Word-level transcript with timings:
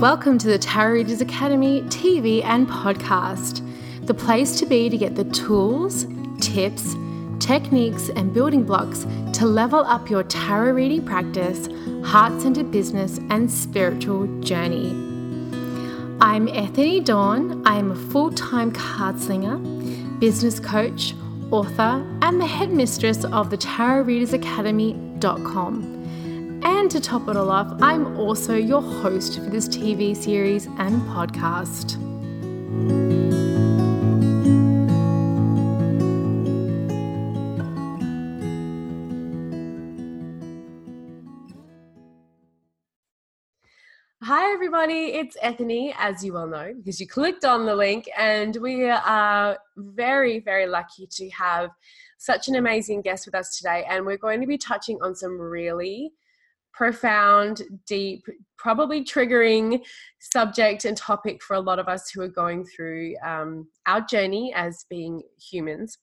Welcome 0.00 0.36
to 0.40 0.48
the 0.48 0.58
Tarot 0.58 0.92
Readers 0.92 1.22
Academy 1.22 1.80
TV 1.84 2.44
and 2.44 2.68
podcast, 2.68 3.66
the 4.06 4.12
place 4.12 4.58
to 4.58 4.66
be 4.66 4.90
to 4.90 4.98
get 4.98 5.14
the 5.14 5.24
tools, 5.24 6.06
tips, 6.38 6.94
techniques, 7.40 8.10
and 8.10 8.34
building 8.34 8.62
blocks 8.62 9.06
to 9.32 9.46
level 9.46 9.78
up 9.86 10.10
your 10.10 10.22
tarot 10.24 10.72
reading 10.72 11.02
practice, 11.02 11.66
heart 12.04 12.38
centered 12.42 12.70
business, 12.70 13.16
and 13.30 13.50
spiritual 13.50 14.26
journey. 14.42 14.90
I'm 16.20 16.46
Ethony 16.48 17.00
Dawn. 17.00 17.66
I 17.66 17.78
am 17.78 17.90
a 17.90 17.96
full 17.96 18.30
time 18.32 18.72
card 18.72 19.18
slinger, 19.18 19.56
business 20.18 20.60
coach, 20.60 21.14
author, 21.50 22.06
and 22.20 22.38
the 22.38 22.46
headmistress 22.46 23.24
of 23.24 23.48
the 23.48 23.56
Tarot 23.56 24.02
Readers 24.02 24.34
Academy.com. 24.34 25.95
And 26.68 26.90
to 26.90 27.00
top 27.00 27.28
it 27.28 27.36
all 27.36 27.52
off, 27.52 27.80
I'm 27.80 28.18
also 28.18 28.56
your 28.56 28.82
host 28.82 29.36
for 29.36 29.48
this 29.50 29.68
TV 29.68 30.16
series 30.16 30.66
and 30.66 31.00
podcast. 31.02 31.94
Hi, 44.24 44.52
everybody. 44.52 45.12
It's 45.12 45.36
Ethony, 45.40 45.94
as 45.96 46.24
you 46.24 46.36
all 46.36 46.48
know, 46.48 46.72
because 46.76 47.00
you 47.00 47.06
clicked 47.06 47.44
on 47.44 47.64
the 47.64 47.76
link, 47.76 48.08
and 48.18 48.56
we 48.56 48.90
are 48.90 49.56
very, 49.76 50.40
very 50.40 50.66
lucky 50.66 51.06
to 51.12 51.30
have 51.30 51.70
such 52.18 52.48
an 52.48 52.56
amazing 52.56 53.02
guest 53.02 53.24
with 53.24 53.36
us 53.36 53.56
today. 53.56 53.86
And 53.88 54.04
we're 54.04 54.16
going 54.16 54.40
to 54.40 54.48
be 54.48 54.58
touching 54.58 54.98
on 55.00 55.14
some 55.14 55.38
really 55.40 56.10
profound, 56.76 57.62
deep, 57.86 58.26
probably 58.58 59.02
triggering 59.02 59.82
subject 60.20 60.84
and 60.84 60.96
topic 60.96 61.42
for 61.42 61.54
a 61.54 61.60
lot 61.60 61.78
of 61.78 61.88
us 61.88 62.10
who 62.10 62.20
are 62.20 62.28
going 62.28 62.64
through 62.64 63.14
um, 63.24 63.66
our 63.86 64.02
journey 64.02 64.52
as 64.54 64.84
being 64.90 65.22
humans. 65.40 65.98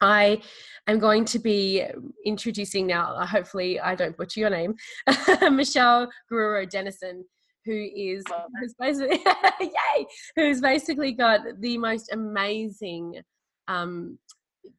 I 0.00 0.40
am 0.88 0.98
going 0.98 1.24
to 1.26 1.38
be 1.38 1.84
introducing 2.24 2.86
now, 2.86 3.14
uh, 3.14 3.26
hopefully, 3.26 3.78
I 3.78 3.94
don't 3.94 4.16
butcher 4.16 4.40
your 4.40 4.50
name, 4.50 4.74
Michelle 5.52 6.08
Guerrero 6.28 6.66
Dennison, 6.66 7.24
who 7.64 7.88
is 7.94 8.24
who's 8.60 8.74
basically, 8.80 9.20
yay, 9.60 10.06
who's 10.34 10.60
basically 10.60 11.12
got 11.12 11.42
the 11.60 11.78
most 11.78 12.12
amazing 12.12 13.20
um, 13.68 14.18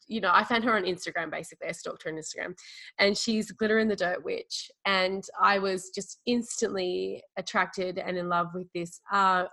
you 0.08 0.22
know, 0.22 0.32
I 0.34 0.44
found 0.44 0.64
her 0.64 0.76
on 0.76 0.84
Instagram 0.84 1.32
basically. 1.32 1.68
I 1.68 1.72
stalked 1.72 2.04
her 2.04 2.12
on 2.12 2.18
Instagram 2.18 2.56
and 3.00 3.18
she's 3.18 3.52
Glitter 3.52 3.80
in 3.80 3.88
the 3.88 3.96
Dirt 3.96 4.24
Witch. 4.24 4.72
And 4.86 5.24
I 5.42 5.60
was 5.60 5.90
just 5.90 6.20
instantly 6.26 7.24
attracted 7.38 7.98
and 7.98 8.18
in 8.18 8.30
love 8.30 8.48
with 8.54 8.68
this 8.74 9.00
uh, 9.12 9.46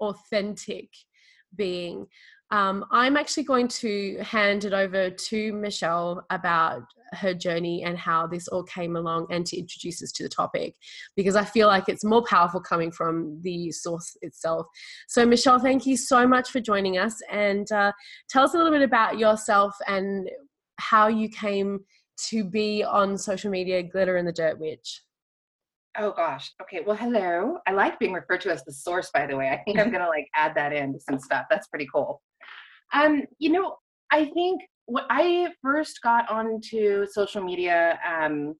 authentic 0.00 0.88
being. 1.54 2.06
Um, 2.50 2.84
I'm 2.92 3.16
actually 3.16 3.42
going 3.42 3.68
to 3.68 4.18
hand 4.22 4.64
it 4.64 4.72
over 4.72 5.10
to 5.10 5.52
Michelle 5.52 6.24
about 6.30 6.82
her 7.12 7.34
journey 7.34 7.82
and 7.84 7.98
how 7.98 8.26
this 8.26 8.48
all 8.48 8.62
came 8.62 8.96
along 8.96 9.26
and 9.30 9.44
to 9.46 9.56
introduce 9.56 10.02
us 10.02 10.12
to 10.12 10.22
the 10.22 10.28
topic 10.28 10.74
because 11.16 11.36
I 11.36 11.44
feel 11.44 11.66
like 11.66 11.88
it's 11.88 12.04
more 12.04 12.24
powerful 12.28 12.60
coming 12.60 12.90
from 12.92 13.40
the 13.42 13.70
source 13.72 14.16
itself. 14.22 14.66
So, 15.08 15.26
Michelle, 15.26 15.58
thank 15.58 15.86
you 15.86 15.96
so 15.96 16.26
much 16.26 16.50
for 16.50 16.60
joining 16.60 16.98
us 16.98 17.20
and 17.30 17.70
uh, 17.72 17.92
tell 18.28 18.44
us 18.44 18.54
a 18.54 18.56
little 18.56 18.72
bit 18.72 18.82
about 18.82 19.18
yourself 19.18 19.74
and 19.86 20.28
how 20.78 21.08
you 21.08 21.28
came 21.28 21.80
to 22.28 22.44
be 22.44 22.82
on 22.82 23.18
social 23.18 23.50
media, 23.50 23.82
Glitter 23.82 24.16
in 24.16 24.24
the 24.24 24.32
Dirt 24.32 24.58
Witch. 24.58 25.02
Oh 25.98 26.12
gosh. 26.12 26.52
Okay. 26.60 26.82
Well, 26.86 26.96
hello. 26.96 27.58
I 27.66 27.72
like 27.72 27.98
being 27.98 28.12
referred 28.12 28.42
to 28.42 28.52
as 28.52 28.64
the 28.64 28.72
source, 28.72 29.10
by 29.12 29.26
the 29.26 29.36
way. 29.36 29.48
I 29.48 29.62
think 29.64 29.78
I'm 29.78 29.90
gonna 29.92 30.08
like 30.08 30.28
add 30.34 30.54
that 30.54 30.72
in 30.72 30.92
to 30.92 31.00
some 31.00 31.18
stuff. 31.18 31.46
That's 31.50 31.68
pretty 31.68 31.88
cool. 31.92 32.22
Um, 32.92 33.22
you 33.38 33.50
know, 33.50 33.76
I 34.10 34.26
think 34.26 34.62
when 34.86 35.04
I 35.10 35.52
first 35.62 36.00
got 36.02 36.28
onto 36.30 37.06
social 37.06 37.42
media 37.42 37.98
um, 38.06 38.54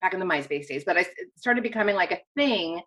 back 0.00 0.14
in 0.14 0.20
the 0.20 0.26
MySpace 0.26 0.68
days, 0.68 0.84
but 0.84 0.96
I 0.96 1.06
started 1.36 1.62
becoming 1.62 1.96
like 1.96 2.12
a 2.12 2.20
thing 2.36 2.80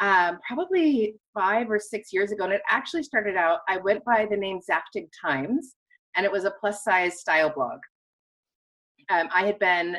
um, 0.00 0.38
probably 0.46 1.14
five 1.32 1.70
or 1.70 1.78
six 1.78 2.12
years 2.12 2.32
ago. 2.32 2.44
And 2.44 2.52
it 2.52 2.62
actually 2.68 3.04
started 3.04 3.36
out, 3.36 3.60
I 3.68 3.78
went 3.78 4.04
by 4.04 4.26
the 4.28 4.36
name 4.36 4.60
Zaftig 4.68 5.08
Times, 5.20 5.76
and 6.16 6.26
it 6.26 6.32
was 6.32 6.44
a 6.44 6.52
plus 6.60 6.84
size 6.84 7.20
style 7.20 7.50
blog. 7.50 7.78
Um, 9.10 9.28
I 9.32 9.46
had 9.46 9.58
been 9.58 9.96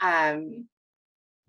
um, 0.00 0.68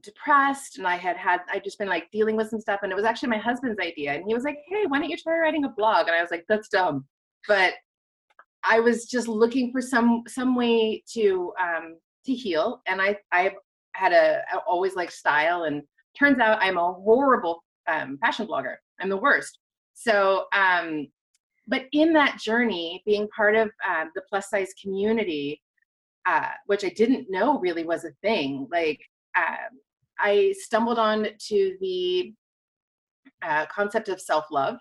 depressed 0.05 0.77
and 0.77 0.87
I 0.87 0.95
had 0.95 1.17
had, 1.17 1.41
I'd 1.51 1.63
just 1.63 1.79
been 1.79 1.89
like 1.89 2.09
dealing 2.11 2.35
with 2.35 2.49
some 2.49 2.61
stuff. 2.61 2.81
And 2.83 2.91
it 2.91 2.95
was 2.95 3.05
actually 3.05 3.29
my 3.29 3.37
husband's 3.37 3.79
idea. 3.79 4.13
And 4.13 4.23
he 4.27 4.33
was 4.33 4.43
like, 4.43 4.59
hey, 4.67 4.85
why 4.87 4.99
don't 4.99 5.09
you 5.09 5.17
try 5.17 5.37
writing 5.37 5.65
a 5.65 5.69
blog? 5.69 6.07
And 6.07 6.15
I 6.15 6.21
was 6.21 6.31
like, 6.31 6.45
that's 6.47 6.69
dumb 6.69 7.05
but 7.47 7.73
I 8.63 8.79
was 8.79 9.05
just 9.05 9.27
looking 9.27 9.71
for 9.71 9.81
some 9.81 10.23
some 10.27 10.55
way 10.55 11.03
to 11.13 11.53
um, 11.61 11.97
to 12.25 12.33
heal, 12.33 12.81
and 12.87 13.01
I 13.01 13.17
I 13.31 13.53
had 13.93 14.11
a 14.13 14.41
I 14.51 14.57
always 14.67 14.95
like 14.95 15.11
style, 15.11 15.63
and 15.63 15.83
turns 16.17 16.39
out 16.39 16.59
I'm 16.61 16.77
a 16.77 16.93
horrible 16.93 17.63
um, 17.87 18.17
fashion 18.19 18.47
blogger. 18.47 18.75
I'm 18.99 19.09
the 19.09 19.17
worst. 19.17 19.59
So, 19.93 20.45
um, 20.53 21.07
but 21.67 21.83
in 21.93 22.13
that 22.13 22.39
journey, 22.39 23.01
being 23.05 23.27
part 23.35 23.55
of 23.55 23.69
uh, 23.87 24.05
the 24.15 24.21
plus 24.29 24.49
size 24.49 24.73
community, 24.81 25.61
uh, 26.25 26.49
which 26.65 26.83
I 26.83 26.89
didn't 26.89 27.29
know 27.29 27.59
really 27.59 27.83
was 27.83 28.03
a 28.03 28.11
thing, 28.21 28.67
like 28.71 28.99
uh, 29.37 29.69
I 30.19 30.53
stumbled 30.57 30.99
on 30.99 31.27
to 31.47 31.77
the 31.79 32.33
uh, 33.41 33.65
concept 33.67 34.09
of 34.09 34.21
self 34.21 34.45
love 34.51 34.77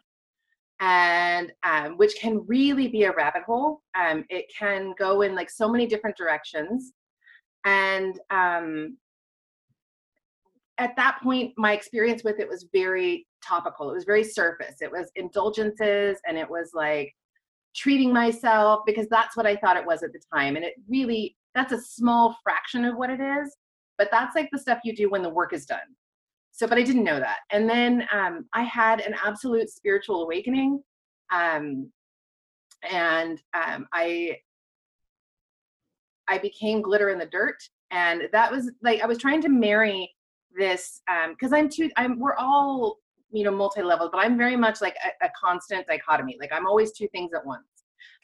and 0.80 1.52
um, 1.62 1.96
which 1.96 2.16
can 2.16 2.44
really 2.46 2.88
be 2.88 3.04
a 3.04 3.12
rabbit 3.12 3.42
hole. 3.44 3.80
Um, 3.98 4.24
it 4.28 4.46
can 4.56 4.94
go 4.98 5.22
in 5.22 5.34
like 5.34 5.50
so 5.50 5.68
many 5.68 5.86
different 5.86 6.16
directions. 6.16 6.92
And 7.64 8.18
um, 8.30 8.98
at 10.78 10.96
that 10.96 11.20
point, 11.22 11.52
my 11.56 11.72
experience 11.72 12.24
with 12.24 12.40
it 12.40 12.48
was 12.48 12.66
very 12.72 13.26
topical. 13.42 13.90
It 13.90 13.94
was 13.94 14.04
very 14.04 14.24
surface. 14.24 14.76
It 14.80 14.90
was 14.90 15.10
indulgences 15.16 16.18
and 16.26 16.36
it 16.36 16.48
was 16.48 16.70
like 16.74 17.14
treating 17.74 18.12
myself 18.12 18.82
because 18.86 19.08
that's 19.08 19.36
what 19.36 19.46
I 19.46 19.56
thought 19.56 19.76
it 19.76 19.86
was 19.86 20.02
at 20.02 20.12
the 20.12 20.20
time. 20.32 20.56
And 20.56 20.64
it 20.64 20.74
really, 20.88 21.36
that's 21.54 21.72
a 21.72 21.80
small 21.80 22.36
fraction 22.42 22.84
of 22.84 22.96
what 22.96 23.10
it 23.10 23.20
is. 23.20 23.56
But 23.98 24.08
that's 24.10 24.34
like 24.34 24.48
the 24.52 24.58
stuff 24.58 24.80
you 24.84 24.94
do 24.94 25.10
when 25.10 25.22
the 25.22 25.30
work 25.30 25.52
is 25.52 25.66
done. 25.66 25.78
So, 26.52 26.66
but 26.66 26.78
I 26.78 26.82
didn't 26.82 27.04
know 27.04 27.18
that. 27.18 27.38
And 27.50 27.68
then 27.68 28.06
um, 28.12 28.46
I 28.52 28.62
had 28.62 29.00
an 29.00 29.14
absolute 29.24 29.70
spiritual 29.70 30.22
awakening. 30.22 30.82
Um, 31.32 31.90
and 32.90 33.40
um, 33.54 33.86
I 33.92 34.36
I 36.28 36.38
became 36.38 36.80
glitter 36.80 37.10
in 37.10 37.18
the 37.18 37.26
dirt. 37.26 37.56
And 37.90 38.22
that 38.32 38.50
was 38.50 38.70
like 38.82 39.02
I 39.02 39.06
was 39.06 39.18
trying 39.18 39.42
to 39.42 39.48
marry 39.48 40.10
this 40.56 41.02
because 41.30 41.52
um, 41.52 41.58
I'm 41.58 41.68
too 41.68 41.90
I'm 41.96 42.18
we're 42.18 42.36
all 42.36 42.98
you 43.30 43.44
know 43.44 43.50
multi-level, 43.50 44.10
but 44.12 44.18
I'm 44.18 44.38
very 44.38 44.56
much 44.56 44.80
like 44.80 44.96
a, 45.04 45.26
a 45.26 45.30
constant 45.40 45.86
dichotomy. 45.86 46.36
Like 46.40 46.52
I'm 46.52 46.66
always 46.66 46.92
two 46.92 47.08
things 47.08 47.32
at 47.34 47.44
once. 47.44 47.66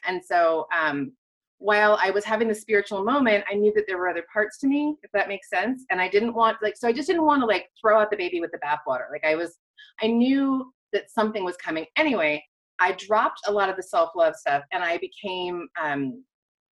And 0.05 0.21
so 0.23 0.67
um 0.77 1.13
while 1.61 1.95
I 2.01 2.09
was 2.09 2.25
having 2.25 2.47
the 2.47 2.55
spiritual 2.55 3.03
moment, 3.03 3.43
I 3.49 3.53
knew 3.53 3.71
that 3.75 3.85
there 3.87 3.99
were 3.99 4.09
other 4.09 4.25
parts 4.33 4.57
to 4.59 4.67
me, 4.67 4.95
if 5.03 5.11
that 5.11 5.27
makes 5.27 5.47
sense. 5.47 5.85
And 5.91 6.01
I 6.01 6.09
didn't 6.09 6.33
want 6.33 6.57
like 6.63 6.75
so 6.75 6.87
I 6.87 6.91
just 6.91 7.07
didn't 7.07 7.23
want 7.23 7.39
to 7.43 7.45
like 7.45 7.67
throw 7.79 7.99
out 7.99 8.09
the 8.09 8.17
baby 8.17 8.41
with 8.41 8.51
the 8.51 8.57
bathwater. 8.57 9.11
Like 9.11 9.23
I 9.23 9.35
was 9.35 9.59
I 10.01 10.07
knew 10.07 10.73
that 10.91 11.11
something 11.11 11.43
was 11.43 11.55
coming. 11.57 11.85
Anyway, 11.97 12.43
I 12.79 12.93
dropped 12.93 13.41
a 13.45 13.51
lot 13.51 13.69
of 13.69 13.75
the 13.75 13.83
self-love 13.83 14.35
stuff 14.35 14.63
and 14.71 14.83
I 14.83 14.97
became 14.97 15.67
um 15.81 16.23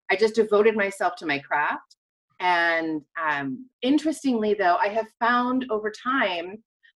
I 0.09 0.15
just 0.15 0.33
devoted 0.33 0.75
myself 0.75 1.15
to 1.17 1.27
my 1.27 1.37
craft. 1.37 1.97
And 2.39 3.03
um 3.23 3.67
interestingly 3.83 4.55
though, 4.55 4.77
I 4.77 4.87
have 4.87 5.05
found 5.19 5.67
over 5.69 5.91
time 5.91 6.57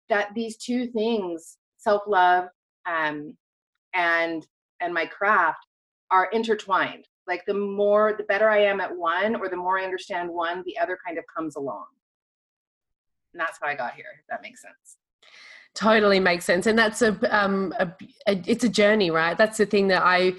that 0.08 0.30
these 0.36 0.56
two 0.58 0.86
things, 0.86 1.58
self-love 1.78 2.46
um 2.86 3.36
and 3.96 4.46
and 4.82 4.94
my 4.94 5.08
craft 5.08 5.66
are 6.12 6.30
intertwined 6.32 7.08
like 7.32 7.46
the 7.46 7.54
more 7.54 8.14
the 8.18 8.24
better 8.26 8.50
i 8.50 8.60
am 8.60 8.82
at 8.82 8.96
one 8.96 9.36
or 9.36 9.48
the 9.48 9.56
more 9.56 9.80
i 9.80 9.84
understand 9.84 10.30
one 10.30 10.62
the 10.66 10.78
other 10.78 10.98
kind 11.06 11.18
of 11.18 11.24
comes 11.34 11.56
along 11.56 11.86
and 13.34 13.40
that's 13.40 13.58
how 13.62 13.68
i 13.68 13.76
got 13.76 13.94
here 13.94 14.06
if 14.20 14.28
that 14.28 14.42
makes 14.42 14.62
sense 14.62 14.98
totally 15.74 16.20
makes 16.20 16.44
sense 16.44 16.68
and 16.68 16.78
that's 16.78 17.02
a, 17.02 17.14
um, 17.36 17.74
a, 17.80 17.88
a 18.28 18.42
it's 18.46 18.66
a 18.66 18.70
journey 18.70 19.10
right 19.10 19.38
that's 19.38 19.58
the 19.58 19.66
thing 19.66 19.88
that 19.88 20.04
i 20.04 20.34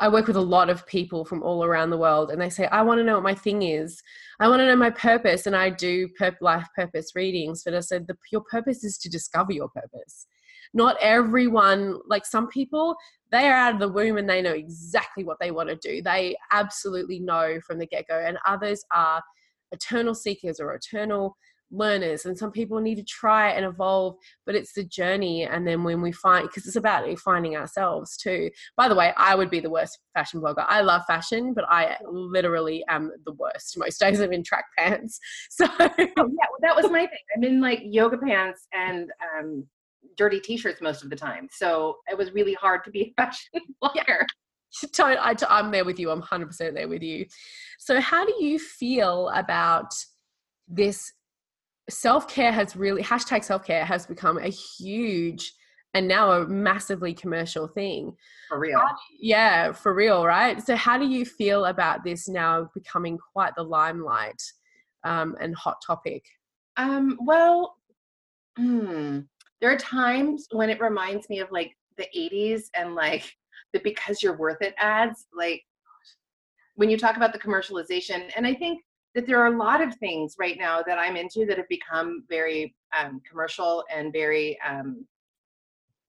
I 0.00 0.08
work 0.08 0.28
with 0.28 0.36
a 0.36 0.40
lot 0.40 0.70
of 0.70 0.86
people 0.86 1.24
from 1.24 1.42
all 1.42 1.64
around 1.64 1.90
the 1.90 1.98
world, 1.98 2.30
and 2.30 2.40
they 2.40 2.50
say, 2.50 2.66
I 2.66 2.82
want 2.82 2.98
to 2.98 3.04
know 3.04 3.14
what 3.14 3.24
my 3.24 3.34
thing 3.34 3.62
is. 3.62 4.00
I 4.38 4.46
want 4.46 4.60
to 4.60 4.66
know 4.66 4.76
my 4.76 4.90
purpose. 4.90 5.46
And 5.46 5.56
I 5.56 5.70
do 5.70 6.08
life 6.40 6.68
purpose 6.76 7.16
readings, 7.16 7.64
but 7.64 7.74
I 7.74 7.80
said, 7.80 8.06
the, 8.06 8.16
Your 8.30 8.42
purpose 8.42 8.84
is 8.84 8.96
to 8.98 9.08
discover 9.08 9.52
your 9.52 9.68
purpose. 9.68 10.28
Not 10.74 10.96
everyone, 11.00 11.98
like 12.06 12.26
some 12.26 12.48
people, 12.48 12.96
they 13.30 13.48
are 13.48 13.54
out 13.54 13.74
of 13.74 13.80
the 13.80 13.88
womb 13.88 14.16
and 14.16 14.28
they 14.28 14.42
know 14.42 14.52
exactly 14.52 15.24
what 15.24 15.38
they 15.40 15.50
want 15.50 15.68
to 15.68 15.76
do. 15.76 16.02
They 16.02 16.36
absolutely 16.52 17.20
know 17.20 17.60
from 17.66 17.78
the 17.78 17.86
get 17.86 18.08
go. 18.08 18.18
And 18.18 18.38
others 18.46 18.84
are 18.92 19.22
eternal 19.72 20.14
seekers 20.14 20.60
or 20.60 20.74
eternal 20.74 21.36
learners 21.70 22.24
and 22.24 22.38
some 22.38 22.50
people 22.50 22.80
need 22.80 22.94
to 22.94 23.04
try 23.04 23.50
and 23.50 23.64
evolve 23.64 24.16
but 24.46 24.54
it's 24.54 24.72
the 24.72 24.84
journey 24.84 25.44
and 25.44 25.66
then 25.66 25.84
when 25.84 26.00
we 26.00 26.10
find 26.10 26.48
because 26.48 26.66
it's 26.66 26.76
about 26.76 27.06
finding 27.18 27.56
ourselves 27.56 28.16
too 28.16 28.50
by 28.76 28.88
the 28.88 28.94
way 28.94 29.12
i 29.18 29.34
would 29.34 29.50
be 29.50 29.60
the 29.60 29.68
worst 29.68 29.98
fashion 30.14 30.40
blogger 30.40 30.64
i 30.66 30.80
love 30.80 31.02
fashion 31.06 31.52
but 31.52 31.64
i 31.68 31.94
literally 32.10 32.82
am 32.88 33.12
the 33.26 33.32
worst 33.32 33.76
most 33.76 33.98
days 34.00 34.20
i'm 34.20 34.32
in 34.32 34.42
track 34.42 34.64
pants 34.78 35.20
so 35.50 35.66
oh, 35.78 35.88
yeah 35.98 36.16
well, 36.16 36.58
that 36.62 36.74
was 36.74 36.90
my 36.90 37.00
thing 37.00 37.18
i'm 37.36 37.44
in 37.44 37.60
like 37.60 37.80
yoga 37.84 38.16
pants 38.16 38.66
and 38.72 39.10
um 39.38 39.66
dirty 40.18 40.40
t-shirts 40.40 40.82
most 40.82 41.02
of 41.02 41.10
the 41.10 41.16
time 41.16 41.48
so 41.50 41.96
it 42.10 42.18
was 42.18 42.32
really 42.32 42.54
hard 42.54 42.84
to 42.84 42.90
be 42.90 43.02
a 43.02 43.22
fashion 43.22 43.60
blogger 43.82 44.24
I, 45.00 45.34
I'm 45.48 45.70
there 45.70 45.86
with 45.86 45.98
you. 45.98 46.10
I'm 46.10 46.20
100% 46.20 46.74
there 46.74 46.88
with 46.88 47.02
you. 47.02 47.24
So, 47.78 48.02
how 48.02 48.26
do 48.26 48.34
you 48.38 48.58
feel 48.58 49.30
about 49.30 49.94
this 50.68 51.10
self 51.88 52.28
care 52.28 52.52
has 52.52 52.76
really 52.76 53.02
hashtag 53.02 53.44
self 53.44 53.64
care 53.64 53.84
has 53.84 54.06
become 54.06 54.38
a 54.38 54.48
huge 54.48 55.52
and 55.94 56.06
now 56.06 56.32
a 56.32 56.46
massively 56.46 57.14
commercial 57.14 57.66
thing. 57.66 58.14
For 58.48 58.58
real. 58.58 58.80
yeah, 59.18 59.72
for 59.72 59.94
real, 59.94 60.24
right? 60.24 60.64
So, 60.64 60.76
how 60.76 60.98
do 60.98 61.06
you 61.06 61.24
feel 61.24 61.64
about 61.64 62.04
this 62.04 62.28
now 62.28 62.68
becoming 62.74 63.18
quite 63.32 63.54
the 63.56 63.62
limelight 63.62 64.40
um, 65.04 65.36
and 65.40 65.54
hot 65.54 65.76
topic? 65.84 66.24
Um, 66.76 67.18
well, 67.20 67.76
hmm, 68.56 69.20
there 69.60 69.70
are 69.72 69.78
times 69.78 70.46
when 70.52 70.70
it 70.70 70.80
reminds 70.80 71.28
me 71.28 71.40
of 71.40 71.50
like 71.50 71.76
the 71.96 72.06
80s 72.16 72.64
and 72.74 72.94
like 72.94 73.36
the 73.72 73.80
because 73.80 74.22
you're 74.22 74.36
worth 74.36 74.62
it 74.62 74.74
ads. 74.78 75.26
Like 75.36 75.62
when 76.76 76.88
you 76.88 76.96
talk 76.96 77.16
about 77.16 77.32
the 77.32 77.38
commercialization, 77.38 78.30
and 78.36 78.46
I 78.46 78.54
think 78.54 78.82
that 79.14 79.26
there 79.26 79.40
are 79.42 79.52
a 79.52 79.58
lot 79.58 79.80
of 79.80 79.94
things 79.96 80.36
right 80.38 80.56
now 80.58 80.82
that 80.86 80.98
I'm 80.98 81.16
into 81.16 81.44
that 81.46 81.58
have 81.58 81.68
become 81.68 82.24
very 82.28 82.74
um, 82.98 83.20
commercial 83.28 83.84
and 83.92 84.12
very 84.12 84.58
um, 84.66 85.04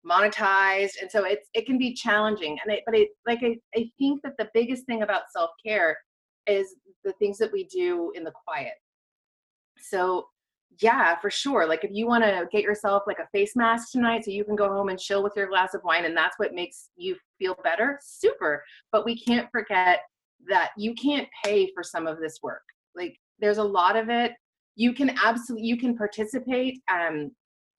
monetized, 0.04 1.00
and 1.00 1.10
so 1.10 1.24
it's 1.24 1.48
it 1.54 1.66
can 1.66 1.78
be 1.78 1.94
challenging. 1.94 2.58
And 2.64 2.72
I, 2.72 2.80
but 2.84 2.96
I 2.96 3.06
like 3.26 3.40
I, 3.42 3.56
I 3.76 3.90
think 3.98 4.22
that 4.22 4.36
the 4.38 4.48
biggest 4.52 4.84
thing 4.86 5.02
about 5.02 5.30
self 5.30 5.50
care 5.64 5.96
is 6.46 6.74
the 7.04 7.12
things 7.14 7.38
that 7.38 7.52
we 7.52 7.64
do 7.64 8.12
in 8.14 8.24
the 8.24 8.32
quiet. 8.44 8.74
So 9.80 10.26
yeah, 10.80 11.16
for 11.18 11.30
sure. 11.30 11.66
Like 11.66 11.84
if 11.84 11.90
you 11.92 12.06
want 12.06 12.24
to 12.24 12.48
get 12.52 12.62
yourself 12.62 13.02
like 13.06 13.18
a 13.18 13.28
face 13.32 13.56
mask 13.56 13.90
tonight 13.92 14.24
so 14.24 14.30
you 14.30 14.44
can 14.44 14.56
go 14.56 14.68
home 14.68 14.88
and 14.88 14.98
chill 14.98 15.22
with 15.22 15.32
your 15.36 15.48
glass 15.48 15.74
of 15.74 15.82
wine 15.84 16.04
and 16.04 16.16
that's 16.16 16.38
what 16.38 16.54
makes 16.54 16.90
you 16.96 17.16
feel 17.38 17.56
better, 17.64 17.98
super. 18.02 18.62
But 18.92 19.04
we 19.04 19.18
can't 19.18 19.50
forget 19.50 20.00
that 20.48 20.70
you 20.76 20.94
can't 20.94 21.28
pay 21.44 21.70
for 21.74 21.82
some 21.82 22.06
of 22.06 22.20
this 22.20 22.38
work 22.42 22.62
like 22.98 23.16
there's 23.38 23.58
a 23.58 23.64
lot 23.64 23.96
of 23.96 24.10
it 24.10 24.32
you 24.76 24.92
can 24.92 25.10
absolutely 25.24 25.66
you 25.66 25.76
can 25.76 25.96
participate 25.96 26.80
um 26.92 27.30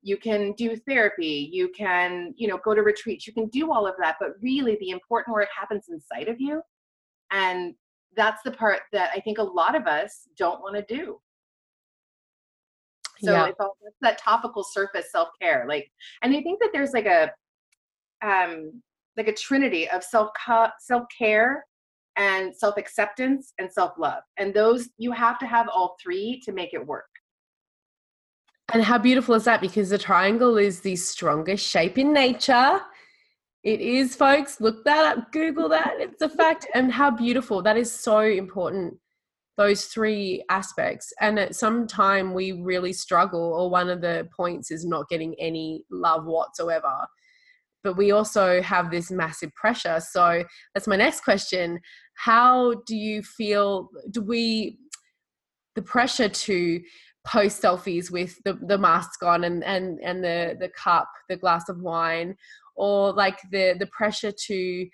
you 0.02 0.18
can 0.18 0.54
do 0.54 0.76
therapy 0.88 1.50
you 1.52 1.70
can 1.70 2.34
you 2.38 2.48
know 2.48 2.60
go 2.64 2.74
to 2.74 2.82
retreats 2.82 3.28
you 3.28 3.34
can 3.34 3.48
do 3.48 3.72
all 3.72 3.86
of 3.86 3.96
that 4.00 4.16
but 4.20 4.30
really 4.42 4.78
the 4.80 4.90
important 4.90 5.34
work 5.34 5.50
happens 5.58 5.86
inside 5.90 6.28
of 6.28 6.40
you 6.40 6.62
and 7.32 7.76
that's 8.16 8.42
the 8.44 8.52
part 8.52 8.80
that 8.92 9.12
i 9.14 9.20
think 9.20 9.38
a 9.38 9.44
lot 9.44 9.76
of 9.76 9.86
us 9.88 10.28
don't 10.38 10.62
want 10.62 10.76
to 10.76 10.96
do 10.96 11.20
so 13.22 13.32
yeah. 13.32 13.48
it's 13.48 13.60
all 13.60 13.76
that 14.02 14.18
topical 14.18 14.64
surface 14.64 15.12
self-care 15.12 15.66
like 15.68 15.90
and 16.22 16.36
i 16.36 16.42
think 16.42 16.60
that 16.60 16.70
there's 16.74 16.92
like 16.92 17.06
a 17.06 17.32
um 18.22 18.82
like 19.18 19.28
a 19.28 19.34
trinity 19.34 19.90
of 19.90 20.04
self 20.04 20.32
self-care 20.80 21.66
and 22.20 22.56
self 22.56 22.78
acceptance 22.78 23.54
and 23.58 23.72
self 23.72 23.94
love. 23.98 24.24
And 24.38 24.54
those, 24.54 24.90
you 24.98 25.12
have 25.12 25.40
to 25.40 25.48
have 25.48 25.68
all 25.70 25.96
three 26.02 26.42
to 26.46 26.52
make 26.52 26.74
it 26.74 26.86
work. 26.86 27.10
And 28.72 28.84
how 28.84 29.00
beautiful 29.00 29.34
is 29.34 29.46
that? 29.46 29.62
Because 29.62 29.90
the 29.90 29.98
triangle 29.98 30.58
is 30.58 30.82
the 30.82 30.96
strongest 30.96 31.66
shape 31.66 31.98
in 31.98 32.14
nature. 32.14 32.82
It 33.64 33.82
is, 33.82 34.16
folks. 34.16 34.62
Look 34.62 34.86
that 34.86 35.18
up, 35.18 35.32
Google 35.32 35.70
that. 35.70 35.96
It's 35.98 36.22
a 36.22 36.30
fact. 36.30 36.68
And 36.76 36.92
how 36.92 37.10
beautiful. 37.10 37.62
That 37.62 37.78
is 37.78 37.92
so 37.92 38.20
important, 38.20 38.98
those 39.60 39.86
three 39.86 40.44
aspects. 40.50 41.14
And 41.20 41.38
at 41.38 41.54
some 41.54 41.86
time, 41.86 42.34
we 42.34 42.54
really 42.54 42.94
struggle, 42.94 43.54
or 43.54 43.70
one 43.70 43.90
of 43.90 44.02
the 44.02 44.28
points 44.36 44.72
is 44.72 44.86
not 44.86 45.10
getting 45.10 45.36
any 45.38 45.84
love 45.92 46.26
whatsoever 46.26 47.06
but 47.84 47.98
we 47.98 48.12
also 48.12 48.62
have 48.62 48.92
this 48.92 49.12
massive 49.12 49.54
pressure. 49.56 50.00
So 50.00 50.44
that's 50.74 50.88
my 50.88 50.96
next 50.96 51.22
question. 51.24 51.80
How 52.16 52.74
do 52.86 52.96
you 52.96 53.24
feel? 53.24 53.90
Do 54.12 54.22
we, 54.22 54.78
the 55.76 55.82
pressure 55.82 56.30
to 56.30 56.82
post 57.26 57.62
selfies 57.62 58.12
with 58.12 58.36
the, 58.44 58.60
the 58.68 58.78
mask 58.78 59.24
on 59.24 59.44
and, 59.44 59.64
and, 59.64 60.00
and 60.04 60.24
the, 60.24 60.58
the 60.60 60.70
cup, 60.70 61.08
the 61.30 61.38
glass 61.38 61.70
of 61.70 61.80
wine, 61.80 62.36
or 62.76 63.14
like 63.14 63.40
the, 63.52 63.76
the 63.80 63.88
pressure 63.88 64.32
to 64.48 64.88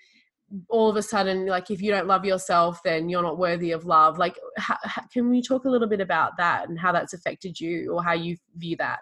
all 0.68 0.88
of 0.88 0.96
a 0.96 1.02
sudden, 1.02 1.46
like 1.46 1.70
if 1.70 1.82
you 1.82 1.90
don't 1.90 2.06
love 2.06 2.24
yourself, 2.24 2.80
then 2.84 3.08
you're 3.08 3.22
not 3.22 3.38
worthy 3.38 3.72
of 3.72 3.84
love. 3.84 4.18
Like, 4.18 4.38
how, 4.56 4.76
how, 4.84 5.02
can 5.12 5.28
we 5.28 5.42
talk 5.42 5.64
a 5.64 5.70
little 5.70 5.88
bit 5.88 6.00
about 6.00 6.36
that 6.38 6.68
and 6.68 6.78
how 6.78 6.92
that's 6.92 7.14
affected 7.14 7.58
you 7.58 7.92
or 7.92 8.02
how 8.02 8.12
you 8.12 8.36
view 8.54 8.76
that? 8.76 9.00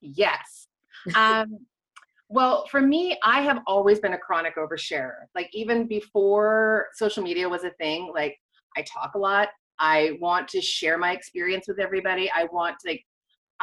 Yes. 0.00 0.68
Um, 1.14 1.58
well, 2.28 2.66
for 2.70 2.80
me, 2.80 3.18
I 3.22 3.42
have 3.42 3.60
always 3.66 4.00
been 4.00 4.14
a 4.14 4.18
chronic 4.18 4.56
oversharer. 4.56 5.26
Like 5.34 5.50
even 5.52 5.86
before 5.86 6.86
social 6.94 7.22
media 7.22 7.48
was 7.48 7.64
a 7.64 7.70
thing, 7.70 8.10
like 8.14 8.36
I 8.76 8.82
talk 8.82 9.14
a 9.14 9.18
lot. 9.18 9.48
I 9.78 10.16
want 10.20 10.48
to 10.48 10.60
share 10.60 10.98
my 10.98 11.12
experience 11.12 11.66
with 11.68 11.80
everybody. 11.80 12.30
I 12.30 12.44
want 12.44 12.78
to 12.80 12.88
like 12.88 13.04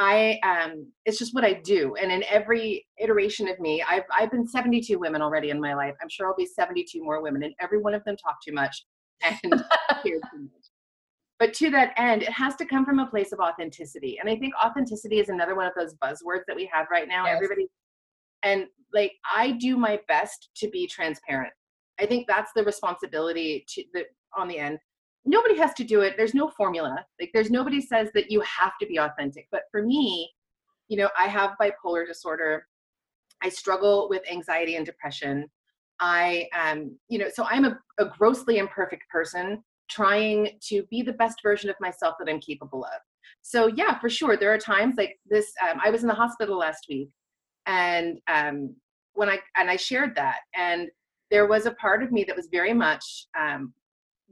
I 0.01 0.39
um 0.43 0.87
it's 1.05 1.19
just 1.19 1.33
what 1.35 1.43
I 1.43 1.53
do. 1.53 1.95
And 1.95 2.11
in 2.11 2.23
every 2.29 2.85
iteration 2.99 3.47
of 3.47 3.59
me, 3.59 3.83
I've 3.87 4.03
I've 4.11 4.31
been 4.31 4.47
72 4.47 4.97
women 4.97 5.21
already 5.21 5.49
in 5.49 5.61
my 5.61 5.73
life. 5.73 5.95
I'm 6.01 6.09
sure 6.09 6.27
I'll 6.27 6.35
be 6.35 6.45
72 6.45 7.03
more 7.03 7.21
women 7.21 7.43
and 7.43 7.53
every 7.59 7.79
one 7.79 7.93
of 7.93 8.03
them 8.03 8.15
talk 8.17 8.37
too 8.45 8.53
much 8.53 8.85
and 9.23 9.39
too 10.03 10.19
much. 10.23 10.51
But 11.39 11.53
to 11.55 11.71
that 11.71 11.93
end, 11.97 12.21
it 12.21 12.29
has 12.29 12.55
to 12.57 12.65
come 12.65 12.85
from 12.85 12.99
a 12.99 13.07
place 13.07 13.31
of 13.31 13.39
authenticity. 13.39 14.17
And 14.19 14.29
I 14.29 14.35
think 14.35 14.53
authenticity 14.63 15.19
is 15.19 15.29
another 15.29 15.55
one 15.55 15.65
of 15.65 15.73
those 15.75 15.95
buzzwords 15.95 16.43
that 16.47 16.55
we 16.55 16.69
have 16.71 16.87
right 16.91 17.07
now. 17.07 17.25
Yes. 17.25 17.35
Everybody 17.35 17.67
and 18.43 18.65
like 18.93 19.13
i 19.33 19.51
do 19.51 19.77
my 19.77 19.99
best 20.07 20.49
to 20.55 20.69
be 20.69 20.87
transparent 20.87 21.53
i 21.99 22.05
think 22.05 22.27
that's 22.27 22.51
the 22.55 22.63
responsibility 22.63 23.65
to 23.67 23.83
the 23.93 24.03
on 24.37 24.47
the 24.47 24.57
end 24.57 24.77
nobody 25.25 25.57
has 25.57 25.73
to 25.75 25.83
do 25.83 26.01
it. 26.01 26.15
There's 26.17 26.33
no 26.33 26.49
formula. 26.49 27.05
Like 27.19 27.31
there's 27.33 27.51
nobody 27.51 27.81
says 27.81 28.09
that 28.13 28.31
you 28.31 28.41
have 28.41 28.73
to 28.79 28.87
be 28.87 28.97
authentic. 28.97 29.47
But 29.51 29.63
for 29.71 29.83
me 29.83 30.29
you 30.91 30.97
know 30.97 31.09
i 31.17 31.25
have 31.25 31.51
bipolar 31.59 32.05
disorder. 32.05 32.67
I 33.41 33.49
struggle 33.49 34.07
with 34.09 34.21
anxiety 34.29 34.75
and 34.75 34.85
depression. 34.85 35.49
I 35.99 36.47
um 36.59 36.97
you 37.07 37.17
know 37.17 37.29
so 37.33 37.45
i'm 37.45 37.65
a, 37.65 37.79
a 37.97 38.05
grossly 38.05 38.57
imperfect 38.57 39.03
person 39.09 39.63
trying 39.89 40.59
to 40.69 40.83
be 40.91 41.01
the 41.01 41.13
best 41.13 41.39
version 41.41 41.69
of 41.69 41.75
myself 41.79 42.15
that 42.19 42.29
i'm 42.29 42.41
capable 42.41 42.83
of. 42.83 42.99
So 43.41 43.67
yeah 43.67 43.97
for 43.99 44.09
sure 44.09 44.35
there 44.35 44.53
are 44.53 44.57
times 44.57 44.95
like 44.97 45.17
this 45.29 45.53
um, 45.65 45.79
i 45.83 45.89
was 45.89 46.01
in 46.01 46.09
the 46.09 46.13
hospital 46.13 46.57
last 46.57 46.85
week 46.89 47.09
and 47.67 48.19
um, 48.27 48.75
when 49.13 49.29
i 49.29 49.39
and 49.55 49.69
i 49.69 49.77
shared 49.77 50.13
that. 50.15 50.39
And 50.55 50.89
there 51.29 51.47
was 51.47 51.65
a 51.65 51.71
part 51.85 52.03
of 52.03 52.11
me 52.11 52.25
that 52.25 52.35
was 52.35 52.49
very 52.51 52.73
much 52.73 53.27
um, 53.39 53.73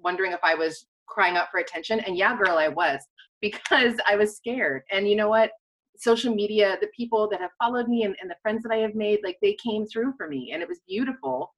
wondering 0.03 0.31
if 0.31 0.39
i 0.43 0.55
was 0.55 0.85
crying 1.07 1.35
out 1.35 1.47
for 1.51 1.59
attention 1.59 1.99
and 2.01 2.17
yeah 2.17 2.35
girl 2.35 2.57
i 2.57 2.67
was 2.67 2.99
because 3.41 3.95
i 4.07 4.15
was 4.15 4.35
scared. 4.35 4.81
And 4.91 5.09
you 5.09 5.15
know 5.15 5.29
what? 5.29 5.51
Social 5.97 6.33
media 6.33 6.77
the 6.81 6.89
people 6.95 7.29
that 7.29 7.41
have 7.41 7.51
followed 7.57 7.87
me 7.87 8.03
and, 8.03 8.15
and 8.21 8.29
the 8.29 8.35
friends 8.41 8.63
that 8.63 8.73
i 8.73 8.77
have 8.77 8.95
made 8.95 9.19
like 9.23 9.37
they 9.41 9.55
came 9.63 9.85
through 9.85 10.13
for 10.17 10.27
me 10.27 10.51
and 10.53 10.61
it 10.61 10.67
was 10.67 10.79
beautiful. 10.87 11.53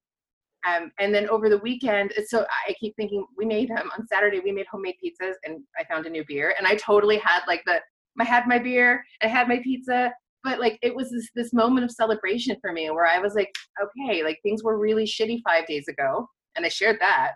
Um, 0.63 0.91
and 1.00 1.12
then 1.12 1.27
over 1.27 1.50
the 1.50 1.57
weekend 1.57 2.13
so 2.27 2.45
i 2.67 2.75
keep 2.79 2.95
thinking 2.95 3.25
we 3.36 3.48
made 3.48 3.71
um, 3.71 3.89
on 3.98 4.05
saturday 4.05 4.41
we 4.41 4.51
made 4.51 4.67
homemade 4.71 4.93
pizzas 5.03 5.33
and 5.43 5.63
i 5.79 5.83
found 5.86 6.05
a 6.05 6.10
new 6.12 6.24
beer 6.27 6.53
and 6.55 6.67
i 6.67 6.75
totally 6.75 7.17
had 7.17 7.39
like 7.48 7.63
the 7.65 7.79
i 8.19 8.24
had 8.24 8.45
my 8.45 8.60
beer 8.60 9.03
i 9.24 9.27
had 9.27 9.48
my 9.48 9.57
pizza 9.63 10.12
but 10.43 10.60
like 10.60 10.79
it 10.81 10.95
was 10.95 11.10
this 11.12 11.29
this 11.36 11.53
moment 11.53 11.86
of 11.86 11.91
celebration 11.91 12.55
for 12.62 12.71
me 12.71 12.89
where 12.89 13.05
I 13.05 13.19
was 13.19 13.36
like, 13.36 13.53
okay, 13.81 14.24
like 14.24 14.39
things 14.43 14.63
were 14.63 14.79
really 14.79 15.05
shitty 15.05 15.41
five 15.43 15.67
days 15.67 15.88
ago, 15.88 16.27
and 16.55 16.65
I 16.65 16.69
shared 16.69 16.98
that. 17.00 17.33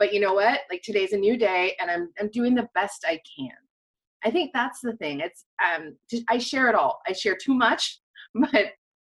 But 0.00 0.12
you 0.12 0.18
know 0.18 0.34
what? 0.34 0.62
Like 0.68 0.82
today's 0.82 1.12
a 1.12 1.16
new 1.16 1.36
day, 1.36 1.76
and 1.80 1.88
I'm 1.90 2.08
I'm 2.18 2.30
doing 2.30 2.56
the 2.56 2.68
best 2.74 3.04
I 3.06 3.20
can. 3.38 3.52
I 4.24 4.30
think 4.32 4.50
that's 4.52 4.80
the 4.80 4.96
thing. 4.96 5.20
It's 5.20 5.44
um 5.64 5.96
I 6.28 6.38
share 6.38 6.68
it 6.68 6.74
all. 6.74 7.00
I 7.06 7.12
share 7.12 7.36
too 7.40 7.54
much, 7.54 8.00
but 8.34 8.72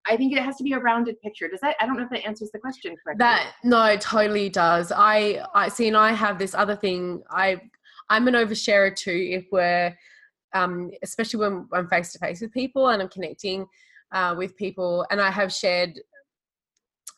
I 0.08 0.16
think 0.16 0.32
it 0.32 0.42
has 0.42 0.56
to 0.56 0.64
be 0.64 0.72
a 0.72 0.78
rounded 0.78 1.20
picture. 1.20 1.48
Does 1.48 1.60
that? 1.60 1.76
I 1.78 1.86
don't 1.86 1.98
know 1.98 2.04
if 2.04 2.10
that 2.10 2.26
answers 2.26 2.50
the 2.52 2.58
question 2.58 2.94
correctly. 3.04 3.18
That 3.18 3.52
no, 3.64 3.96
totally 3.98 4.48
does. 4.48 4.90
I 4.96 5.44
I 5.54 5.68
see, 5.68 5.88
and 5.88 5.96
I 5.96 6.12
have 6.12 6.38
this 6.38 6.54
other 6.54 6.76
thing. 6.76 7.22
I 7.30 7.60
I'm 8.08 8.28
an 8.28 8.34
oversharer 8.34 8.96
too. 8.96 9.28
If 9.32 9.46
we're 9.52 9.94
um, 10.54 10.90
especially 11.02 11.40
when 11.40 11.68
I'm 11.72 11.88
face 11.88 12.12
to 12.12 12.18
face 12.18 12.40
with 12.40 12.52
people 12.52 12.88
and 12.88 13.02
I'm 13.02 13.08
connecting 13.08 13.66
uh, 14.12 14.34
with 14.36 14.56
people. 14.56 15.06
And 15.10 15.20
I 15.20 15.30
have 15.30 15.52
shared 15.52 16.00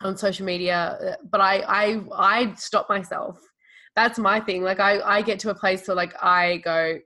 on 0.01 0.17
social 0.17 0.47
media, 0.47 0.99
uh, 1.03 1.17
but 1.31 1.41
I 1.41 1.61
I 1.61 2.01
I 2.17 2.55
stop 2.55 2.89
myself. 2.89 3.41
That's 3.99 4.17
my 4.17 4.39
thing. 4.39 4.63
Like 4.63 4.79
I 4.79 5.01
I 5.01 5.23
get 5.23 5.41
to 5.41 5.51
a 5.51 5.55
place 5.55 5.89
where 5.89 5.97
like 5.97 6.15
I 6.23 6.59
go, 6.59 6.99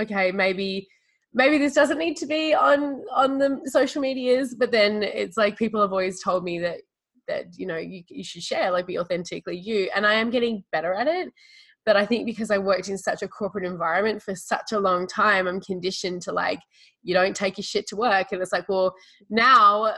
okay, 0.00 0.30
maybe 0.30 0.86
maybe 1.34 1.58
this 1.58 1.74
doesn't 1.74 1.98
need 1.98 2.16
to 2.18 2.26
be 2.26 2.54
on 2.54 3.02
on 3.12 3.38
the 3.38 3.60
social 3.64 4.02
medias 4.02 4.54
but 4.54 4.72
then 4.72 5.02
it's 5.02 5.36
like 5.36 5.56
people 5.56 5.80
have 5.80 5.92
always 5.92 6.22
told 6.22 6.42
me 6.42 6.58
that 6.58 6.78
that 7.28 7.44
you 7.56 7.66
know 7.66 7.76
you, 7.76 8.02
you 8.08 8.24
should 8.24 8.42
share 8.42 8.72
like 8.72 8.86
be 8.86 8.98
authentically 8.98 9.56
you 9.56 9.88
and 9.94 10.04
i 10.04 10.14
am 10.14 10.28
getting 10.28 10.64
better 10.72 10.92
at 10.92 11.06
it 11.06 11.28
but 11.86 11.96
i 11.96 12.04
think 12.04 12.26
because 12.26 12.50
i 12.50 12.58
worked 12.58 12.88
in 12.88 12.98
such 12.98 13.22
a 13.22 13.28
corporate 13.28 13.64
environment 13.64 14.20
for 14.20 14.34
such 14.34 14.72
a 14.72 14.80
long 14.80 15.06
time 15.06 15.46
i'm 15.46 15.60
conditioned 15.60 16.20
to 16.20 16.32
like 16.32 16.58
you 17.04 17.14
don't 17.14 17.36
take 17.36 17.56
your 17.58 17.62
shit 17.62 17.86
to 17.86 17.94
work 17.94 18.26
and 18.32 18.42
it's 18.42 18.52
like 18.52 18.68
well 18.68 18.92
now 19.28 19.94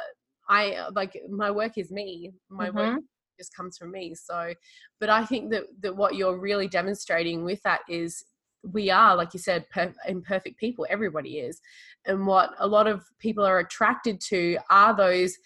i 0.50 0.86
like 0.94 1.18
my 1.30 1.50
work 1.50 1.78
is 1.78 1.90
me 1.90 2.30
my 2.50 2.68
mm-hmm. 2.68 2.76
work 2.76 3.00
just 3.42 3.54
comes 3.54 3.76
from 3.76 3.90
me. 3.90 4.14
So 4.14 4.54
but 5.00 5.10
i 5.10 5.24
think 5.24 5.50
that 5.50 5.64
that 5.80 5.96
what 5.96 6.14
you're 6.14 6.38
really 6.38 6.68
demonstrating 6.68 7.44
with 7.44 7.60
that 7.62 7.80
is 7.88 8.24
we 8.72 8.90
are 8.90 9.16
like 9.16 9.34
you 9.34 9.40
said 9.40 9.68
per- 9.70 9.92
imperfect 10.06 10.58
people 10.58 10.86
everybody 10.88 11.38
is. 11.38 11.60
And 12.06 12.26
what 12.26 12.54
a 12.58 12.66
lot 12.66 12.86
of 12.86 13.04
people 13.18 13.44
are 13.44 13.58
attracted 13.58 14.20
to 14.28 14.58
are 14.70 14.96
those 14.96 15.36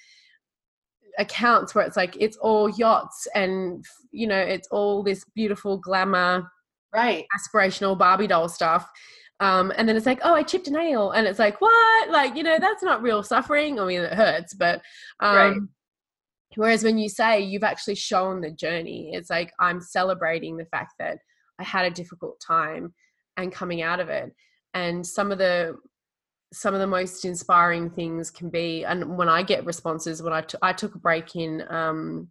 accounts 1.18 1.74
where 1.74 1.86
it's 1.86 1.96
like 1.96 2.14
it's 2.20 2.36
all 2.36 2.68
yachts 2.68 3.26
and 3.34 3.84
you 4.10 4.26
know 4.26 4.38
it's 4.38 4.68
all 4.68 5.02
this 5.02 5.24
beautiful 5.34 5.78
glamour 5.78 6.50
right. 6.94 7.24
aspirational 7.38 7.96
barbie 7.96 8.26
doll 8.26 8.48
stuff. 8.48 8.88
Um, 9.40 9.70
and 9.76 9.86
then 9.86 9.96
it's 9.96 10.06
like 10.06 10.20
oh 10.22 10.34
i 10.34 10.42
chipped 10.42 10.68
a 10.68 10.70
nail. 10.70 11.12
And 11.12 11.26
it's 11.26 11.38
like 11.38 11.60
what? 11.60 12.10
Like 12.10 12.36
you 12.36 12.42
know 12.42 12.58
that's 12.58 12.82
not 12.82 13.02
real 13.02 13.22
suffering. 13.22 13.80
I 13.80 13.86
mean 13.86 14.02
it 14.02 14.12
hurts 14.12 14.52
but 14.52 14.82
um, 15.20 15.36
right. 15.36 15.56
Whereas 16.56 16.82
when 16.82 16.98
you 16.98 17.08
say 17.08 17.40
you've 17.40 17.62
actually 17.64 17.94
shown 17.94 18.40
the 18.40 18.50
journey 18.50 19.10
it's 19.12 19.30
like 19.30 19.52
i'm 19.60 19.80
celebrating 19.80 20.56
the 20.56 20.66
fact 20.66 20.94
that 20.98 21.18
i 21.58 21.62
had 21.62 21.84
a 21.84 21.90
difficult 21.90 22.40
time 22.46 22.92
and 23.36 23.52
coming 23.52 23.82
out 23.82 24.00
of 24.00 24.08
it. 24.08 24.34
And 24.74 25.06
some 25.06 25.32
of 25.32 25.38
the 25.38 25.76
some 26.52 26.74
of 26.74 26.80
the 26.80 26.86
most 26.86 27.24
inspiring 27.24 27.90
things 27.90 28.30
can 28.30 28.48
be 28.48 28.84
and 28.84 29.18
when 29.18 29.28
i 29.28 29.42
get 29.42 29.66
responses 29.66 30.22
when 30.22 30.32
I, 30.32 30.42
t- 30.42 30.56
I 30.62 30.72
took 30.72 30.94
a 30.94 30.98
break 30.98 31.34
in 31.34 31.64
um, 31.68 32.28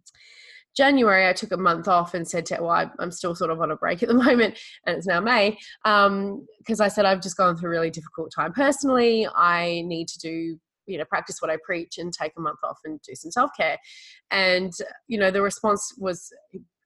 january 0.74 1.28
i 1.28 1.34
took 1.34 1.52
a 1.52 1.56
month 1.56 1.86
off 1.86 2.14
and 2.14 2.26
said 2.26 2.46
to 2.46 2.56
well 2.62 2.70
I, 2.70 2.86
am 2.98 3.12
still 3.12 3.34
sort 3.34 3.50
of 3.50 3.60
on 3.60 3.72
a 3.72 3.76
break 3.76 4.02
at 4.02 4.08
the 4.08 4.14
moment 4.24 4.58
and 4.86 4.96
it's 4.96 5.06
now 5.06 5.20
may. 5.20 5.58
Because 5.84 6.80
um, 6.80 6.80
i 6.80 6.88
said 6.88 7.04
i've 7.04 7.20
just 7.20 7.36
gone 7.36 7.58
through 7.58 7.68
a 7.68 7.70
really 7.70 7.90
difficult 7.90 8.32
time. 8.34 8.54
Personally 8.54 9.28
i 9.36 9.82
need 9.84 10.08
to 10.08 10.18
do 10.18 10.58
you 10.86 10.98
know 10.98 11.04
practice 11.04 11.36
what 11.40 11.50
i 11.50 11.56
preach 11.64 11.98
and 11.98 12.12
take 12.12 12.32
a 12.36 12.40
month 12.40 12.58
off 12.64 12.78
and 12.84 13.00
do 13.02 13.14
some 13.14 13.30
self-care. 13.30 13.78
And 14.30 14.72
you 15.08 15.18
know 15.18 15.30
the 15.30 15.42
response 15.42 15.94
was 15.98 16.32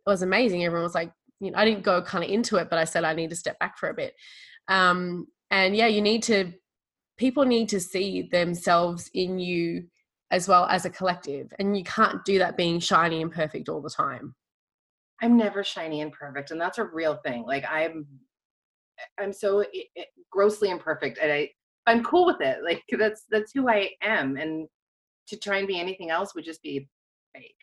was 0.07 0.23
amazing. 0.23 0.64
Everyone 0.64 0.85
was 0.85 0.95
like 0.95 1.12
you 1.40 1.50
know 1.50 1.59
i 1.59 1.64
didn't 1.64 1.85
go 1.85 2.02
kind 2.02 2.25
of 2.25 2.30
into 2.30 2.57
it 2.57 2.69
but 2.69 2.78
i 2.78 2.85
said 2.85 3.04
i 3.04 3.14
need 3.14 3.30
to 3.30 3.37
step 3.37 3.59
back 3.59 3.78
for 3.78 3.88
a 3.88 3.95
bit. 3.95 4.14
Um, 4.69 5.26
and 5.50 5.75
yeah 5.75 5.87
you 5.87 6.00
need 6.00 6.23
to 6.25 6.52
people 7.16 7.45
need 7.45 7.69
to 7.71 7.80
see 7.80 8.28
themselves 8.30 9.11
in 9.14 9.38
you 9.38 9.85
as 10.30 10.47
well 10.47 10.66
as 10.66 10.85
a 10.85 10.90
collective 10.90 11.52
and 11.59 11.76
you 11.76 11.85
can't 11.85 12.25
do 12.25 12.38
that 12.38 12.57
being 12.57 12.78
shiny 12.78 13.21
and 13.21 13.33
perfect 13.33 13.69
all 13.69 13.80
the 13.83 13.90
time. 13.90 14.35
I'm 15.21 15.37
never 15.37 15.62
shiny 15.64 16.00
and 16.00 16.12
perfect 16.12 16.50
and 16.50 16.61
that's 16.61 16.78
a 16.78 16.85
real 16.85 17.16
thing. 17.16 17.45
Like 17.45 17.64
i'm 17.69 18.07
i'm 19.19 19.33
so 19.33 19.64
grossly 20.30 20.71
imperfect 20.71 21.19
and 21.21 21.33
i 21.33 21.50
i'm 21.87 22.02
cool 22.04 22.26
with 22.26 22.40
it 22.40 22.58
like 22.64 22.82
that's 22.99 23.25
that's 23.30 23.52
who 23.52 23.68
i 23.68 23.90
am 24.02 24.37
and 24.37 24.68
to 25.28 25.37
try 25.37 25.58
and 25.58 25.68
be 25.68 25.78
anything 25.78 26.10
else 26.10 26.34
would 26.34 26.44
just 26.44 26.62
be 26.62 26.88
fake. 27.32 27.54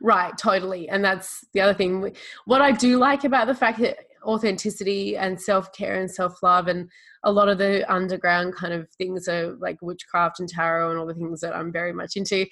Right 0.00 0.36
totally 0.38 0.88
and 0.88 1.04
that's 1.04 1.44
the 1.52 1.60
other 1.60 1.74
thing 1.74 2.14
what 2.46 2.62
i 2.62 2.72
do 2.72 2.98
like 2.98 3.24
about 3.24 3.46
the 3.46 3.54
fact 3.54 3.78
that 3.80 3.98
authenticity 4.24 5.16
and 5.16 5.40
self-care 5.40 6.00
and 6.00 6.10
self-love 6.10 6.66
and 6.66 6.90
a 7.24 7.30
lot 7.30 7.48
of 7.48 7.58
the 7.58 7.90
underground 7.92 8.54
kind 8.54 8.72
of 8.72 8.88
things 8.98 9.28
are 9.28 9.54
like 9.60 9.76
witchcraft 9.82 10.40
and 10.40 10.48
tarot 10.48 10.90
and 10.90 10.98
all 10.98 11.06
the 11.06 11.14
things 11.14 11.40
that 11.40 11.54
i'm 11.54 11.70
very 11.70 11.92
much 11.92 12.16
into 12.16 12.46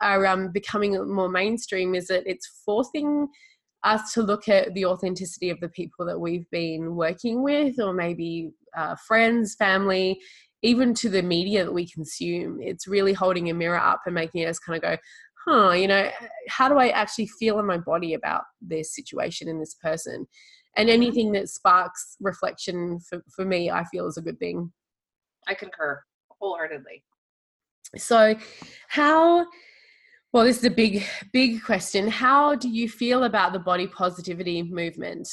are 0.00 0.26
um, 0.26 0.50
becoming 0.50 0.92
more 1.12 1.28
mainstream 1.28 1.94
is 1.94 2.08
that 2.08 2.24
it's 2.26 2.62
forcing 2.64 3.28
us 3.82 4.12
to 4.12 4.22
look 4.22 4.48
at 4.48 4.72
the 4.74 4.84
authenticity 4.84 5.50
of 5.50 5.60
the 5.60 5.68
people 5.70 6.04
that 6.04 6.18
we've 6.18 6.48
been 6.50 6.96
working 6.96 7.42
with 7.42 7.80
or 7.80 7.92
maybe 7.92 8.50
uh, 8.76 8.96
friends 9.06 9.54
family 9.54 10.20
even 10.62 10.92
to 10.92 11.08
the 11.08 11.22
media 11.22 11.64
that 11.64 11.72
we 11.72 11.86
consume 11.86 12.58
it's 12.60 12.86
really 12.86 13.12
holding 13.12 13.50
a 13.50 13.54
mirror 13.54 13.78
up 13.78 14.00
and 14.06 14.14
making 14.14 14.44
us 14.44 14.58
kind 14.58 14.76
of 14.76 14.82
go 14.82 14.96
huh 15.46 15.70
you 15.70 15.88
know 15.88 16.10
how 16.48 16.68
do 16.68 16.76
i 16.76 16.88
actually 16.88 17.26
feel 17.26 17.58
in 17.58 17.66
my 17.66 17.78
body 17.78 18.14
about 18.14 18.42
this 18.60 18.94
situation 18.94 19.48
in 19.48 19.58
this 19.58 19.74
person? 19.74 20.26
And 20.76 20.88
mm-hmm. 20.88 21.02
anything 21.02 21.32
that 21.32 21.48
sparks 21.48 22.16
reflection 22.20 23.00
for, 23.00 23.22
for 23.34 23.44
me 23.44 23.70
i 23.70 23.84
feel 23.84 24.06
is 24.06 24.16
a 24.16 24.22
good 24.22 24.38
thing. 24.38 24.72
I 25.48 25.54
concur 25.54 26.02
wholeheartedly. 26.40 27.02
So 27.96 28.34
how 28.88 29.46
well 30.32 30.44
this 30.44 30.58
is 30.58 30.64
a 30.64 30.70
big 30.70 31.04
big 31.32 31.62
question. 31.62 32.08
How 32.08 32.54
do 32.54 32.68
you 32.68 32.88
feel 32.88 33.24
about 33.24 33.52
the 33.52 33.58
body 33.58 33.86
positivity 33.86 34.62
movement? 34.62 35.28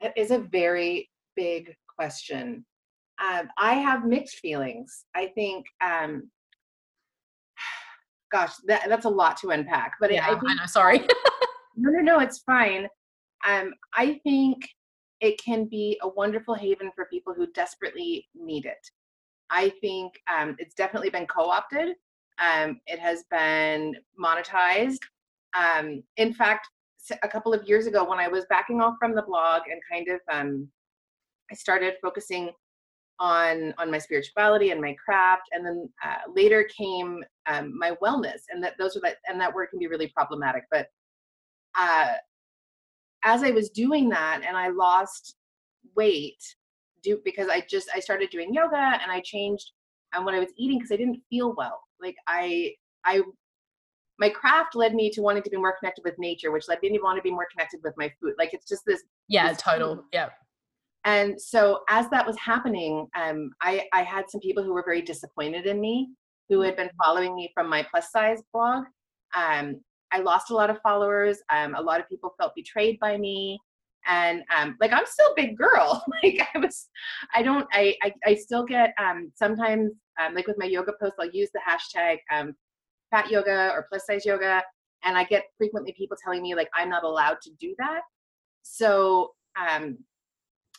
It 0.00 0.12
is 0.16 0.30
a 0.30 0.38
very 0.38 1.10
big 1.36 1.74
question. 1.98 2.64
Um, 3.20 3.48
i 3.58 3.74
have 3.74 4.04
mixed 4.04 4.36
feelings. 4.36 5.04
I 5.16 5.26
think 5.34 5.66
um, 5.84 6.30
gosh 8.30 8.52
that, 8.66 8.88
that's 8.88 9.06
a 9.06 9.08
lot 9.08 9.38
to 9.38 9.48
unpack 9.50 9.92
but 10.00 10.12
yeah, 10.12 10.24
I, 10.24 10.28
I, 10.28 10.38
think, 10.38 10.50
I 10.50 10.54
know 10.54 10.66
sorry. 10.66 11.00
No 11.80 11.90
no 11.92 12.00
no 12.00 12.18
it's 12.18 12.40
fine. 12.40 12.88
Um, 13.48 13.72
I 13.94 14.20
think 14.24 14.56
it 15.20 15.40
can 15.42 15.66
be 15.66 15.98
a 16.02 16.08
wonderful 16.08 16.54
haven 16.54 16.90
for 16.94 17.06
people 17.06 17.32
who 17.32 17.46
desperately 17.52 18.26
need 18.34 18.66
it. 18.66 18.84
I 19.50 19.70
think 19.80 20.12
um, 20.32 20.56
it's 20.58 20.74
definitely 20.74 21.10
been 21.10 21.26
co 21.26 21.48
opted, 21.48 21.94
um, 22.38 22.80
it 22.86 22.98
has 22.98 23.24
been 23.30 23.94
monetized. 24.20 25.00
Um, 25.56 26.02
in 26.16 26.32
fact, 26.32 26.68
a 27.22 27.28
couple 27.28 27.54
of 27.54 27.66
years 27.68 27.86
ago, 27.86 28.08
when 28.08 28.18
I 28.18 28.28
was 28.28 28.44
backing 28.50 28.80
off 28.80 28.96
from 28.98 29.14
the 29.14 29.22
blog 29.22 29.62
and 29.70 29.80
kind 29.90 30.08
of 30.08 30.20
um, 30.32 30.68
I 31.50 31.54
started 31.54 31.94
focusing 32.02 32.50
on 33.20 33.74
on 33.78 33.90
my 33.90 33.98
spirituality 33.98 34.70
and 34.70 34.80
my 34.80 34.94
craft 34.94 35.42
and 35.52 35.66
then 35.66 35.88
uh, 36.04 36.30
later 36.32 36.68
came 36.76 37.22
um, 37.46 37.76
my 37.76 37.92
wellness 38.02 38.42
and 38.50 38.62
that 38.62 38.74
those 38.78 38.96
are 38.96 39.00
that 39.00 39.16
and 39.28 39.40
that 39.40 39.52
word 39.52 39.66
can 39.70 39.78
be 39.80 39.88
really 39.88 40.06
problematic 40.08 40.62
but 40.70 40.86
uh, 41.76 42.12
as 43.24 43.42
I 43.42 43.50
was 43.50 43.70
doing 43.70 44.08
that 44.10 44.42
and 44.46 44.56
I 44.56 44.68
lost 44.68 45.34
weight 45.96 46.42
do 47.02 47.20
because 47.24 47.48
I 47.48 47.62
just 47.68 47.88
I 47.94 48.00
started 48.00 48.30
doing 48.30 48.52
yoga 48.52 48.76
and 48.76 49.10
I 49.10 49.20
changed 49.20 49.72
and 50.14 50.24
what 50.24 50.34
I 50.34 50.38
was 50.40 50.50
eating 50.56 50.78
because 50.78 50.92
I 50.92 50.96
didn't 50.96 51.20
feel 51.30 51.54
well. 51.56 51.80
Like 52.00 52.16
I 52.26 52.74
I 53.04 53.22
my 54.18 54.28
craft 54.28 54.74
led 54.74 54.94
me 54.94 55.10
to 55.10 55.22
wanting 55.22 55.42
to 55.44 55.50
be 55.50 55.56
more 55.56 55.76
connected 55.78 56.02
with 56.04 56.18
nature, 56.18 56.50
which 56.50 56.68
led 56.68 56.82
me 56.82 56.90
to 56.90 56.98
want 57.02 57.16
to 57.16 57.22
be 57.22 57.30
more 57.30 57.46
connected 57.52 57.80
with 57.84 57.94
my 57.96 58.12
food. 58.20 58.34
Like 58.38 58.52
it's 58.52 58.68
just 58.68 58.84
this 58.86 59.02
Yeah, 59.28 59.48
this 59.48 59.58
total. 59.58 59.96
Food. 59.96 60.04
Yeah. 60.12 60.28
And 61.08 61.40
so 61.40 61.80
as 61.88 62.10
that 62.10 62.26
was 62.26 62.36
happening, 62.36 63.06
um, 63.16 63.50
I, 63.62 63.86
I 63.94 64.02
had 64.02 64.28
some 64.28 64.42
people 64.42 64.62
who 64.62 64.74
were 64.74 64.84
very 64.84 65.00
disappointed 65.00 65.64
in 65.64 65.80
me, 65.80 66.10
who 66.50 66.60
had 66.60 66.76
been 66.76 66.90
following 67.02 67.34
me 67.34 67.50
from 67.54 67.66
my 67.66 67.82
plus 67.90 68.12
size 68.12 68.42
blog. 68.52 68.84
Um, 69.34 69.80
I 70.12 70.18
lost 70.18 70.50
a 70.50 70.54
lot 70.54 70.68
of 70.68 70.82
followers. 70.82 71.38
Um, 71.50 71.74
a 71.74 71.80
lot 71.80 71.98
of 71.98 72.08
people 72.10 72.34
felt 72.36 72.52
betrayed 72.54 73.00
by 73.00 73.16
me. 73.16 73.58
And 74.06 74.42
um, 74.54 74.76
like 74.82 74.92
I'm 74.92 75.06
still 75.06 75.28
a 75.28 75.34
big 75.34 75.56
girl. 75.56 76.04
like 76.22 76.46
I 76.54 76.58
was, 76.58 76.88
I 77.34 77.42
don't, 77.42 77.66
I, 77.72 77.96
I, 78.02 78.12
I 78.26 78.34
still 78.34 78.66
get 78.66 78.92
um, 79.02 79.32
sometimes 79.34 79.92
um, 80.20 80.34
like 80.34 80.46
with 80.46 80.58
my 80.58 80.66
yoga 80.66 80.92
posts, 81.00 81.16
I'll 81.18 81.30
use 81.30 81.48
the 81.54 81.60
hashtag 81.66 82.18
um, 82.30 82.54
fat 83.10 83.30
yoga 83.30 83.70
or 83.72 83.86
plus 83.88 84.04
size 84.04 84.26
yoga, 84.26 84.62
and 85.04 85.16
I 85.16 85.24
get 85.24 85.44
frequently 85.56 85.94
people 85.96 86.18
telling 86.22 86.42
me 86.42 86.54
like 86.54 86.68
I'm 86.74 86.90
not 86.90 87.04
allowed 87.04 87.38
to 87.44 87.50
do 87.58 87.74
that. 87.78 88.02
So, 88.62 89.30
um, 89.56 89.96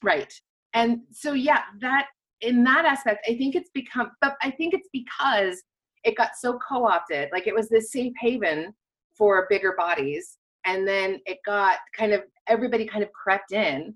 right, 0.03 0.33
and 0.73 1.01
so 1.11 1.33
yeah, 1.33 1.61
that 1.81 2.07
in 2.41 2.63
that 2.63 2.85
aspect, 2.85 3.25
I 3.29 3.35
think 3.35 3.55
it's 3.55 3.69
become, 3.73 4.11
but 4.21 4.35
I 4.41 4.51
think 4.51 4.73
it's 4.73 4.89
because 4.93 5.61
it 6.03 6.15
got 6.15 6.31
so 6.39 6.57
co-opted. 6.67 7.29
Like 7.33 7.47
it 7.47 7.55
was 7.55 7.67
this 7.67 7.91
safe 7.91 8.13
haven 8.21 8.73
for 9.17 9.45
bigger 9.49 9.75
bodies 9.77 10.37
and 10.65 10.87
then 10.87 11.19
it 11.25 11.39
got 11.45 11.77
kind 11.95 12.13
of 12.13 12.23
everybody 12.47 12.85
kind 12.85 13.03
of 13.03 13.11
crept 13.11 13.51
in 13.51 13.93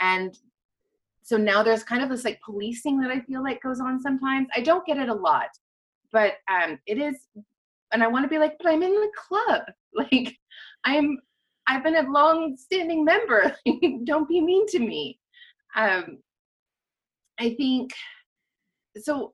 and 0.00 0.38
so 1.22 1.36
now 1.36 1.62
there's 1.62 1.82
kind 1.82 2.02
of 2.02 2.08
this 2.08 2.24
like 2.24 2.40
policing 2.44 3.00
that 3.00 3.10
i 3.10 3.20
feel 3.20 3.42
like 3.42 3.62
goes 3.62 3.80
on 3.80 4.00
sometimes. 4.00 4.48
I 4.54 4.60
don't 4.60 4.86
get 4.86 4.98
it 4.98 5.08
a 5.08 5.14
lot 5.14 5.48
but 6.12 6.34
um 6.50 6.78
it 6.86 6.98
is 6.98 7.16
and 7.92 8.02
i 8.02 8.06
want 8.06 8.24
to 8.24 8.28
be 8.28 8.38
like 8.38 8.56
but 8.58 8.68
i'm 8.68 8.82
in 8.82 8.92
the 8.92 9.10
club. 9.16 9.62
Like 9.94 10.36
i'm 10.84 11.18
i've 11.66 11.82
been 11.82 11.96
a 11.96 12.10
long 12.10 12.54
standing 12.58 13.02
member 13.02 13.56
don't 14.04 14.28
be 14.28 14.42
mean 14.42 14.66
to 14.66 14.78
me 14.78 15.18
um 15.76 16.18
i 17.38 17.54
think 17.54 17.92
so 18.96 19.32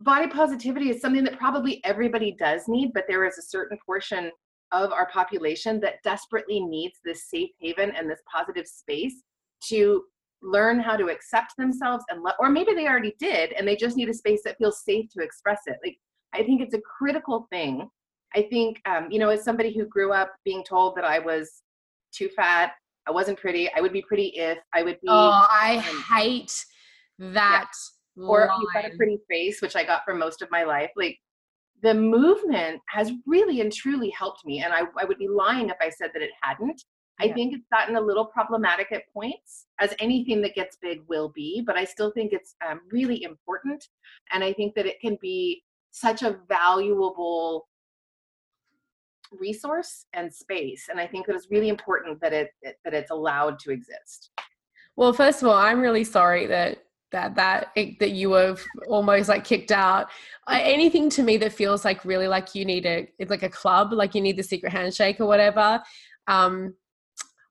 body 0.00 0.28
positivity 0.28 0.90
is 0.90 1.00
something 1.00 1.24
that 1.24 1.38
probably 1.38 1.80
everybody 1.84 2.36
does 2.38 2.68
need 2.68 2.92
but 2.92 3.04
there 3.08 3.26
is 3.26 3.38
a 3.38 3.42
certain 3.42 3.78
portion 3.84 4.30
of 4.72 4.92
our 4.92 5.08
population 5.10 5.80
that 5.80 6.02
desperately 6.04 6.60
needs 6.60 6.98
this 7.04 7.28
safe 7.28 7.50
haven 7.60 7.92
and 7.96 8.08
this 8.08 8.20
positive 8.32 8.66
space 8.66 9.22
to 9.62 10.04
learn 10.42 10.80
how 10.80 10.96
to 10.96 11.08
accept 11.08 11.56
themselves 11.58 12.04
and 12.10 12.22
let, 12.22 12.34
or 12.38 12.48
maybe 12.48 12.72
they 12.74 12.86
already 12.86 13.14
did 13.18 13.52
and 13.52 13.66
they 13.66 13.76
just 13.76 13.96
need 13.96 14.08
a 14.08 14.14
space 14.14 14.40
that 14.44 14.56
feels 14.58 14.82
safe 14.84 15.06
to 15.10 15.22
express 15.22 15.62
it. 15.66 15.76
Like, 15.84 15.98
I 16.32 16.42
think 16.42 16.62
it's 16.62 16.74
a 16.74 16.80
critical 16.80 17.46
thing. 17.50 17.88
I 18.34 18.42
think, 18.42 18.80
um, 18.86 19.08
you 19.10 19.18
know, 19.18 19.28
as 19.28 19.44
somebody 19.44 19.76
who 19.76 19.84
grew 19.86 20.12
up 20.12 20.32
being 20.44 20.64
told 20.64 20.96
that 20.96 21.04
I 21.04 21.18
was 21.18 21.62
too 22.12 22.28
fat, 22.28 22.72
I 23.10 23.12
wasn't 23.12 23.40
pretty, 23.40 23.68
I 23.76 23.80
would 23.80 23.92
be 23.92 24.02
pretty 24.02 24.28
if 24.36 24.58
I 24.72 24.84
would 24.84 25.00
be. 25.00 25.08
Oh, 25.08 25.46
I 25.50 25.78
um, 25.78 26.16
hate 26.16 26.64
that. 27.18 27.72
Yeah. 28.16 28.24
Or 28.24 28.48
you've 28.60 28.72
got 28.72 28.92
a 28.92 28.96
pretty 28.96 29.18
face, 29.28 29.60
which 29.60 29.74
I 29.74 29.82
got 29.82 30.02
for 30.04 30.14
most 30.14 30.42
of 30.42 30.50
my 30.50 30.62
life. 30.62 30.90
Like, 30.96 31.18
the 31.82 31.94
movement 31.94 32.80
has 32.88 33.10
really 33.26 33.60
and 33.62 33.72
truly 33.72 34.10
helped 34.10 34.44
me. 34.44 34.62
And 34.62 34.72
I, 34.72 34.82
I 34.96 35.04
would 35.04 35.18
be 35.18 35.28
lying 35.28 35.70
if 35.70 35.76
I 35.80 35.88
said 35.88 36.10
that 36.12 36.22
it 36.22 36.30
hadn't. 36.40 36.80
I 37.18 37.32
think 37.32 37.52
it's 37.52 37.66
gotten 37.72 37.96
a 37.96 38.00
little 38.00 38.26
problematic 38.26 38.92
at 38.92 39.02
points, 39.12 39.66
as 39.78 39.94
anything 39.98 40.40
that 40.42 40.54
gets 40.54 40.78
big 40.80 41.02
will 41.08 41.30
be, 41.34 41.62
but 41.66 41.76
I 41.76 41.84
still 41.84 42.12
think 42.12 42.32
it's 42.32 42.54
um, 42.66 42.80
really 42.92 43.24
important. 43.24 43.84
And 44.32 44.42
I 44.44 44.52
think 44.52 44.74
that 44.74 44.86
it 44.86 45.00
can 45.00 45.18
be 45.20 45.62
such 45.90 46.22
a 46.22 46.38
valuable 46.48 47.68
resource 49.32 50.06
and 50.12 50.32
space. 50.32 50.88
And 50.90 51.00
I 51.00 51.06
think 51.06 51.26
that 51.26 51.36
it's 51.36 51.50
really 51.50 51.68
important 51.68 52.20
that 52.20 52.32
it, 52.32 52.50
it 52.62 52.78
that 52.84 52.94
it's 52.94 53.10
allowed 53.10 53.58
to 53.60 53.70
exist. 53.70 54.30
Well, 54.96 55.12
first 55.12 55.42
of 55.42 55.48
all, 55.48 55.56
I'm 55.56 55.80
really 55.80 56.04
sorry 56.04 56.46
that 56.46 56.78
that 57.12 57.34
that 57.36 57.72
that 57.74 58.10
you 58.10 58.30
were 58.30 58.56
almost 58.88 59.28
like 59.28 59.44
kicked 59.44 59.72
out 59.72 60.08
anything 60.48 61.10
to 61.10 61.22
me 61.22 61.36
that 61.38 61.52
feels 61.52 61.84
like 61.84 62.04
really 62.04 62.28
like 62.28 62.54
you 62.54 62.64
need 62.64 62.86
a 62.86 63.08
it's 63.18 63.30
like 63.30 63.42
a 63.42 63.48
club 63.48 63.92
like 63.92 64.14
you 64.14 64.20
need 64.20 64.36
the 64.36 64.42
secret 64.42 64.70
handshake 64.70 65.20
or 65.20 65.26
whatever 65.26 65.82
um 66.28 66.72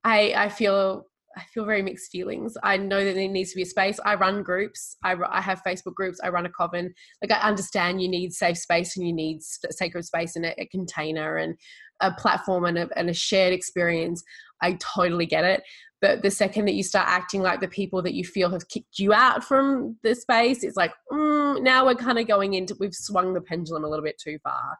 I 0.02 0.32
I 0.34 0.48
feel 0.48 1.09
I 1.36 1.42
feel 1.54 1.64
very 1.64 1.82
mixed 1.82 2.10
feelings. 2.10 2.56
I 2.62 2.76
know 2.76 3.04
that 3.04 3.14
there 3.14 3.28
needs 3.28 3.50
to 3.50 3.56
be 3.56 3.62
a 3.62 3.66
space. 3.66 4.00
I 4.04 4.14
run 4.14 4.42
groups. 4.42 4.96
I, 5.04 5.14
I 5.28 5.40
have 5.40 5.62
Facebook 5.64 5.94
groups. 5.94 6.18
I 6.22 6.28
run 6.28 6.46
a 6.46 6.50
coven. 6.50 6.92
Like 7.22 7.30
I 7.30 7.46
understand 7.46 8.02
you 8.02 8.08
need 8.08 8.32
safe 8.32 8.58
space 8.58 8.96
and 8.96 9.06
you 9.06 9.12
need 9.12 9.42
sacred 9.42 10.04
space 10.04 10.36
and 10.36 10.44
a, 10.44 10.60
a 10.60 10.66
container 10.66 11.36
and 11.36 11.54
a 12.00 12.12
platform 12.12 12.64
and 12.64 12.78
a, 12.78 12.88
and 12.96 13.08
a 13.08 13.14
shared 13.14 13.52
experience. 13.52 14.22
I 14.60 14.76
totally 14.80 15.26
get 15.26 15.44
it. 15.44 15.62
But 16.00 16.22
the 16.22 16.30
second 16.30 16.64
that 16.64 16.74
you 16.74 16.82
start 16.82 17.08
acting 17.08 17.42
like 17.42 17.60
the 17.60 17.68
people 17.68 18.00
that 18.02 18.14
you 18.14 18.24
feel 18.24 18.50
have 18.50 18.68
kicked 18.68 18.98
you 18.98 19.12
out 19.12 19.44
from 19.44 19.98
the 20.02 20.14
space, 20.14 20.64
it's 20.64 20.76
like 20.76 20.92
mm, 21.12 21.62
now 21.62 21.84
we're 21.84 21.94
kind 21.94 22.18
of 22.18 22.26
going 22.26 22.54
into 22.54 22.74
we've 22.80 22.94
swung 22.94 23.34
the 23.34 23.40
pendulum 23.40 23.84
a 23.84 23.88
little 23.88 24.04
bit 24.04 24.18
too 24.18 24.38
far. 24.42 24.78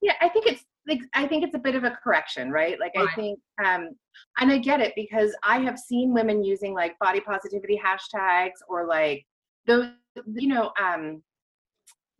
Yeah, 0.00 0.14
I 0.20 0.28
think 0.30 0.46
it's 0.46 0.64
like 0.86 1.00
I 1.14 1.26
think 1.26 1.44
it's 1.44 1.54
a 1.54 1.58
bit 1.58 1.74
of 1.74 1.84
a 1.84 1.96
correction, 2.02 2.50
right? 2.50 2.78
Like 2.80 2.92
right. 2.96 3.08
I 3.08 3.14
think 3.14 3.38
um 3.64 3.90
and 4.38 4.50
I 4.50 4.58
get 4.58 4.80
it 4.80 4.92
because 4.96 5.34
I 5.42 5.60
have 5.60 5.78
seen 5.78 6.12
women 6.12 6.42
using 6.42 6.74
like 6.74 6.98
body 6.98 7.20
positivity 7.20 7.80
hashtags 7.82 8.60
or 8.68 8.86
like 8.86 9.24
those 9.66 9.86
you 10.34 10.48
know 10.48 10.72
um 10.80 11.22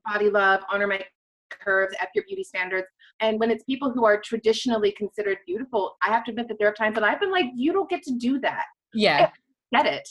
body 0.07 0.31
love, 0.31 0.61
honor 0.71 0.87
my 0.87 1.05
curves, 1.51 1.95
F 2.01 2.09
your 2.15 2.25
beauty 2.27 2.45
standards. 2.45 2.87
And 3.21 3.39
when 3.39 3.51
it's 3.51 3.65
people 3.65 3.91
who 3.91 4.05
are 4.05 4.21
traditionally 4.21 4.93
considered 4.93 5.39
beautiful, 5.47 5.97
I 6.03 6.09
have 6.09 6.25
to 6.25 6.31
admit 6.31 6.49
that 6.49 6.59
there 6.59 6.69
are 6.69 6.75
times 6.75 6.95
that 6.95 7.05
I've 7.05 7.21
been 7.21 7.31
like, 7.31 7.47
you 7.55 7.73
don't 7.73 7.91
get 7.91 8.03
to 8.05 8.15
do 8.17 8.41
that. 8.41 8.65
Yeah. 8.95 9.31
I 9.73 9.83
get 9.83 9.93
it. 9.93 10.09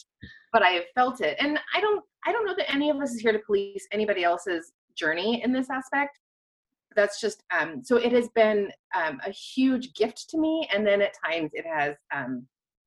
But 0.54 0.64
I 0.64 0.70
have 0.70 0.84
felt 0.96 1.22
it. 1.22 1.38
And 1.40 1.60
I 1.76 1.82
don't 1.82 2.04
I 2.26 2.32
don't 2.32 2.46
know 2.46 2.56
that 2.58 2.72
any 2.72 2.90
of 2.90 2.98
us 2.98 3.12
is 3.12 3.22
here 3.22 3.32
to 3.32 3.40
police 3.40 3.88
anybody 3.92 4.24
else's 4.24 4.72
journey 4.96 5.42
in 5.44 5.52
this 5.52 5.70
aspect 5.70 6.20
that's 6.96 7.20
just 7.20 7.44
um, 7.58 7.84
so 7.84 7.98
it 7.98 8.12
has 8.12 8.30
been 8.30 8.72
um, 8.96 9.20
a 9.26 9.32
huge 9.32 9.94
gift 9.94 10.30
to 10.30 10.38
me 10.38 10.68
and 10.74 10.86
then 10.86 11.02
at 11.02 11.14
times 11.26 11.52
it 11.54 11.66
has 11.66 11.96
um, 12.14 12.46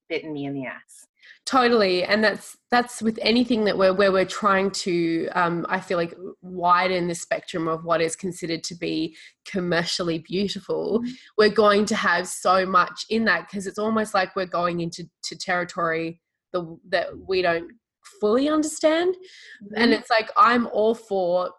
bitten 0.08 0.32
me 0.32 0.46
in 0.46 0.54
the 0.54 0.66
ass 0.66 1.06
totally 1.46 2.04
and 2.04 2.23
that's 2.23 2.56
that's 2.70 3.00
with 3.00 3.18
anything 3.23 3.64
that 3.64 3.76
we're 3.76 3.92
where 3.92 4.12
we're 4.12 4.25
trying 4.25 4.70
to 4.70 5.28
um, 5.34 5.64
i 5.68 5.80
feel 5.80 5.96
like 5.96 6.14
widen 6.42 7.08
the 7.08 7.14
spectrum 7.14 7.68
of 7.68 7.84
what 7.84 8.00
is 8.00 8.16
considered 8.16 8.62
to 8.62 8.75
be 8.75 9.16
commercially 9.46 10.18
beautiful 10.18 11.00
mm-hmm. 11.00 11.12
we're 11.38 11.49
going 11.49 11.84
to 11.84 11.95
have 11.95 12.26
so 12.26 12.67
much 12.67 13.06
in 13.10 13.25
that 13.25 13.47
because 13.49 13.67
it's 13.67 13.78
almost 13.78 14.14
like 14.14 14.34
we're 14.36 14.47
going 14.47 14.80
into 14.80 15.04
to 15.23 15.36
territory 15.36 16.21
the, 16.52 16.78
that 16.88 17.08
we 17.26 17.43
don't 17.43 17.71
fully 18.21 18.49
understand 18.49 19.14
mm-hmm. 19.14 19.75
and 19.76 19.93
it's 19.93 20.10
like 20.10 20.30
i'm 20.36 20.67
all 20.69 20.95
for 20.95 21.50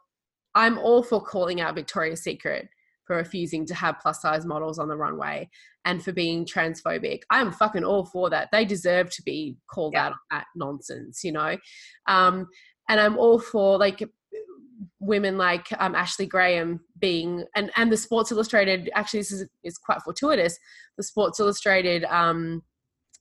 I'm 0.55 0.77
all 0.77 1.03
for 1.03 1.21
calling 1.21 1.61
out 1.61 1.75
Victoria's 1.75 2.23
Secret 2.23 2.69
for 3.05 3.17
refusing 3.17 3.65
to 3.67 3.75
have 3.75 3.99
plus 4.01 4.21
size 4.21 4.45
models 4.45 4.79
on 4.79 4.87
the 4.87 4.95
runway 4.95 5.49
and 5.85 6.03
for 6.03 6.11
being 6.11 6.45
transphobic. 6.45 7.21
I'm 7.29 7.51
fucking 7.51 7.83
all 7.83 8.05
for 8.05 8.29
that. 8.31 8.49
They 8.51 8.65
deserve 8.65 9.11
to 9.11 9.21
be 9.21 9.57
called 9.71 9.93
yeah. 9.93 10.07
out 10.07 10.11
on 10.13 10.17
that 10.31 10.45
nonsense, 10.55 11.23
you 11.23 11.31
know? 11.31 11.57
Um, 12.07 12.47
and 12.89 12.99
I'm 12.99 13.17
all 13.17 13.39
for 13.39 13.77
like 13.77 14.03
women 14.99 15.37
like 15.37 15.67
um, 15.79 15.93
Ashley 15.93 16.25
Graham 16.25 16.79
being, 16.99 17.45
and, 17.55 17.71
and 17.75 17.91
the 17.91 17.97
Sports 17.97 18.31
Illustrated, 18.31 18.89
actually, 18.95 19.19
this 19.19 19.31
is, 19.31 19.47
is 19.63 19.77
quite 19.77 20.01
fortuitous. 20.01 20.57
The 20.97 21.03
Sports 21.03 21.39
Illustrated 21.39 22.05
um, 22.05 22.63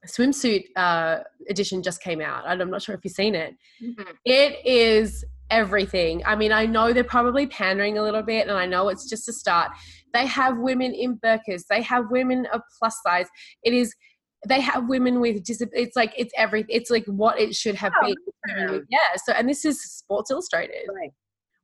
swimsuit 0.06 0.64
uh, 0.76 1.18
edition 1.48 1.82
just 1.82 2.02
came 2.02 2.20
out. 2.20 2.44
I'm 2.46 2.70
not 2.70 2.82
sure 2.82 2.94
if 2.94 3.02
you've 3.04 3.12
seen 3.12 3.34
it. 3.34 3.54
Mm-hmm. 3.82 4.10
it 4.24 4.66
is 4.66 5.24
everything. 5.54 6.22
I 6.26 6.34
mean, 6.34 6.52
I 6.52 6.66
know 6.66 6.92
they're 6.92 7.04
probably 7.04 7.46
pandering 7.46 7.96
a 7.96 8.02
little 8.02 8.22
bit, 8.22 8.48
and 8.48 8.56
I 8.56 8.66
know 8.66 8.88
it's 8.88 9.08
just 9.08 9.28
a 9.28 9.32
start. 9.32 9.70
They 10.12 10.26
have 10.26 10.58
women 10.58 10.92
in 10.92 11.16
burkas, 11.18 11.62
they 11.70 11.82
have 11.82 12.10
women 12.10 12.46
of 12.52 12.60
plus 12.78 12.96
size. 13.06 13.28
It 13.62 13.72
is 13.72 13.94
they 14.46 14.60
have 14.60 14.88
women 14.88 15.20
with 15.20 15.42
disabilities. 15.42 15.88
It's 15.88 15.96
like 15.96 16.12
it's 16.18 16.32
every. 16.36 16.66
It's 16.68 16.90
like 16.90 17.06
what 17.06 17.40
it 17.40 17.54
should 17.54 17.76
have 17.76 17.92
oh, 18.02 18.12
been. 18.46 18.86
Yeah. 18.90 18.98
So, 19.24 19.32
and 19.32 19.48
this 19.48 19.64
is 19.64 19.82
Sports 19.82 20.30
Illustrated. 20.30 20.86
Right. 20.94 21.10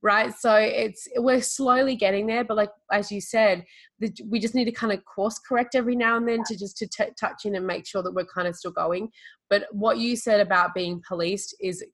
Right. 0.02 0.32
So 0.32 0.54
it's 0.54 1.06
we're 1.16 1.42
slowly 1.42 1.94
getting 1.94 2.26
there, 2.26 2.42
but 2.42 2.56
like 2.56 2.70
as 2.90 3.12
you 3.12 3.20
said, 3.20 3.66
the, 3.98 4.10
we 4.26 4.40
just 4.40 4.54
need 4.54 4.64
to 4.64 4.72
kind 4.72 4.94
of 4.94 5.04
course 5.04 5.38
correct 5.46 5.74
every 5.74 5.94
now 5.94 6.16
and 6.16 6.26
then 6.26 6.38
yeah. 6.38 6.44
to 6.48 6.56
just 6.56 6.78
to 6.78 6.86
t- 6.86 7.12
touch 7.20 7.44
in 7.44 7.54
and 7.54 7.66
make 7.66 7.86
sure 7.86 8.02
that 8.02 8.14
we're 8.14 8.24
kind 8.24 8.48
of 8.48 8.56
still 8.56 8.70
going. 8.70 9.10
But 9.50 9.66
what 9.72 9.98
you 9.98 10.16
said 10.16 10.40
about 10.40 10.72
being 10.72 11.02
policed 11.06 11.54
is 11.60 11.84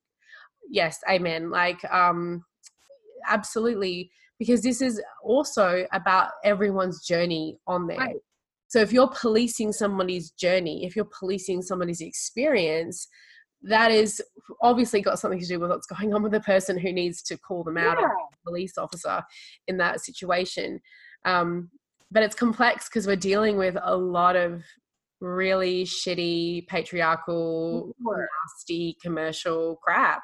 yes 0.70 0.98
amen 1.10 1.50
like 1.50 1.84
um 1.92 2.44
absolutely 3.28 4.10
because 4.38 4.62
this 4.62 4.80
is 4.80 5.00
also 5.22 5.86
about 5.92 6.30
everyone's 6.44 7.04
journey 7.04 7.58
on 7.66 7.86
there 7.86 7.98
right. 7.98 8.16
so 8.68 8.80
if 8.80 8.92
you're 8.92 9.10
policing 9.20 9.72
somebody's 9.72 10.30
journey 10.30 10.84
if 10.84 10.96
you're 10.96 11.08
policing 11.18 11.62
somebody's 11.62 12.00
experience 12.00 13.08
that 13.62 13.90
is 13.90 14.22
obviously 14.62 15.00
got 15.00 15.18
something 15.18 15.40
to 15.40 15.46
do 15.46 15.58
with 15.58 15.70
what's 15.70 15.86
going 15.86 16.14
on 16.14 16.22
with 16.22 16.32
the 16.32 16.40
person 16.40 16.78
who 16.78 16.92
needs 16.92 17.22
to 17.22 17.36
call 17.38 17.64
them 17.64 17.78
out 17.78 17.98
yeah. 18.00 18.08
police 18.46 18.76
officer 18.78 19.22
in 19.66 19.76
that 19.76 20.00
situation 20.00 20.80
um, 21.24 21.70
but 22.10 22.22
it's 22.22 22.36
complex 22.36 22.88
because 22.88 23.06
we're 23.06 23.16
dealing 23.16 23.56
with 23.56 23.76
a 23.82 23.96
lot 23.96 24.36
of 24.36 24.62
really 25.20 25.84
shitty 25.84 26.66
patriarchal 26.68 27.92
nasty 27.98 28.96
commercial 29.02 29.76
crap 29.82 30.22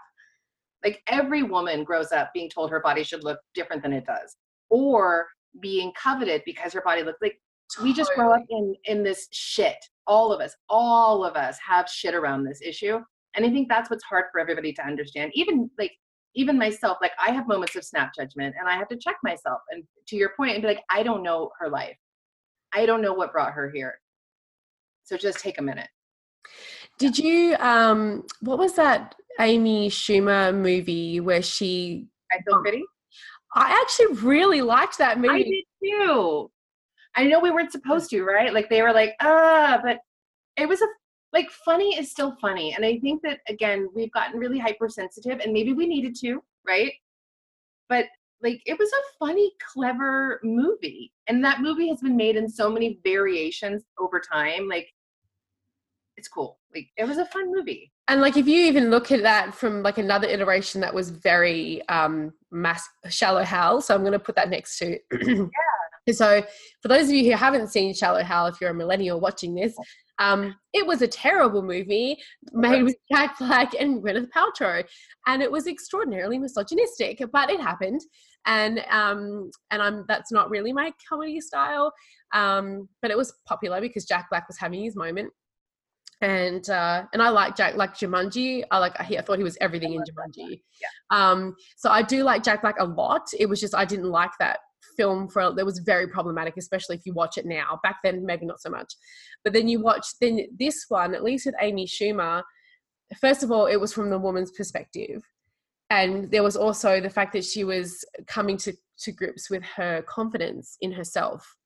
like 0.85 1.03
every 1.07 1.42
woman 1.42 1.85
grows 1.85 2.12
up 2.12 2.31
being 2.35 2.51
told 2.51 2.71
her 2.71 2.81
body 2.81 3.03
should 3.03 3.25
look 3.25 3.38
different 3.55 3.83
than 3.83 3.92
it 3.92 4.07
does, 4.07 4.37
or 4.71 5.27
being 5.61 5.92
coveted 6.01 6.42
because 6.47 6.73
her 6.73 6.83
body 6.83 7.03
looks 7.03 7.21
like 7.21 7.38
we 7.83 7.92
just 7.92 8.12
grow 8.14 8.33
up 8.33 8.42
in 8.51 8.75
in 8.85 9.03
this 9.03 9.29
shit. 9.31 9.77
All 10.07 10.33
of 10.33 10.40
us, 10.40 10.55
all 10.68 11.25
of 11.25 11.37
us 11.37 11.59
have 11.66 11.88
shit 11.88 12.14
around 12.14 12.45
this 12.45 12.61
issue. 12.62 12.99
And 13.35 13.47
I 13.47 13.51
think 13.51 13.68
that's 13.68 13.88
what's 13.88 14.05
hard 14.05 14.25
for 14.31 14.40
everybody 14.40 14.73
to 14.75 14.85
understand. 14.85 15.33
Even 15.35 15.71
like 15.79 15.92
even 16.35 16.59
myself, 16.59 16.99
like 17.01 17.12
I 17.25 17.31
have 17.31 17.47
moments 17.47 17.77
of 17.77 17.85
snap 17.85 18.12
judgment 18.14 18.55
and 18.59 18.68
I 18.68 18.77
have 18.77 18.88
to 18.88 18.97
check 18.97 19.16
myself. 19.23 19.61
And 19.71 19.85
to 20.09 20.16
your 20.16 20.33
point, 20.37 20.55
and 20.55 20.62
be 20.62 20.68
like, 20.68 20.83
I 20.90 21.03
don't 21.03 21.23
know 21.23 21.51
her 21.59 21.68
life. 21.68 21.97
I 22.75 22.87
don't 22.87 23.03
know 23.03 23.12
what 23.12 23.33
brought 23.33 23.53
her 23.53 23.71
here. 23.71 23.95
So 25.05 25.16
just 25.16 25.40
take 25.40 25.59
a 25.59 25.62
minute. 25.62 25.88
Did 26.99 27.18
you 27.18 27.57
um 27.57 28.25
what 28.40 28.59
was 28.59 28.75
that 28.75 29.14
Amy 29.40 29.88
Schumer 29.88 30.55
movie 30.55 31.21
where 31.21 31.42
she 31.42 32.07
I 32.33 32.42
feel 32.42 32.57
um, 32.57 32.62
pretty? 32.62 32.85
I 33.55 33.81
actually 33.83 34.16
really 34.27 34.62
liked 34.62 34.99
that 34.99 35.18
movie. 35.18 35.29
I 35.29 35.42
did 35.42 35.64
too. 35.83 36.51
I 37.14 37.25
know 37.25 37.40
we 37.40 37.51
weren't 37.51 37.73
supposed 37.73 38.11
to, 38.11 38.25
right? 38.25 38.53
Like 38.53 38.71
they 38.71 38.83
were 38.83 38.92
like, 38.92 39.14
ah, 39.21 39.79
but 39.83 39.99
it 40.57 40.68
was 40.68 40.81
a 40.81 40.87
like 41.33 41.51
funny 41.51 41.99
is 41.99 42.11
still 42.11 42.37
funny. 42.40 42.75
And 42.75 42.85
I 42.85 42.99
think 42.99 43.23
that 43.23 43.40
again, 43.49 43.88
we've 43.95 44.12
gotten 44.12 44.38
really 44.38 44.59
hypersensitive 44.59 45.40
and 45.40 45.53
maybe 45.53 45.73
we 45.73 45.87
needed 45.87 46.14
to, 46.21 46.42
right? 46.66 46.92
But 47.88 48.07
like 48.42 48.61
it 48.66 48.79
was 48.79 48.90
a 48.90 49.25
funny, 49.25 49.53
clever 49.73 50.40
movie. 50.42 51.12
And 51.27 51.45
that 51.45 51.61
movie 51.61 51.88
has 51.88 52.01
been 52.01 52.16
made 52.16 52.37
in 52.37 52.49
so 52.49 52.71
many 52.71 52.99
variations 53.05 53.85
over 53.99 54.21
time. 54.21 54.68
Like 54.68 54.88
it's 56.16 56.29
cool. 56.29 56.59
Like 56.75 56.88
it 56.97 57.05
was 57.05 57.18
a 57.18 57.27
fun 57.27 57.53
movie. 57.55 57.91
And 58.08 58.20
like 58.20 58.36
if 58.36 58.46
you 58.46 58.66
even 58.66 58.90
look 58.90 59.12
at 59.12 59.22
that 59.22 59.54
from 59.54 59.82
like 59.82 59.98
another 59.98 60.26
iteration 60.26 60.80
that 60.80 60.92
was 60.92 61.10
very 61.10 61.86
um 61.88 62.32
mass 62.50 62.86
Shallow 63.08 63.44
Hal. 63.44 63.80
So 63.80 63.94
I'm 63.94 64.04
gonna 64.04 64.18
put 64.18 64.36
that 64.36 64.50
next 64.50 64.78
to 64.78 64.98
Yeah. 66.06 66.14
So, 66.14 66.42
for 66.80 66.88
those 66.88 67.08
of 67.08 67.14
you 67.14 67.30
who 67.30 67.36
haven't 67.36 67.68
seen 67.68 67.94
Shallow 67.94 68.24
Hal, 68.24 68.46
if 68.46 68.60
you're 68.60 68.70
a 68.70 68.74
millennial 68.74 69.20
watching 69.20 69.54
this, 69.54 69.76
um, 70.18 70.54
it 70.72 70.86
was 70.86 71.00
a 71.02 71.08
terrible 71.08 71.62
movie 71.62 72.18
made 72.52 72.82
with 72.82 72.96
Jack 73.10 73.38
Black 73.38 73.72
and 73.78 74.02
Gwyneth 74.02 74.28
Paltrow, 74.30 74.84
and 75.26 75.42
it 75.42 75.50
was 75.50 75.66
extraordinarily 75.66 76.38
misogynistic. 76.38 77.22
But 77.32 77.50
it 77.50 77.60
happened, 77.60 78.00
and 78.46 78.84
um, 78.90 79.50
and 79.70 79.80
I'm 79.80 80.04
that's 80.08 80.32
not 80.32 80.50
really 80.50 80.72
my 80.72 80.92
comedy 81.08 81.40
style. 81.40 81.92
Um, 82.34 82.88
but 83.00 83.10
it 83.10 83.16
was 83.16 83.34
popular 83.46 83.80
because 83.80 84.04
Jack 84.04 84.28
Black 84.28 84.48
was 84.48 84.58
having 84.58 84.82
his 84.82 84.96
moment, 84.96 85.32
and 86.22 86.70
uh, 86.70 87.04
and 87.12 87.20
I 87.20 87.28
like 87.28 87.56
Jack 87.56 87.74
like 87.76 87.94
Jumanji. 87.94 88.62
I 88.70 88.78
like 88.78 88.98
I, 88.98 89.20
thought 89.22 89.38
he 89.38 89.44
was 89.44 89.58
everything 89.61 89.92
in 89.92 90.00
Jumanji. 90.00 90.62
Yeah. 90.80 90.88
Um, 91.11 91.56
so 91.76 91.90
I 91.90 92.02
do 92.02 92.22
like 92.22 92.44
Jack 92.44 92.62
Black 92.62 92.76
a 92.78 92.85
lot. 92.85 93.26
It 93.38 93.46
was 93.46 93.61
just 93.61 93.74
I 93.74 93.85
didn't 93.85 94.08
like 94.08 94.30
that 94.38 94.61
film 94.96 95.28
for 95.28 95.52
that 95.52 95.66
was 95.66 95.80
very 95.80 96.06
problematic, 96.06 96.54
especially 96.56 96.96
if 96.96 97.02
you 97.04 97.12
watch 97.12 97.38
it 97.38 97.44
now. 97.44 97.80
Back 97.82 97.96
then, 98.04 98.24
maybe 98.24 98.46
not 98.46 98.61
so 98.61 98.70
much, 98.70 98.94
but 99.42 99.52
then 99.52 99.66
you 99.66 99.82
watch 99.82 100.06
then 100.20 100.46
this 100.56 100.85
one, 100.88 101.14
at 101.14 101.24
least 101.24 101.44
with 101.44 101.56
Amy 101.61 101.87
Schumer. 101.87 102.42
First 103.20 103.42
of 103.42 103.50
all, 103.50 103.66
it 103.66 103.80
was 103.80 103.92
from 103.92 104.08
the 104.08 104.18
woman's 104.18 104.52
perspective, 104.52 105.22
and 105.90 106.30
there 106.30 106.44
was 106.44 106.56
also 106.56 107.00
the 107.00 107.11
fact 107.11 107.32
that 107.32 107.44
she 107.44 107.64
was 107.64 108.04
coming 108.28 108.56
to 108.58 108.72
to 109.00 109.11
grips 109.11 109.50
with 109.50 109.64
her 109.64 110.02
confidence 110.02 110.76
in 110.80 110.92
herself, 110.92 111.56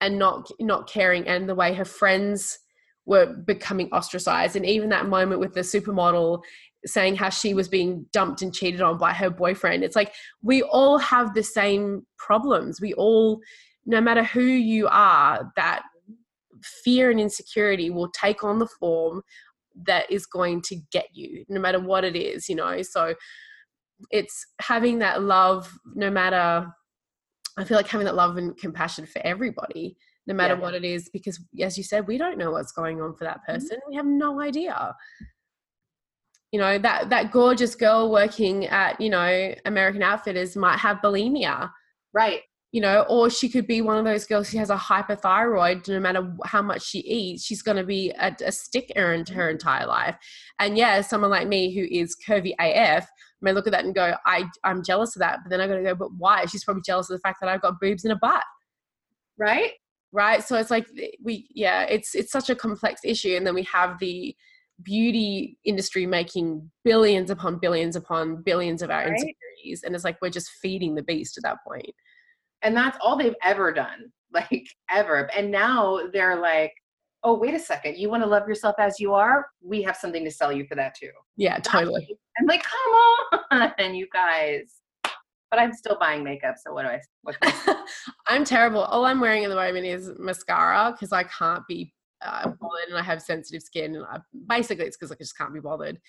and 0.00 0.18
not 0.18 0.50
not 0.58 0.88
caring, 0.88 1.28
and 1.28 1.48
the 1.48 1.54
way 1.54 1.72
her 1.72 1.84
friends 1.84 2.58
were 3.04 3.26
becoming 3.26 3.88
ostracized. 3.92 4.56
And 4.56 4.66
even 4.66 4.88
that 4.90 5.08
moment 5.08 5.40
with 5.40 5.54
the 5.54 5.60
supermodel 5.60 6.42
saying 6.84 7.16
how 7.16 7.28
she 7.28 7.54
was 7.54 7.68
being 7.68 8.06
dumped 8.12 8.42
and 8.42 8.54
cheated 8.54 8.80
on 8.80 8.98
by 8.98 9.12
her 9.12 9.30
boyfriend 9.30 9.84
it's 9.84 9.94
like 9.94 10.12
we 10.42 10.62
all 10.62 10.98
have 10.98 11.32
the 11.32 11.42
same 11.42 12.04
problems. 12.18 12.80
We 12.80 12.92
all 12.94 13.40
no 13.86 14.00
matter 14.00 14.24
who 14.24 14.42
you 14.42 14.88
are 14.88 15.52
that 15.56 15.82
fear 16.84 17.10
and 17.10 17.20
insecurity 17.20 17.90
will 17.90 18.10
take 18.10 18.44
on 18.44 18.58
the 18.58 18.66
form 18.66 19.22
that 19.86 20.10
is 20.10 20.26
going 20.26 20.60
to 20.62 20.76
get 20.90 21.06
you 21.12 21.44
no 21.48 21.60
matter 21.60 21.80
what 21.80 22.04
it 22.04 22.16
is 22.16 22.48
you 22.48 22.56
know? 22.56 22.82
So 22.82 23.14
it's 24.10 24.46
having 24.60 24.98
that 24.98 25.22
love 25.22 25.72
no 25.94 26.10
matter 26.10 26.66
i 27.56 27.64
feel 27.64 27.76
like 27.76 27.86
having 27.86 28.04
that 28.04 28.16
love 28.16 28.36
and 28.36 28.56
compassion 28.56 29.06
for 29.06 29.20
everybody 29.24 29.96
no 30.26 30.34
matter 30.34 30.54
yeah. 30.54 30.60
what 30.60 30.74
it 30.74 30.84
is 30.84 31.08
because 31.12 31.40
as 31.60 31.76
you 31.76 31.84
said 31.84 32.06
we 32.06 32.18
don't 32.18 32.38
know 32.38 32.50
what's 32.50 32.72
going 32.72 33.00
on 33.00 33.14
for 33.14 33.24
that 33.24 33.38
mm-hmm. 33.38 33.54
person 33.54 33.76
mm-hmm. 33.76 33.90
we 33.90 33.96
have 33.96 34.06
no 34.06 34.40
idea 34.40 34.94
you 36.52 36.60
know 36.60 36.78
that 36.78 37.08
that 37.10 37.32
gorgeous 37.32 37.74
girl 37.74 38.10
working 38.10 38.66
at 38.66 39.00
you 39.00 39.10
know 39.10 39.54
american 39.64 40.02
outfitters 40.02 40.56
might 40.56 40.78
have 40.78 40.98
bulimia 40.98 41.70
right 42.12 42.40
you 42.72 42.80
know 42.80 43.04
or 43.08 43.28
she 43.28 43.48
could 43.48 43.66
be 43.66 43.80
one 43.80 43.98
of 43.98 44.04
those 44.04 44.26
girls 44.26 44.48
who 44.48 44.58
has 44.58 44.70
a 44.70 44.76
hyperthyroid 44.76 45.86
no 45.88 46.00
matter 46.00 46.34
how 46.44 46.62
much 46.62 46.82
she 46.82 46.98
eats 47.00 47.44
she's 47.44 47.62
going 47.62 47.76
to 47.76 47.84
be 47.84 48.10
a, 48.18 48.34
a 48.44 48.52
stick 48.52 48.92
errand 48.96 49.28
her 49.28 49.42
mm-hmm. 49.42 49.52
entire 49.52 49.86
life 49.86 50.16
and 50.58 50.76
yeah 50.76 51.00
someone 51.00 51.30
like 51.30 51.48
me 51.48 51.74
who 51.74 51.86
is 51.90 52.16
curvy 52.26 52.54
af 52.58 53.06
may 53.40 53.52
look 53.52 53.66
at 53.66 53.72
that 53.72 53.84
and 53.84 53.94
go 53.94 54.14
i 54.24 54.44
i'm 54.64 54.82
jealous 54.84 55.16
of 55.16 55.20
that 55.20 55.40
but 55.42 55.50
then 55.50 55.60
i 55.60 55.66
got 55.66 55.74
to 55.74 55.82
go 55.82 55.94
but 55.94 56.12
why 56.16 56.44
she's 56.46 56.64
probably 56.64 56.82
jealous 56.84 57.10
of 57.10 57.16
the 57.16 57.20
fact 57.20 57.38
that 57.40 57.48
i've 57.48 57.62
got 57.62 57.80
boobs 57.80 58.04
and 58.04 58.12
a 58.12 58.16
butt 58.16 58.44
right 59.38 59.72
right? 60.12 60.42
So 60.44 60.56
it's 60.56 60.70
like 60.70 60.86
eh, 60.98 61.08
we 61.22 61.48
yeah 61.54 61.82
it's 61.82 62.14
it's 62.14 62.30
such 62.30 62.50
a 62.50 62.54
complex 62.54 63.00
issue 63.04 63.34
and 63.36 63.46
then 63.46 63.54
we 63.54 63.64
have 63.64 63.98
the 63.98 64.36
beauty 64.82 65.58
industry 65.64 66.06
making 66.06 66.70
billions 66.84 67.30
upon 67.30 67.58
billions 67.58 67.96
upon 67.96 68.42
billions 68.42 68.82
of 68.82 68.90
our 68.90 69.02
right? 69.04 69.12
insecurities 69.12 69.82
and 69.84 69.94
it's 69.94 70.04
like 70.04 70.18
we're 70.20 70.30
just 70.30 70.50
feeding 70.60 70.94
the 70.94 71.02
beast 71.02 71.36
at 71.36 71.42
that 71.44 71.58
point. 71.66 71.94
And 72.62 72.76
that's 72.76 72.98
all 73.00 73.16
they've 73.16 73.34
ever 73.42 73.72
done 73.72 74.12
like 74.32 74.66
ever. 74.90 75.30
And 75.34 75.50
now 75.50 76.00
they're 76.12 76.40
like 76.40 76.72
oh 77.24 77.38
wait 77.38 77.54
a 77.54 77.58
second 77.58 77.96
you 77.96 78.10
want 78.10 78.22
to 78.22 78.28
love 78.28 78.46
yourself 78.48 78.76
as 78.78 79.00
you 79.00 79.14
are? 79.14 79.46
We 79.62 79.82
have 79.82 79.96
something 79.96 80.24
to 80.24 80.30
sell 80.30 80.52
you 80.52 80.66
for 80.66 80.74
that 80.74 80.94
too. 80.94 81.10
Yeah 81.36 81.58
totally. 81.58 82.06
And 82.38 82.48
like 82.48 82.62
come 82.62 83.40
on 83.50 83.72
and 83.78 83.94
you 83.98 84.08
guys 84.10 84.81
but 85.52 85.60
I'm 85.60 85.74
still 85.74 85.98
buying 86.00 86.24
makeup. 86.24 86.54
So 86.56 86.72
what 86.72 86.84
do 86.84 86.88
I? 86.88 87.00
What 87.20 87.36
I'm 88.26 88.42
terrible. 88.42 88.80
All 88.84 89.04
I'm 89.04 89.20
wearing 89.20 89.44
at 89.44 89.48
the 89.48 89.54
moment 89.54 89.84
is 89.84 90.10
mascara 90.18 90.92
because 90.92 91.12
I 91.12 91.24
can't 91.24 91.62
be 91.68 91.92
uh, 92.22 92.44
bothered 92.58 92.88
and 92.88 92.96
I 92.96 93.02
have 93.02 93.20
sensitive 93.20 93.62
skin. 93.62 93.96
And 93.96 94.06
I, 94.06 94.16
basically, 94.48 94.86
it's 94.86 94.96
because 94.96 95.12
I 95.12 95.16
just 95.16 95.36
can't 95.36 95.52
be 95.52 95.60
bothered. 95.60 96.00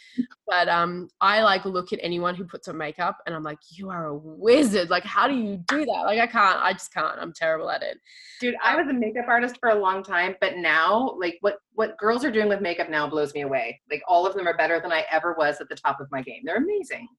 But 0.47 0.69
um, 0.69 1.10
I 1.19 1.43
like 1.43 1.65
look 1.65 1.91
at 1.91 1.99
anyone 2.01 2.36
who 2.36 2.45
puts 2.45 2.69
on 2.69 2.77
makeup 2.77 3.17
and 3.25 3.36
I'm 3.36 3.43
like, 3.43 3.58
you 3.69 3.89
are 3.89 4.06
a 4.06 4.15
wizard. 4.15 4.89
Like, 4.89 5.03
how 5.03 5.27
do 5.27 5.36
you 5.36 5.58
do 5.67 5.84
that? 5.84 6.03
Like, 6.06 6.21
I 6.21 6.27
can't. 6.27 6.62
I 6.62 6.71
just 6.71 6.93
can't. 6.93 7.19
I'm 7.19 7.34
terrible 7.34 7.69
at 7.69 7.84
it. 7.84 7.97
Dude, 8.39 8.56
I 8.63 8.77
was 8.77 8.88
a 8.88 8.93
makeup 8.93 9.25
artist 9.27 9.58
for 9.60 9.71
a 9.71 9.75
long 9.75 10.03
time, 10.03 10.36
but 10.39 10.56
now, 10.56 11.17
like, 11.19 11.38
what 11.41 11.58
what 11.73 11.97
girls 11.97 12.23
are 12.23 12.32
doing 12.32 12.47
with 12.47 12.62
makeup 12.62 12.89
now 12.89 13.10
blows 13.10 13.34
me 13.34 13.41
away. 13.41 13.82
Like, 13.91 14.03
all 14.08 14.25
of 14.25 14.36
them 14.36 14.47
are 14.47 14.56
better 14.56 14.79
than 14.79 14.93
I 14.93 15.03
ever 15.12 15.36
was 15.38 15.60
at 15.60 15.67
the 15.67 15.75
top 15.75 15.99
of 15.99 16.08
my 16.12 16.21
game. 16.21 16.43
They're 16.45 16.56
amazing 16.56 17.10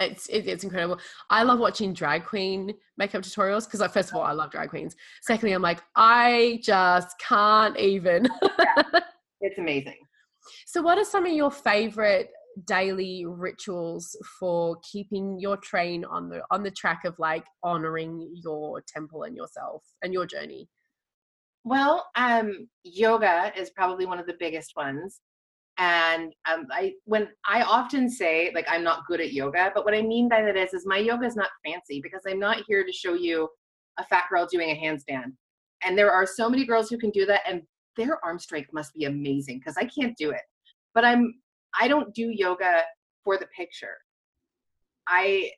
it's 0.00 0.26
it, 0.28 0.46
it's 0.46 0.64
incredible. 0.64 0.98
I 1.30 1.42
love 1.42 1.58
watching 1.58 1.92
drag 1.92 2.24
queen 2.24 2.72
makeup 2.96 3.22
tutorials 3.22 3.64
because, 3.66 3.80
like, 3.80 3.92
first 3.92 4.10
of 4.10 4.16
all, 4.16 4.22
I 4.22 4.32
love 4.32 4.50
drag 4.50 4.70
queens. 4.70 4.96
Secondly, 5.22 5.52
I'm 5.52 5.62
like, 5.62 5.82
I 5.96 6.60
just 6.62 7.18
can't 7.18 7.78
even. 7.78 8.28
yeah, 8.42 8.82
it's 9.40 9.58
amazing. 9.58 9.98
So, 10.66 10.82
what 10.82 10.98
are 10.98 11.04
some 11.04 11.26
of 11.26 11.32
your 11.32 11.50
favorite 11.50 12.30
daily 12.66 13.24
rituals 13.26 14.14
for 14.38 14.76
keeping 14.90 15.38
your 15.40 15.56
train 15.56 16.04
on 16.04 16.28
the 16.28 16.42
on 16.50 16.62
the 16.62 16.70
track 16.70 17.04
of 17.04 17.18
like 17.18 17.44
honoring 17.62 18.30
your 18.34 18.82
temple 18.86 19.22
and 19.22 19.36
yourself 19.36 19.82
and 20.02 20.12
your 20.12 20.26
journey? 20.26 20.68
Well, 21.64 22.06
um, 22.16 22.68
yoga 22.82 23.52
is 23.56 23.70
probably 23.70 24.04
one 24.04 24.18
of 24.18 24.26
the 24.26 24.36
biggest 24.38 24.72
ones 24.76 25.20
and 25.82 26.32
um, 26.50 26.66
i 26.70 26.92
when 27.04 27.28
i 27.46 27.62
often 27.62 28.08
say 28.08 28.52
like 28.54 28.66
i'm 28.68 28.84
not 28.84 29.06
good 29.06 29.20
at 29.20 29.32
yoga 29.32 29.70
but 29.74 29.84
what 29.84 29.94
i 29.94 30.02
mean 30.02 30.28
by 30.28 30.40
that 30.40 30.56
is 30.56 30.72
is 30.74 30.86
my 30.86 30.98
yoga 30.98 31.26
is 31.26 31.36
not 31.36 31.48
fancy 31.64 32.00
because 32.00 32.22
i'm 32.28 32.38
not 32.38 32.62
here 32.68 32.84
to 32.84 32.92
show 32.92 33.14
you 33.14 33.48
a 33.98 34.04
fat 34.04 34.24
girl 34.30 34.46
doing 34.50 34.70
a 34.70 34.80
handstand. 34.80 35.32
And 35.84 35.96
there 35.98 36.10
are 36.10 36.26
so 36.26 36.48
many 36.48 36.64
girls 36.64 36.88
who 36.88 36.98
can 36.98 37.10
do 37.10 37.26
that 37.26 37.40
and 37.46 37.62
their 37.96 38.24
arm 38.24 38.38
strength 38.38 38.70
must 38.72 38.94
be 38.94 39.04
amazing 39.04 39.58
because 39.58 39.76
i 39.76 39.84
can't 39.84 40.16
do 40.16 40.30
it. 40.30 40.42
But 40.94 41.04
i'm 41.04 41.34
i 41.78 41.88
don't 41.88 42.14
do 42.14 42.30
yoga 42.30 42.82
for 43.24 43.36
the 43.36 43.46
picture. 43.56 43.96
I 45.08 45.50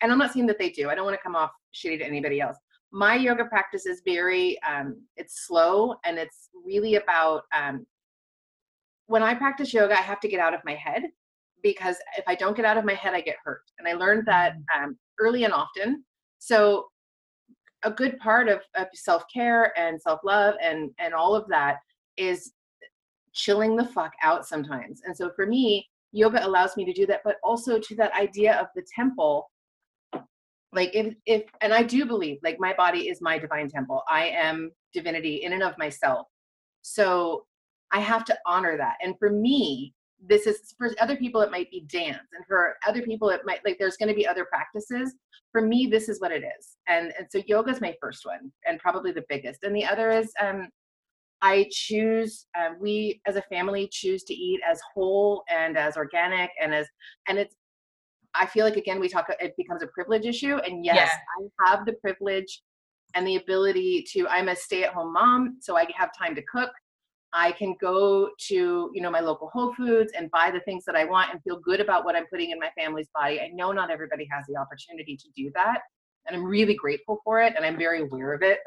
and 0.00 0.12
i'm 0.12 0.18
not 0.18 0.32
saying 0.32 0.46
that 0.46 0.58
they 0.58 0.70
do 0.70 0.88
i 0.88 0.94
don't 0.94 1.04
want 1.04 1.16
to 1.16 1.22
come 1.22 1.36
off 1.36 1.50
shitty 1.74 1.98
to 1.98 2.06
anybody 2.06 2.40
else. 2.40 2.56
My 2.92 3.14
yoga 3.14 3.46
practice 3.46 3.86
is 3.86 4.02
very 4.04 4.58
um, 4.62 5.02
it's 5.16 5.46
slow 5.46 5.94
and 6.04 6.18
it's 6.18 6.50
really 6.64 6.96
about 6.96 7.42
um, 7.56 7.86
when 9.12 9.22
I 9.22 9.34
practice 9.34 9.74
yoga, 9.74 9.92
I 9.92 10.00
have 10.00 10.20
to 10.20 10.28
get 10.28 10.40
out 10.40 10.54
of 10.54 10.60
my 10.64 10.74
head 10.74 11.02
because 11.62 11.96
if 12.16 12.24
I 12.26 12.34
don't 12.34 12.56
get 12.56 12.64
out 12.64 12.78
of 12.78 12.86
my 12.86 12.94
head, 12.94 13.12
I 13.12 13.20
get 13.20 13.36
hurt. 13.44 13.60
And 13.78 13.86
I 13.86 13.92
learned 13.92 14.24
that 14.24 14.54
mm. 14.56 14.84
um, 14.84 14.96
early 15.20 15.44
and 15.44 15.52
often. 15.52 16.02
So 16.38 16.86
a 17.82 17.90
good 17.90 18.18
part 18.20 18.48
of, 18.48 18.60
of 18.74 18.86
self-care 18.94 19.78
and 19.78 20.00
self-love 20.00 20.54
and 20.62 20.92
and 20.98 21.12
all 21.12 21.34
of 21.34 21.46
that 21.48 21.76
is 22.16 22.52
chilling 23.34 23.76
the 23.76 23.84
fuck 23.84 24.12
out 24.22 24.46
sometimes. 24.46 25.02
And 25.04 25.14
so 25.14 25.30
for 25.36 25.44
me, 25.46 25.86
yoga 26.12 26.46
allows 26.46 26.78
me 26.78 26.86
to 26.86 26.92
do 26.94 27.04
that, 27.04 27.20
but 27.22 27.36
also 27.44 27.78
to 27.78 27.94
that 27.96 28.14
idea 28.14 28.58
of 28.58 28.68
the 28.74 28.84
temple. 28.96 29.50
Like 30.72 30.94
if 30.94 31.14
if 31.26 31.42
and 31.60 31.74
I 31.74 31.82
do 31.82 32.06
believe 32.06 32.38
like 32.42 32.56
my 32.58 32.72
body 32.72 33.10
is 33.10 33.20
my 33.20 33.36
divine 33.36 33.68
temple. 33.68 34.04
I 34.08 34.28
am 34.28 34.72
divinity 34.94 35.42
in 35.42 35.52
and 35.52 35.62
of 35.62 35.76
myself. 35.76 36.28
So 36.80 37.44
I 37.92 38.00
have 38.00 38.24
to 38.26 38.38
honor 38.46 38.76
that. 38.76 38.96
And 39.02 39.18
for 39.18 39.30
me, 39.30 39.94
this 40.28 40.46
is 40.46 40.74
for 40.78 40.90
other 41.00 41.16
people 41.16 41.40
it 41.40 41.50
might 41.50 41.70
be 41.70 41.80
dance 41.80 42.28
and 42.32 42.46
for 42.46 42.76
other 42.86 43.02
people 43.02 43.28
it 43.30 43.40
might 43.44 43.60
like 43.64 43.76
there's 43.78 43.96
going 43.96 44.08
to 44.08 44.14
be 44.14 44.26
other 44.26 44.44
practices 44.44 45.14
for 45.50 45.60
me 45.60 45.86
this 45.90 46.08
is 46.08 46.20
what 46.20 46.32
it 46.32 46.44
is 46.58 46.76
and 46.88 47.12
and 47.18 47.26
so 47.30 47.42
yoga 47.46 47.70
is 47.70 47.80
my 47.80 47.94
first 48.00 48.24
one 48.24 48.52
and 48.66 48.78
probably 48.78 49.12
the 49.12 49.24
biggest 49.28 49.64
and 49.64 49.74
the 49.74 49.84
other 49.84 50.10
is 50.10 50.32
um 50.40 50.68
i 51.40 51.66
choose 51.70 52.46
um, 52.58 52.76
we 52.80 53.20
as 53.26 53.36
a 53.36 53.42
family 53.42 53.88
choose 53.90 54.22
to 54.22 54.34
eat 54.34 54.60
as 54.68 54.80
whole 54.94 55.42
and 55.48 55.76
as 55.76 55.96
organic 55.96 56.50
and 56.60 56.74
as 56.74 56.86
and 57.28 57.38
it's 57.38 57.56
i 58.34 58.46
feel 58.46 58.64
like 58.64 58.76
again 58.76 59.00
we 59.00 59.08
talk 59.08 59.26
it 59.40 59.54
becomes 59.56 59.82
a 59.82 59.88
privilege 59.88 60.24
issue 60.24 60.56
and 60.58 60.84
yes 60.84 61.10
yeah. 61.10 61.66
i 61.66 61.70
have 61.70 61.84
the 61.84 61.94
privilege 61.94 62.62
and 63.14 63.26
the 63.26 63.36
ability 63.36 64.04
to 64.08 64.26
i'm 64.28 64.48
a 64.48 64.56
stay-at-home 64.56 65.12
mom 65.12 65.56
so 65.60 65.76
i 65.76 65.86
have 65.96 66.10
time 66.16 66.34
to 66.34 66.42
cook 66.42 66.70
I 67.32 67.52
can 67.52 67.74
go 67.80 68.30
to, 68.48 68.90
you 68.92 69.00
know, 69.00 69.10
my 69.10 69.20
local 69.20 69.48
Whole 69.48 69.74
Foods 69.74 70.12
and 70.16 70.30
buy 70.30 70.50
the 70.50 70.60
things 70.60 70.84
that 70.84 70.94
I 70.94 71.04
want 71.04 71.32
and 71.32 71.42
feel 71.42 71.58
good 71.58 71.80
about 71.80 72.04
what 72.04 72.14
I'm 72.14 72.26
putting 72.26 72.50
in 72.50 72.58
my 72.58 72.70
family's 72.76 73.08
body. 73.14 73.40
I 73.40 73.48
know 73.48 73.72
not 73.72 73.90
everybody 73.90 74.28
has 74.30 74.44
the 74.46 74.56
opportunity 74.56 75.16
to 75.16 75.28
do 75.34 75.50
that. 75.54 75.80
And 76.26 76.36
I'm 76.36 76.44
really 76.44 76.74
grateful 76.74 77.20
for 77.24 77.40
it 77.40 77.54
and 77.56 77.64
I'm 77.64 77.76
very 77.76 78.02
aware 78.02 78.32
of 78.32 78.42
it. 78.42 78.58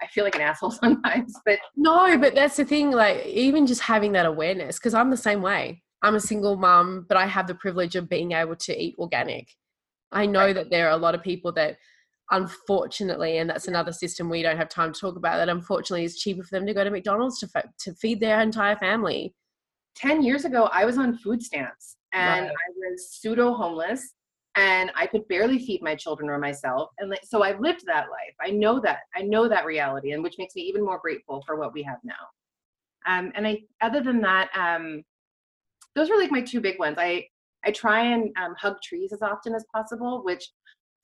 I 0.00 0.06
feel 0.06 0.24
like 0.24 0.34
an 0.36 0.40
asshole 0.40 0.70
sometimes, 0.82 1.34
but 1.44 1.58
no, 1.76 2.16
but 2.18 2.34
that's 2.34 2.56
the 2.56 2.64
thing, 2.64 2.90
like 2.90 3.26
even 3.26 3.66
just 3.66 3.82
having 3.82 4.12
that 4.12 4.24
awareness, 4.24 4.78
because 4.78 4.94
I'm 4.94 5.10
the 5.10 5.16
same 5.16 5.42
way. 5.42 5.82
I'm 6.02 6.14
a 6.14 6.20
single 6.20 6.56
mom, 6.56 7.06
but 7.08 7.16
I 7.16 7.26
have 7.26 7.46
the 7.46 7.54
privilege 7.54 7.96
of 7.96 8.08
being 8.08 8.32
able 8.32 8.56
to 8.56 8.82
eat 8.82 8.94
organic. 8.98 9.48
I 10.12 10.26
know 10.26 10.52
that 10.52 10.70
there 10.70 10.86
are 10.88 10.92
a 10.92 10.96
lot 10.96 11.14
of 11.14 11.22
people 11.22 11.52
that 11.52 11.78
unfortunately, 12.30 13.38
and 13.38 13.48
that's 13.48 13.68
another 13.68 13.92
system 13.92 14.28
we 14.28 14.42
don't 14.42 14.56
have 14.56 14.68
time 14.68 14.92
to 14.92 15.00
talk 15.00 15.16
about, 15.16 15.36
that 15.36 15.48
unfortunately 15.48 16.04
is 16.04 16.18
cheaper 16.18 16.42
for 16.42 16.50
them 16.50 16.66
to 16.66 16.74
go 16.74 16.84
to 16.84 16.90
McDonald's 16.90 17.38
to, 17.40 17.48
to 17.78 17.94
feed 17.94 18.20
their 18.20 18.40
entire 18.40 18.76
family. 18.76 19.34
10 19.96 20.22
years 20.22 20.44
ago, 20.44 20.68
I 20.72 20.84
was 20.84 20.98
on 20.98 21.16
food 21.16 21.42
stamps 21.42 21.96
and 22.12 22.46
right. 22.46 22.50
I 22.50 22.90
was 22.90 23.08
pseudo 23.10 23.54
homeless 23.54 24.14
and 24.56 24.90
I 24.94 25.06
could 25.06 25.26
barely 25.28 25.58
feed 25.58 25.82
my 25.82 25.94
children 25.94 26.28
or 26.30 26.38
myself. 26.38 26.90
And 26.98 27.14
so 27.22 27.42
I 27.42 27.56
lived 27.58 27.84
that 27.86 28.06
life. 28.10 28.34
I 28.40 28.50
know 28.50 28.80
that. 28.80 29.00
I 29.14 29.22
know 29.22 29.48
that 29.48 29.66
reality, 29.66 30.12
and 30.12 30.22
which 30.22 30.36
makes 30.38 30.54
me 30.54 30.62
even 30.62 30.84
more 30.84 30.98
grateful 30.98 31.42
for 31.46 31.56
what 31.56 31.74
we 31.74 31.82
have 31.82 31.98
now. 32.04 32.14
Um, 33.06 33.32
and 33.34 33.46
I, 33.46 33.60
other 33.82 34.02
than 34.02 34.20
that, 34.22 34.48
um, 34.56 35.04
those 35.94 36.10
were 36.10 36.16
like 36.16 36.30
my 36.30 36.40
two 36.40 36.60
big 36.60 36.78
ones. 36.78 36.96
I 36.98 37.26
I 37.64 37.72
try 37.72 38.02
and 38.02 38.32
um, 38.40 38.54
hug 38.58 38.76
trees 38.82 39.12
as 39.12 39.22
often 39.22 39.54
as 39.54 39.64
possible, 39.74 40.22
which 40.24 40.48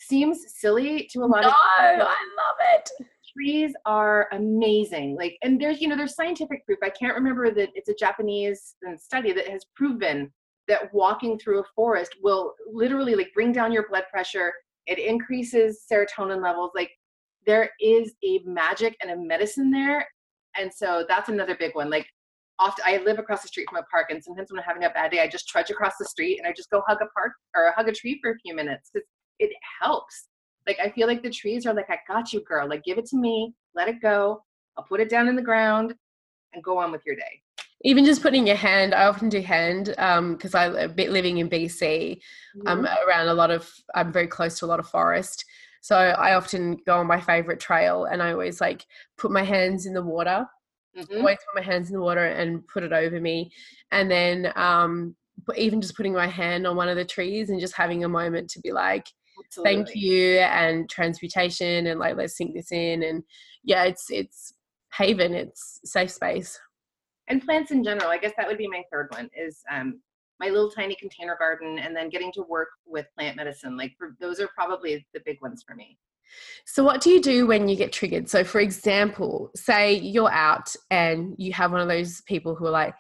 seems 0.09 0.45
silly 0.49 1.09
to 1.13 1.21
a 1.21 1.27
lot 1.27 1.43
no, 1.43 1.49
of 1.49 1.55
people. 1.55 2.07
I 2.07 2.27
love 2.37 2.57
it. 2.75 2.91
Trees 3.33 3.75
are 3.87 4.29
amazing. 4.33 5.17
Like, 5.17 5.39
and 5.43 5.61
there's 5.61 5.81
you 5.81 5.89
know 5.89 5.97
there's 5.97 6.15
scientific 6.15 6.67
proof. 6.67 6.79
I 6.83 6.91
can't 6.91 7.15
remember 7.15 7.51
that 7.51 7.71
it's 7.75 7.89
a 7.89 7.95
Japanese 7.95 8.75
um, 8.87 8.99
study 8.99 9.33
that 9.33 9.49
has 9.49 9.65
proven 9.75 10.31
that 10.69 10.93
walking 10.93 11.39
through 11.39 11.61
a 11.61 11.65
forest 11.75 12.17
will 12.23 12.55
literally 12.73 13.15
like 13.15 13.33
bring 13.35 13.53
down 13.53 13.73
your 13.73 13.89
blood 13.89 14.05
pressure. 14.11 14.53
It 14.87 14.99
increases 14.99 15.85
serotonin 15.91 16.43
levels. 16.43 16.71
Like 16.75 16.91
there 17.47 17.71
is 17.81 18.15
a 18.25 18.41
magic 18.45 18.97
and 19.03 19.11
a 19.11 19.17
medicine 19.17 19.71
there. 19.71 20.07
And 20.57 20.73
so 20.73 21.05
that's 21.09 21.29
another 21.29 21.57
big 21.57 21.75
one. 21.75 21.91
Like 21.91 22.07
often 22.59 22.85
I 22.87 22.99
live 22.99 23.19
across 23.19 23.43
the 23.43 23.49
street 23.49 23.67
from 23.69 23.79
a 23.79 23.87
park 23.91 24.11
and 24.11 24.23
sometimes 24.23 24.51
when 24.51 24.61
I'm 24.61 24.65
having 24.65 24.85
a 24.85 24.91
bad 24.91 25.11
day, 25.11 25.21
I 25.21 25.29
just 25.29 25.49
trudge 25.49 25.71
across 25.71 25.95
the 25.99 26.05
street 26.05 26.39
and 26.39 26.47
I 26.47 26.53
just 26.53 26.71
go 26.71 26.83
hug 26.87 26.99
a 27.01 27.07
park 27.19 27.33
or 27.57 27.73
hug 27.75 27.89
a 27.89 27.93
tree 27.93 28.19
for 28.23 28.33
a 28.33 28.39
few 28.39 28.55
minutes 28.55 28.91
it 29.39 29.51
helps. 29.81 30.29
Like 30.67 30.79
I 30.83 30.91
feel 30.91 31.07
like 31.07 31.23
the 31.23 31.31
trees 31.31 31.67
are 31.67 31.75
like, 31.75 31.91
I 31.91 31.99
got 32.07 32.33
you, 32.33 32.41
girl. 32.43 32.69
Like 32.69 32.85
give 32.85 32.99
it 32.99 33.07
to 33.07 33.17
me, 33.17 33.55
let 33.75 33.89
it 33.89 34.01
go. 34.01 34.43
I'll 34.77 34.85
put 34.85 35.01
it 35.01 35.11
down 35.11 35.29
in 35.29 35.37
the 35.37 35.43
ground 35.43 35.95
and 36.55 36.63
go 36.63 36.79
on 36.79 36.93
with 36.93 37.03
your 37.05 37.17
day 37.17 37.43
even 37.85 38.05
just 38.05 38.23
putting 38.23 38.47
your 38.47 38.57
hand 38.57 38.95
i 38.95 39.07
often 39.07 39.29
do 39.29 39.41
hand 39.41 39.87
because 39.87 40.55
um, 40.55 40.77
i 40.77 40.87
living 40.87 41.39
in 41.39 41.49
bc 41.49 42.19
i'm 42.67 42.83
mm-hmm. 42.83 43.09
around 43.09 43.29
a 43.29 43.35
lot 43.35 43.51
of 43.51 43.71
i'm 43.95 44.13
very 44.13 44.27
close 44.27 44.59
to 44.59 44.65
a 44.65 44.67
lot 44.67 44.81
of 44.81 44.89
forest 44.89 45.45
so 45.81 45.97
i 45.97 46.35
often 46.35 46.77
go 46.87 46.97
on 46.99 47.07
my 47.07 47.21
favorite 47.21 47.61
trail 47.61 48.05
and 48.05 48.23
i 48.23 48.33
always 48.33 48.61
like 48.61 48.85
put 49.19 49.31
my 49.31 49.43
hands 49.43 49.87
in 49.87 49.95
the 49.95 50.03
water 50.03 50.47
mm-hmm. 50.97 51.19
always 51.19 51.39
put 51.39 51.61
my 51.61 51.67
hands 51.67 51.89
in 51.89 51.95
the 51.95 52.03
water 52.03 52.27
and 52.27 52.67
put 52.69 52.83
it 52.83 52.93
over 52.93 53.21
me 53.21 53.51
and 53.91 54.11
then 54.11 54.53
um, 54.57 55.15
even 55.57 55.81
just 55.81 55.97
putting 55.97 56.13
my 56.13 56.27
hand 56.27 56.67
on 56.67 56.77
one 56.77 56.89
of 56.89 56.97
the 56.97 57.05
trees 57.05 57.51
and 57.51 57.61
just 57.61 57.75
having 57.75 58.05
a 58.05 58.09
moment 58.09 58.49
to 58.49 58.61
be 58.61 58.73
like 58.73 59.07
Absolutely. 59.59 59.75
thank 59.75 59.95
you 59.95 60.39
and 60.39 60.89
transmutation 60.89 61.87
and 61.87 62.01
like 62.01 62.17
let's 62.17 62.37
sink 62.37 62.55
this 62.55 62.73
in 62.73 63.03
and 63.03 63.23
yeah 63.65 63.85
it's 63.85 64.11
it's 64.11 64.55
haven 64.93 65.35
it's 65.35 65.81
safe 65.85 66.11
space 66.11 66.59
and 67.29 67.43
plants 67.45 67.71
in 67.71 67.83
general. 67.85 68.11
I 68.11 68.19
guess 68.19 68.33
that 68.37 68.47
would 68.47 68.59
be 68.59 68.69
my 68.69 68.83
third 68.91 69.09
one 69.11 69.29
is 69.37 69.63
um, 69.71 70.01
my 70.41 70.49
little 70.49 70.71
tiny 70.71 70.95
container 70.97 71.37
garden 71.39 71.79
and 71.79 71.95
then 71.95 72.09
getting 72.09 72.33
to 72.33 72.43
work 72.43 72.69
with 72.87 73.07
plant 73.17 73.37
medicine. 73.37 73.77
Like 73.77 73.93
for, 73.99 74.17
those 74.21 74.41
are 74.41 74.49
probably 74.55 75.07
the 75.15 75.21
big 75.25 75.41
ones 75.41 75.65
for 75.67 75.75
me. 75.75 75.99
So, 76.65 76.83
what 76.83 77.01
do 77.01 77.11
you 77.11 77.21
do 77.21 77.47
when 77.47 77.69
you 77.69 77.77
get 77.77 77.93
triggered? 77.93 78.29
So, 78.29 78.43
for 78.43 78.61
example, 78.61 79.51
say 79.55 79.95
you're 79.95 80.33
out 80.33 80.75
and 80.91 81.35
you 81.37 81.53
have 81.53 81.73
one 81.73 81.81
of 81.81 81.89
those 81.89 82.23
people 82.23 82.55
who 82.55 82.67
are 82.67 82.71
like, 82.71 82.95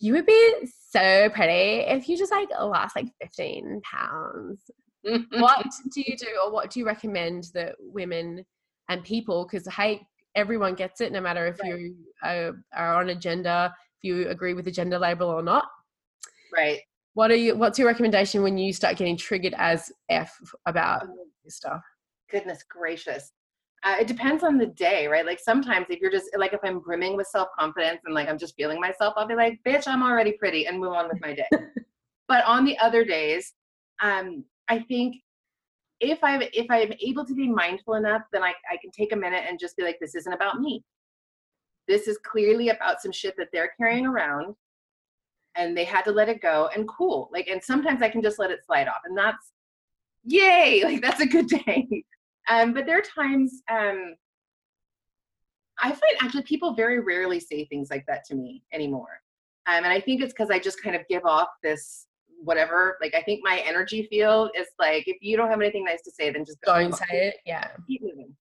you 0.00 0.14
would 0.14 0.26
be 0.26 0.54
so 0.90 1.28
pretty 1.30 1.80
if 1.86 2.08
you 2.08 2.16
just 2.16 2.32
like 2.32 2.48
lost 2.50 2.96
like 2.96 3.08
15 3.20 3.82
pounds. 3.84 4.70
What 5.02 5.66
do 5.94 6.02
you 6.06 6.16
do, 6.16 6.26
or 6.44 6.52
what 6.52 6.70
do 6.70 6.80
you 6.80 6.86
recommend 6.86 7.48
that 7.54 7.76
women 7.78 8.44
and 8.88 9.04
people, 9.04 9.46
because 9.50 9.66
hey, 9.74 10.06
everyone 10.34 10.74
gets 10.74 11.00
it, 11.00 11.12
no 11.12 11.20
matter 11.20 11.46
if 11.46 11.58
right. 11.60 11.78
you 11.78 11.96
are, 12.22 12.52
are 12.74 12.94
on 13.00 13.10
a 13.10 13.14
gender, 13.14 13.70
if 13.98 14.04
you 14.04 14.28
agree 14.28 14.54
with 14.54 14.64
the 14.64 14.70
gender 14.70 14.98
label 14.98 15.28
or 15.28 15.42
not. 15.42 15.66
Right. 16.54 16.80
What 17.14 17.30
are 17.30 17.36
you? 17.36 17.56
What's 17.56 17.78
your 17.78 17.88
recommendation 17.88 18.42
when 18.42 18.56
you 18.56 18.72
start 18.72 18.96
getting 18.96 19.16
triggered 19.16 19.54
as 19.58 19.90
F 20.08 20.38
about 20.66 21.02
oh, 21.08 21.26
stuff? 21.48 21.82
Goodness 22.30 22.62
gracious. 22.68 23.32
Uh, 23.84 23.96
it 24.00 24.06
depends 24.06 24.42
on 24.42 24.58
the 24.58 24.66
day, 24.66 25.06
right? 25.06 25.26
Like 25.26 25.40
sometimes 25.40 25.86
if 25.88 26.00
you're 26.00 26.10
just 26.10 26.28
like 26.36 26.52
if 26.52 26.60
I'm 26.62 26.80
brimming 26.80 27.16
with 27.16 27.26
self 27.26 27.48
confidence 27.58 28.00
and 28.04 28.14
like 28.14 28.28
I'm 28.28 28.38
just 28.38 28.54
feeling 28.56 28.80
myself, 28.80 29.14
I'll 29.16 29.26
be 29.26 29.34
like, 29.34 29.58
"Bitch, 29.66 29.88
I'm 29.88 30.02
already 30.02 30.32
pretty," 30.32 30.66
and 30.66 30.78
move 30.78 30.92
on 30.92 31.08
with 31.08 31.20
my 31.20 31.34
day. 31.34 31.48
but 32.28 32.44
on 32.44 32.64
the 32.64 32.78
other 32.78 33.04
days, 33.04 33.52
um, 34.00 34.44
I 34.68 34.80
think 34.80 35.16
if 36.00 36.22
I'm 36.22 36.42
if 36.52 36.66
I'm 36.70 36.92
able 37.00 37.24
to 37.24 37.34
be 37.34 37.48
mindful 37.48 37.94
enough, 37.94 38.22
then 38.32 38.42
I, 38.42 38.54
I 38.70 38.76
can 38.80 38.90
take 38.90 39.12
a 39.12 39.16
minute 39.16 39.44
and 39.48 39.58
just 39.58 39.76
be 39.76 39.82
like, 39.82 39.98
this 40.00 40.14
isn't 40.14 40.32
about 40.32 40.60
me. 40.60 40.84
This 41.88 42.06
is 42.06 42.18
clearly 42.18 42.68
about 42.68 43.00
some 43.00 43.12
shit 43.12 43.34
that 43.38 43.48
they're 43.52 43.72
carrying 43.78 44.06
around 44.06 44.54
and 45.56 45.76
they 45.76 45.84
had 45.84 46.02
to 46.02 46.12
let 46.12 46.28
it 46.28 46.40
go 46.40 46.68
and 46.74 46.86
cool. 46.86 47.30
Like 47.32 47.48
and 47.48 47.62
sometimes 47.62 48.02
I 48.02 48.08
can 48.08 48.22
just 48.22 48.38
let 48.38 48.50
it 48.50 48.64
slide 48.64 48.88
off. 48.88 49.00
And 49.04 49.16
that's 49.16 49.52
yay, 50.24 50.82
like 50.84 51.02
that's 51.02 51.20
a 51.20 51.26
good 51.26 51.48
day. 51.48 51.86
Um, 52.48 52.72
but 52.72 52.86
there 52.86 52.98
are 52.98 53.02
times 53.02 53.62
um 53.70 54.14
I 55.80 55.90
find 55.90 56.16
actually 56.20 56.42
people 56.42 56.74
very 56.74 57.00
rarely 57.00 57.40
say 57.40 57.64
things 57.64 57.88
like 57.90 58.04
that 58.06 58.24
to 58.26 58.34
me 58.34 58.64
anymore. 58.72 59.20
Um, 59.66 59.84
and 59.84 59.92
I 59.92 60.00
think 60.00 60.22
it's 60.22 60.32
because 60.32 60.50
I 60.50 60.58
just 60.58 60.82
kind 60.82 60.96
of 60.96 61.06
give 61.08 61.24
off 61.24 61.48
this 61.62 62.07
whatever. 62.42 62.96
Like 63.00 63.14
I 63.14 63.22
think 63.22 63.40
my 63.42 63.62
energy 63.66 64.06
field 64.10 64.50
is 64.56 64.66
like 64.78 65.06
if 65.06 65.16
you 65.20 65.36
don't 65.36 65.50
have 65.50 65.60
anything 65.60 65.84
nice 65.84 66.02
to 66.02 66.10
say, 66.10 66.30
then 66.30 66.44
just 66.44 66.60
don't 66.62 66.94
say 66.94 67.04
it. 67.10 67.36
Yeah. 67.44 67.68
Keep 67.86 68.02
moving. 68.02 68.34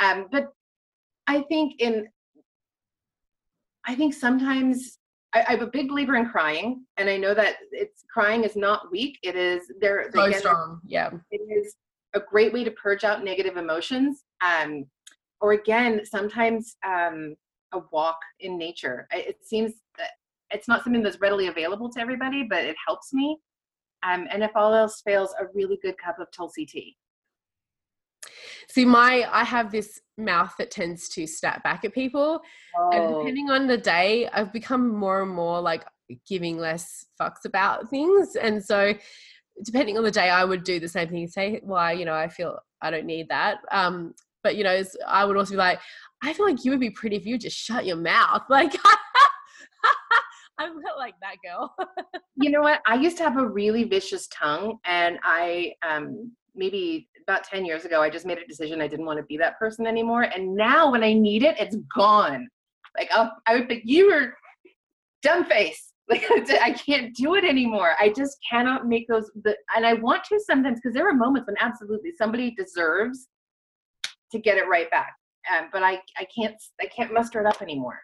Um, 0.00 0.26
but 0.30 0.52
I 1.26 1.42
think 1.42 1.80
in 1.80 2.06
I 3.86 3.94
think 3.94 4.14
sometimes 4.14 4.98
I, 5.34 5.44
I'm 5.48 5.62
a 5.62 5.66
big 5.66 5.88
believer 5.88 6.16
in 6.16 6.28
crying, 6.28 6.84
and 6.96 7.08
I 7.08 7.16
know 7.16 7.34
that 7.34 7.56
it's 7.72 8.04
crying 8.12 8.44
is 8.44 8.56
not 8.56 8.90
weak. 8.90 9.18
It 9.22 9.36
is 9.36 9.62
there. 9.80 10.10
So 10.14 10.22
again, 10.22 10.40
strong. 10.40 10.80
Yeah. 10.84 11.10
It 11.30 11.40
is 11.50 11.74
a 12.14 12.20
great 12.20 12.52
way 12.52 12.64
to 12.64 12.70
purge 12.72 13.04
out 13.04 13.24
negative 13.24 13.56
emotions. 13.56 14.24
Um, 14.40 14.86
or 15.40 15.52
again, 15.52 16.00
sometimes 16.04 16.76
um, 16.86 17.34
a 17.72 17.80
walk 17.92 18.18
in 18.40 18.58
nature. 18.58 19.06
It 19.12 19.38
seems 19.42 19.74
that 19.96 20.10
it's 20.50 20.68
not 20.68 20.84
something 20.84 21.02
that's 21.02 21.20
readily 21.20 21.48
available 21.48 21.90
to 21.90 22.00
everybody, 22.00 22.46
but 22.48 22.64
it 22.64 22.76
helps 22.86 23.12
me. 23.12 23.38
Um, 24.06 24.26
and 24.30 24.42
if 24.42 24.50
all 24.54 24.74
else 24.74 25.02
fails, 25.04 25.34
a 25.40 25.44
really 25.54 25.78
good 25.82 25.96
cup 25.98 26.18
of 26.18 26.28
Tulsi 26.30 26.64
tea. 26.64 26.96
See, 28.68 28.84
my 28.84 29.26
I 29.32 29.44
have 29.44 29.72
this 29.72 30.00
mouth 30.18 30.52
that 30.58 30.70
tends 30.70 31.08
to 31.10 31.26
snap 31.26 31.62
back 31.62 31.84
at 31.84 31.94
people, 31.94 32.40
oh. 32.76 32.90
and 32.92 33.14
depending 33.16 33.50
on 33.50 33.66
the 33.66 33.78
day, 33.78 34.28
I've 34.32 34.52
become 34.52 34.94
more 34.94 35.22
and 35.22 35.30
more 35.30 35.60
like 35.60 35.84
giving 36.26 36.58
less 36.58 37.06
fucks 37.20 37.44
about 37.44 37.88
things, 37.88 38.36
and 38.36 38.62
so 38.62 38.94
depending 39.64 39.96
on 39.96 40.04
the 40.04 40.10
day, 40.10 40.30
I 40.30 40.44
would 40.44 40.64
do 40.64 40.78
the 40.78 40.88
same 40.88 41.08
thing. 41.08 41.22
and 41.22 41.32
Say, 41.32 41.60
why, 41.62 41.92
you 41.92 42.04
know, 42.04 42.14
I 42.14 42.28
feel 42.28 42.58
I 42.82 42.90
don't 42.90 43.06
need 43.06 43.28
that. 43.28 43.58
Um, 43.72 44.14
but 44.42 44.56
you 44.56 44.64
know, 44.64 44.82
I 45.06 45.24
would 45.24 45.36
also 45.36 45.52
be 45.52 45.56
like, 45.56 45.80
I 46.22 46.32
feel 46.32 46.46
like 46.46 46.64
you 46.64 46.70
would 46.70 46.80
be 46.80 46.90
pretty 46.90 47.16
if 47.16 47.26
you 47.26 47.38
just 47.38 47.56
shut 47.56 47.86
your 47.86 47.96
mouth, 47.96 48.42
like. 48.50 48.72
I'm 50.58 50.76
like 50.98 51.14
that 51.20 51.36
girl. 51.44 51.74
you 52.36 52.50
know 52.50 52.62
what? 52.62 52.80
I 52.86 52.96
used 52.96 53.16
to 53.18 53.22
have 53.22 53.36
a 53.36 53.46
really 53.46 53.84
vicious 53.84 54.26
tongue, 54.28 54.78
and 54.84 55.18
I 55.22 55.74
um, 55.88 56.32
maybe 56.54 57.08
about 57.28 57.44
10 57.44 57.64
years 57.64 57.84
ago, 57.84 58.02
I 58.02 58.10
just 58.10 58.26
made 58.26 58.38
a 58.38 58.46
decision 58.46 58.80
I 58.80 58.88
didn't 58.88 59.06
want 59.06 59.18
to 59.18 59.24
be 59.24 59.36
that 59.36 59.58
person 59.58 59.86
anymore. 59.86 60.22
And 60.22 60.54
now 60.54 60.90
when 60.90 61.04
I 61.04 61.12
need 61.12 61.42
it, 61.42 61.56
it's 61.58 61.76
gone. 61.94 62.48
Like, 62.96 63.10
I'll, 63.12 63.36
I 63.46 63.54
would 63.54 63.68
think 63.68 63.82
you 63.84 64.10
were 64.10 64.34
dumb 65.22 65.44
face. 65.44 65.84
Like, 66.10 66.24
I 66.30 66.72
can't 66.72 67.14
do 67.14 67.34
it 67.34 67.44
anymore. 67.44 67.92
I 68.00 68.10
just 68.16 68.38
cannot 68.50 68.88
make 68.88 69.06
those. 69.08 69.30
The, 69.44 69.54
and 69.76 69.84
I 69.84 69.92
want 69.92 70.24
to 70.24 70.40
sometimes 70.40 70.80
because 70.80 70.94
there 70.94 71.06
are 71.06 71.12
moments 71.12 71.46
when 71.46 71.56
absolutely 71.60 72.12
somebody 72.16 72.52
deserves 72.52 73.28
to 74.32 74.38
get 74.38 74.56
it 74.56 74.66
right 74.68 74.90
back. 74.90 75.12
Um, 75.52 75.68
but 75.70 75.82
I, 75.82 76.00
I 76.16 76.26
can't, 76.34 76.54
I 76.80 76.86
can't 76.86 77.12
muster 77.12 77.40
it 77.40 77.46
up 77.46 77.60
anymore 77.60 78.00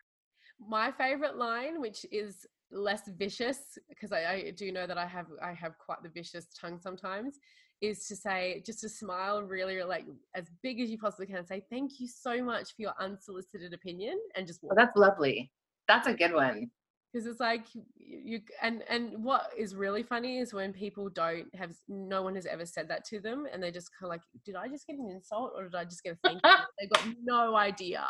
my 0.60 0.92
favorite 0.92 1.36
line, 1.36 1.80
which 1.80 2.04
is 2.10 2.46
less 2.70 3.02
vicious, 3.16 3.78
because 3.88 4.12
I, 4.12 4.24
I, 4.24 4.50
do 4.56 4.72
know 4.72 4.86
that 4.86 4.98
I 4.98 5.06
have 5.06 5.26
I 5.42 5.52
have 5.52 5.78
quite 5.78 6.02
the 6.02 6.08
vicious 6.08 6.46
tongue 6.58 6.78
sometimes, 6.80 7.38
is 7.80 8.06
to 8.06 8.16
say 8.16 8.62
just 8.64 8.80
to 8.80 8.88
smile 8.88 9.42
really 9.42 9.82
like 9.82 10.06
as 10.34 10.46
big 10.62 10.80
as 10.80 10.90
you 10.90 10.98
possibly 10.98 11.26
can, 11.26 11.46
say 11.46 11.62
thank 11.70 12.00
you 12.00 12.08
so 12.08 12.42
much 12.42 12.74
for 12.74 12.82
your 12.82 12.94
unsolicited 12.98 13.72
opinion, 13.72 14.18
and 14.36 14.46
just 14.46 14.60
oh, 14.62 14.68
walk. 14.68 14.76
Oh, 14.78 14.82
that's 14.82 14.96
lovely. 14.96 15.50
That's 15.88 16.08
a 16.08 16.14
good 16.14 16.32
one. 16.32 16.70
Because 17.12 17.26
it's 17.28 17.40
like 17.40 17.66
you 17.96 18.40
and 18.60 18.82
and 18.88 19.22
what 19.22 19.50
is 19.56 19.76
really 19.76 20.02
funny 20.02 20.38
is 20.38 20.52
when 20.52 20.72
people 20.72 21.08
don't 21.08 21.46
have 21.54 21.72
no 21.88 22.22
one 22.22 22.34
has 22.34 22.46
ever 22.46 22.66
said 22.66 22.88
that 22.88 23.04
to 23.06 23.20
them, 23.20 23.46
and 23.52 23.62
they 23.62 23.70
just 23.70 23.90
kind 23.98 24.06
of 24.06 24.10
like, 24.10 24.22
did 24.44 24.56
I 24.56 24.68
just 24.68 24.86
get 24.86 24.96
an 24.96 25.10
insult 25.10 25.52
or 25.54 25.64
did 25.64 25.74
I 25.76 25.84
just 25.84 26.02
get 26.02 26.14
a 26.14 26.18
thank 26.24 26.40
you? 26.42 26.50
They've 26.80 26.90
got 26.90 27.06
no 27.24 27.54
idea 27.54 28.04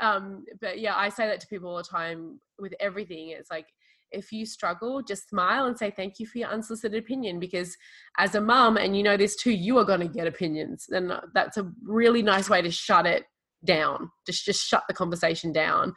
um, 0.00 0.44
but 0.60 0.78
yeah, 0.78 0.94
I 0.96 1.08
say 1.08 1.26
that 1.26 1.40
to 1.40 1.46
people 1.46 1.70
all 1.70 1.76
the 1.76 1.82
time 1.82 2.40
with 2.58 2.74
everything. 2.80 3.30
It's 3.30 3.50
like 3.50 3.66
if 4.10 4.32
you 4.32 4.46
struggle, 4.46 5.02
just 5.02 5.28
smile 5.28 5.66
and 5.66 5.76
say 5.76 5.90
thank 5.90 6.18
you 6.18 6.26
for 6.26 6.38
your 6.38 6.48
unsolicited 6.48 6.98
opinion 6.98 7.38
because 7.38 7.76
as 8.16 8.34
a 8.34 8.40
mum, 8.40 8.76
and 8.76 8.96
you 8.96 9.02
know 9.02 9.16
this 9.16 9.36
too, 9.36 9.52
you 9.52 9.78
are 9.78 9.84
going 9.84 10.00
to 10.00 10.08
get 10.08 10.26
opinions. 10.26 10.86
And 10.90 11.12
that's 11.34 11.56
a 11.56 11.70
really 11.84 12.22
nice 12.22 12.48
way 12.48 12.62
to 12.62 12.70
shut 12.70 13.06
it 13.06 13.24
down. 13.64 14.10
Just 14.26 14.44
just 14.44 14.66
shut 14.66 14.84
the 14.88 14.94
conversation 14.94 15.52
down. 15.52 15.94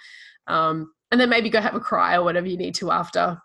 Um, 0.47 0.91
and 1.11 1.19
then 1.19 1.29
maybe 1.29 1.49
go 1.49 1.61
have 1.61 1.75
a 1.75 1.79
cry 1.79 2.15
or 2.15 2.23
whatever 2.23 2.47
you 2.47 2.57
need 2.57 2.75
to 2.75 2.91
after. 2.91 3.37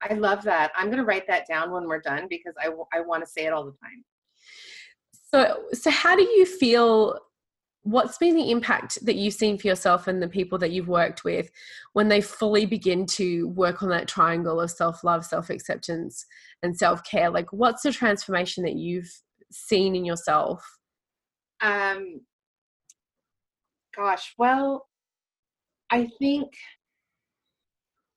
I 0.00 0.14
love 0.14 0.44
that. 0.44 0.70
I'm 0.76 0.86
going 0.86 0.98
to 0.98 1.04
write 1.04 1.26
that 1.26 1.46
down 1.48 1.72
when 1.72 1.88
we're 1.88 2.00
done 2.00 2.26
because 2.30 2.54
I, 2.60 2.66
w- 2.66 2.86
I 2.92 3.00
want 3.00 3.24
to 3.24 3.30
say 3.30 3.46
it 3.46 3.52
all 3.52 3.64
the 3.64 3.72
time. 3.72 4.04
So, 5.34 5.64
so 5.72 5.90
how 5.90 6.14
do 6.14 6.22
you 6.22 6.46
feel 6.46 7.18
what's 7.82 8.18
been 8.18 8.34
the 8.34 8.50
impact 8.50 8.98
that 9.04 9.16
you've 9.16 9.34
seen 9.34 9.56
for 9.56 9.66
yourself 9.66 10.08
and 10.08 10.22
the 10.22 10.28
people 10.28 10.58
that 10.58 10.70
you've 10.70 10.88
worked 10.88 11.24
with 11.24 11.50
when 11.92 12.08
they 12.08 12.20
fully 12.20 12.66
begin 12.66 13.06
to 13.06 13.48
work 13.48 13.82
on 13.82 13.88
that 13.88 14.08
triangle 14.08 14.60
of 14.60 14.70
self-love 14.70 15.24
self-acceptance 15.24 16.26
and 16.62 16.76
self-care? 16.76 17.30
Like 17.30 17.52
what's 17.52 17.82
the 17.82 17.92
transformation 17.92 18.64
that 18.64 18.76
you've 18.76 19.10
seen 19.50 19.96
in 19.96 20.04
yourself? 20.04 20.62
Um 21.60 22.20
gosh 23.98 24.32
well 24.38 24.86
i 25.90 26.08
think 26.18 26.48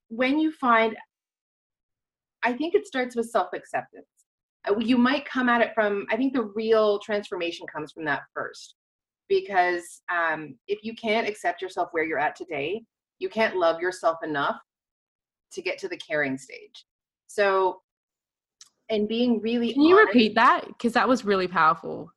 when 0.10 0.39
you 0.39 0.52
find 0.52 0.95
i 2.43 2.54
think 2.54 2.76
it 2.76 2.86
starts 2.86 3.15
with 3.15 3.30
self-acceptance. 3.30 4.06
Uh, 4.69 4.78
you 4.78 4.97
might 4.97 5.26
come 5.26 5.50
at 5.50 5.62
it 5.62 5.71
from 5.74 6.06
i 6.12 6.15
think 6.15 6.34
the 6.34 6.52
real 6.56 7.00
transformation 7.00 7.65
comes 7.74 7.91
from 7.91 8.06
that 8.06 8.21
first 8.34 8.76
because 9.32 10.02
um, 10.13 10.56
if 10.67 10.84
you 10.84 10.94
can't 10.94 11.26
accept 11.26 11.62
yourself 11.62 11.88
where 11.94 12.04
you're 12.04 12.20
at 12.20 12.36
today, 12.36 12.84
you 13.17 13.30
can't 13.30 13.56
love 13.56 13.80
yourself 13.80 14.17
enough 14.24 14.58
to 15.54 15.62
get 15.62 15.78
to 15.78 15.88
the 15.88 15.96
caring 15.96 16.38
stage. 16.38 16.86
So, 17.28 17.80
and 18.89 19.08
being 19.08 19.39
really 19.39 19.72
can 19.72 19.84
you 19.84 19.96
honest, 19.96 20.13
repeat 20.13 20.36
that 20.36 20.67
because 20.67 20.91
that 20.94 21.08
was 21.08 21.24
really 21.24 21.48
powerful. 21.48 22.12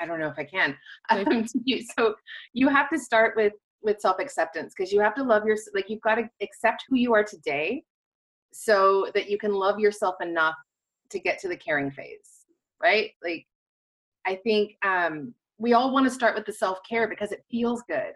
I 0.00 0.06
don't 0.06 0.18
know 0.18 0.28
if 0.28 0.38
I 0.38 0.44
can. 0.44 0.74
Um, 1.10 1.46
so 1.46 2.14
you 2.54 2.68
have 2.68 2.88
to 2.88 2.98
start 2.98 3.36
with 3.36 3.52
with 3.82 4.00
self 4.00 4.18
acceptance 4.18 4.72
because 4.74 4.90
you 4.90 5.00
have 5.00 5.14
to 5.16 5.22
love 5.22 5.44
your 5.44 5.58
like 5.74 5.90
you've 5.90 6.00
got 6.00 6.14
to 6.14 6.30
accept 6.40 6.84
who 6.88 6.96
you 6.96 7.12
are 7.12 7.24
today, 7.24 7.84
so 8.54 9.10
that 9.12 9.28
you 9.28 9.36
can 9.36 9.52
love 9.52 9.78
yourself 9.78 10.14
enough 10.22 10.54
to 11.10 11.18
get 11.18 11.38
to 11.40 11.48
the 11.48 11.56
caring 11.58 11.90
phase, 11.90 12.46
right? 12.82 13.10
Like, 13.22 13.44
I 14.26 14.36
think 14.36 14.76
um, 14.82 15.34
we 15.58 15.72
all 15.72 15.92
want 15.92 16.06
to 16.06 16.10
start 16.10 16.34
with 16.34 16.46
the 16.46 16.52
self-care 16.52 17.08
because 17.08 17.32
it 17.32 17.44
feels 17.50 17.82
good 17.88 18.12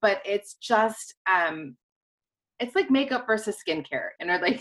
but 0.00 0.20
it's 0.24 0.54
just 0.54 1.14
um 1.30 1.76
it's 2.60 2.74
like 2.74 2.90
makeup 2.90 3.26
versus 3.26 3.56
skincare 3.66 4.08
and 4.20 4.30
are 4.30 4.40
like 4.40 4.60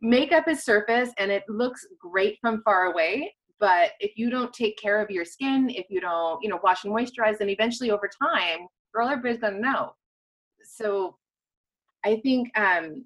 makeup 0.00 0.46
is 0.48 0.64
surface 0.64 1.10
and 1.18 1.30
it 1.30 1.42
looks 1.48 1.86
great 1.98 2.36
from 2.40 2.62
far 2.62 2.86
away 2.92 3.32
but 3.58 3.92
if 4.00 4.16
you 4.16 4.28
don't 4.28 4.52
take 4.52 4.76
care 4.76 5.00
of 5.00 5.10
your 5.10 5.24
skin 5.24 5.70
if 5.70 5.86
you 5.88 6.00
don't 6.00 6.42
you 6.42 6.48
know 6.48 6.60
wash 6.62 6.84
and 6.84 6.92
moisturize 6.92 7.38
then 7.38 7.48
eventually 7.48 7.90
over 7.90 8.08
time 8.22 8.66
girl 8.94 9.08
everybody's 9.08 9.40
gonna 9.40 9.58
know. 9.58 9.92
So 10.62 11.16
i 12.04 12.20
think 12.22 12.50
um 12.58 13.04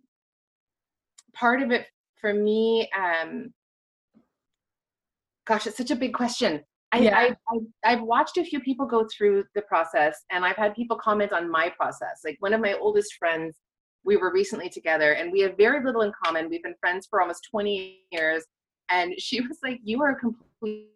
part 1.34 1.62
of 1.62 1.70
it 1.70 1.86
for 2.20 2.34
me 2.34 2.88
um 2.96 3.52
gosh 5.46 5.66
it's 5.66 5.76
such 5.76 5.90
a 5.90 5.96
big 5.96 6.12
question 6.12 6.60
I, 6.92 6.98
yeah. 6.98 7.35
I, 7.85 7.90
have 7.90 8.03
watched 8.03 8.37
a 8.37 8.44
few 8.44 8.61
people 8.61 8.85
go 8.85 9.07
through 9.16 9.44
the 9.55 9.62
process 9.62 10.24
and 10.31 10.44
I've 10.44 10.57
had 10.57 10.74
people 10.74 10.96
comment 10.96 11.33
on 11.33 11.50
my 11.50 11.68
process. 11.68 12.20
Like 12.24 12.37
one 12.40 12.53
of 12.53 12.61
my 12.61 12.74
oldest 12.74 13.14
friends, 13.14 13.57
we 14.05 14.16
were 14.16 14.33
recently 14.33 14.68
together 14.68 15.12
and 15.12 15.31
we 15.31 15.40
have 15.40 15.57
very 15.57 15.85
little 15.85 16.03
in 16.03 16.12
common. 16.24 16.48
We've 16.48 16.62
been 16.62 16.74
friends 16.81 17.07
for 17.09 17.20
almost 17.20 17.46
20 17.50 18.00
years. 18.11 18.44
And 18.90 19.14
she 19.18 19.40
was 19.46 19.59
like, 19.62 19.79
You 19.85 20.03
are 20.03 20.11
a 20.11 20.16
completely 20.16 20.88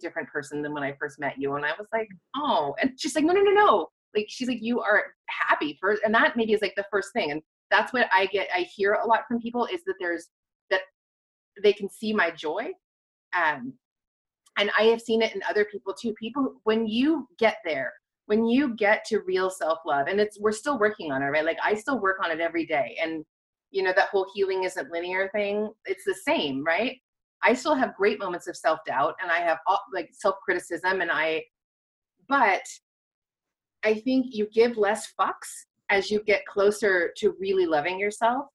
different 0.00 0.28
person 0.28 0.62
than 0.62 0.72
when 0.72 0.82
I 0.82 0.96
first 0.98 1.18
met 1.18 1.34
you. 1.36 1.54
And 1.56 1.64
I 1.64 1.72
was 1.78 1.88
like, 1.92 2.08
Oh. 2.36 2.74
And 2.80 2.92
she's 2.98 3.14
like, 3.14 3.24
No, 3.24 3.34
no, 3.34 3.42
no, 3.42 3.52
no. 3.52 3.88
Like, 4.16 4.26
she's 4.28 4.48
like, 4.48 4.62
You 4.62 4.80
are 4.80 5.04
happy 5.28 5.78
first. 5.80 6.02
And 6.04 6.14
that 6.14 6.36
maybe 6.36 6.54
is 6.54 6.62
like 6.62 6.74
the 6.76 6.86
first 6.90 7.12
thing. 7.12 7.32
And 7.32 7.42
that's 7.70 7.92
what 7.92 8.08
I 8.12 8.26
get, 8.26 8.48
I 8.54 8.60
hear 8.60 8.94
a 8.94 9.06
lot 9.06 9.26
from 9.28 9.40
people 9.40 9.66
is 9.66 9.84
that 9.84 9.94
there's 10.00 10.28
that 10.70 10.80
they 11.62 11.72
can 11.72 11.90
see 11.90 12.12
my 12.12 12.30
joy. 12.30 12.70
Um, 13.34 13.74
and 14.58 14.70
I 14.78 14.84
have 14.84 15.00
seen 15.00 15.22
it 15.22 15.34
in 15.34 15.42
other 15.48 15.64
people 15.64 15.94
too. 15.94 16.12
People, 16.14 16.60
when 16.64 16.86
you 16.86 17.28
get 17.38 17.58
there, 17.64 17.92
when 18.26 18.46
you 18.46 18.74
get 18.76 19.04
to 19.06 19.20
real 19.26 19.50
self 19.50 19.78
love, 19.86 20.06
and 20.06 20.20
it's 20.20 20.38
we're 20.38 20.52
still 20.52 20.78
working 20.78 21.10
on 21.12 21.22
it, 21.22 21.26
right? 21.26 21.44
Like 21.44 21.58
I 21.64 21.74
still 21.74 22.00
work 22.00 22.18
on 22.22 22.30
it 22.30 22.40
every 22.40 22.66
day, 22.66 22.96
and 23.02 23.24
you 23.70 23.82
know 23.82 23.92
that 23.96 24.08
whole 24.08 24.26
healing 24.34 24.64
isn't 24.64 24.90
linear 24.90 25.30
thing. 25.34 25.70
It's 25.86 26.04
the 26.04 26.14
same, 26.14 26.64
right? 26.64 26.96
I 27.42 27.54
still 27.54 27.74
have 27.74 27.96
great 27.96 28.18
moments 28.18 28.48
of 28.48 28.56
self 28.56 28.80
doubt, 28.86 29.14
and 29.22 29.30
I 29.30 29.38
have 29.38 29.58
all, 29.66 29.80
like 29.92 30.10
self 30.12 30.36
criticism, 30.44 31.00
and 31.00 31.10
I, 31.10 31.44
but 32.28 32.62
I 33.84 33.94
think 33.94 34.26
you 34.30 34.46
give 34.52 34.76
less 34.76 35.12
fucks 35.18 35.66
as 35.88 36.10
you 36.10 36.22
get 36.22 36.46
closer 36.46 37.12
to 37.16 37.34
really 37.40 37.66
loving 37.66 37.98
yourself, 37.98 38.46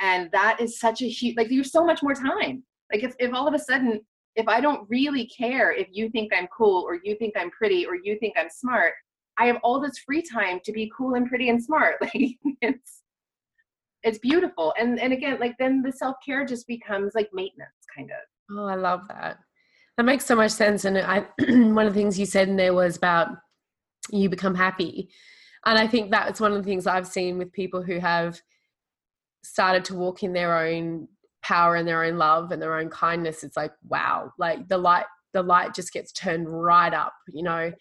and 0.00 0.30
that 0.32 0.60
is 0.60 0.78
such 0.78 1.02
a 1.02 1.08
huge 1.08 1.36
like. 1.36 1.48
There's 1.48 1.72
so 1.72 1.84
much 1.84 2.02
more 2.02 2.14
time. 2.14 2.62
Like 2.92 3.02
if 3.02 3.14
if 3.18 3.34
all 3.34 3.48
of 3.48 3.54
a 3.54 3.58
sudden 3.58 4.00
if 4.36 4.48
I 4.48 4.60
don't 4.60 4.88
really 4.88 5.26
care 5.26 5.72
if 5.72 5.88
you 5.92 6.08
think 6.10 6.32
I'm 6.34 6.48
cool 6.48 6.82
or 6.86 6.98
you 7.02 7.16
think 7.16 7.34
I'm 7.36 7.50
pretty 7.50 7.86
or 7.86 7.96
you 7.96 8.18
think 8.18 8.34
I'm 8.38 8.48
smart, 8.50 8.94
I 9.38 9.46
have 9.46 9.58
all 9.62 9.80
this 9.80 9.98
free 9.98 10.22
time 10.22 10.60
to 10.64 10.72
be 10.72 10.90
cool 10.96 11.14
and 11.14 11.26
pretty 11.26 11.48
and 11.48 11.62
smart. 11.62 11.96
Like 12.02 12.36
it's 12.60 13.02
it's 14.02 14.18
beautiful. 14.18 14.74
And 14.78 14.98
and 14.98 15.12
again, 15.12 15.38
like 15.38 15.56
then 15.58 15.82
the 15.82 15.92
self-care 15.92 16.44
just 16.44 16.66
becomes 16.66 17.12
like 17.14 17.30
maintenance 17.32 17.70
kind 17.94 18.10
of. 18.10 18.56
Oh, 18.58 18.66
I 18.66 18.74
love 18.74 19.06
that. 19.08 19.38
That 19.96 20.04
makes 20.04 20.24
so 20.24 20.34
much 20.34 20.52
sense. 20.52 20.84
And 20.84 20.98
I 20.98 21.20
one 21.38 21.86
of 21.86 21.94
the 21.94 22.00
things 22.00 22.18
you 22.18 22.26
said 22.26 22.48
in 22.48 22.56
there 22.56 22.74
was 22.74 22.96
about 22.96 23.28
you 24.10 24.28
become 24.28 24.54
happy. 24.54 25.10
And 25.64 25.78
I 25.78 25.86
think 25.86 26.10
that's 26.10 26.40
one 26.40 26.52
of 26.52 26.58
the 26.58 26.64
things 26.64 26.86
I've 26.86 27.06
seen 27.06 27.38
with 27.38 27.52
people 27.52 27.82
who 27.82 28.00
have 28.00 28.40
started 29.44 29.84
to 29.86 29.94
walk 29.94 30.22
in 30.22 30.32
their 30.32 30.58
own 30.58 31.08
power 31.42 31.76
and 31.76 31.86
their 31.86 32.04
own 32.04 32.18
love 32.18 32.52
and 32.52 32.60
their 32.60 32.78
own 32.78 32.88
kindness 32.88 33.42
it's 33.42 33.56
like 33.56 33.72
wow 33.88 34.30
like 34.38 34.68
the 34.68 34.78
light 34.78 35.04
the 35.32 35.42
light 35.42 35.74
just 35.74 35.92
gets 35.92 36.12
turned 36.12 36.46
right 36.48 36.92
up 36.92 37.14
you 37.32 37.42
know? 37.42 37.72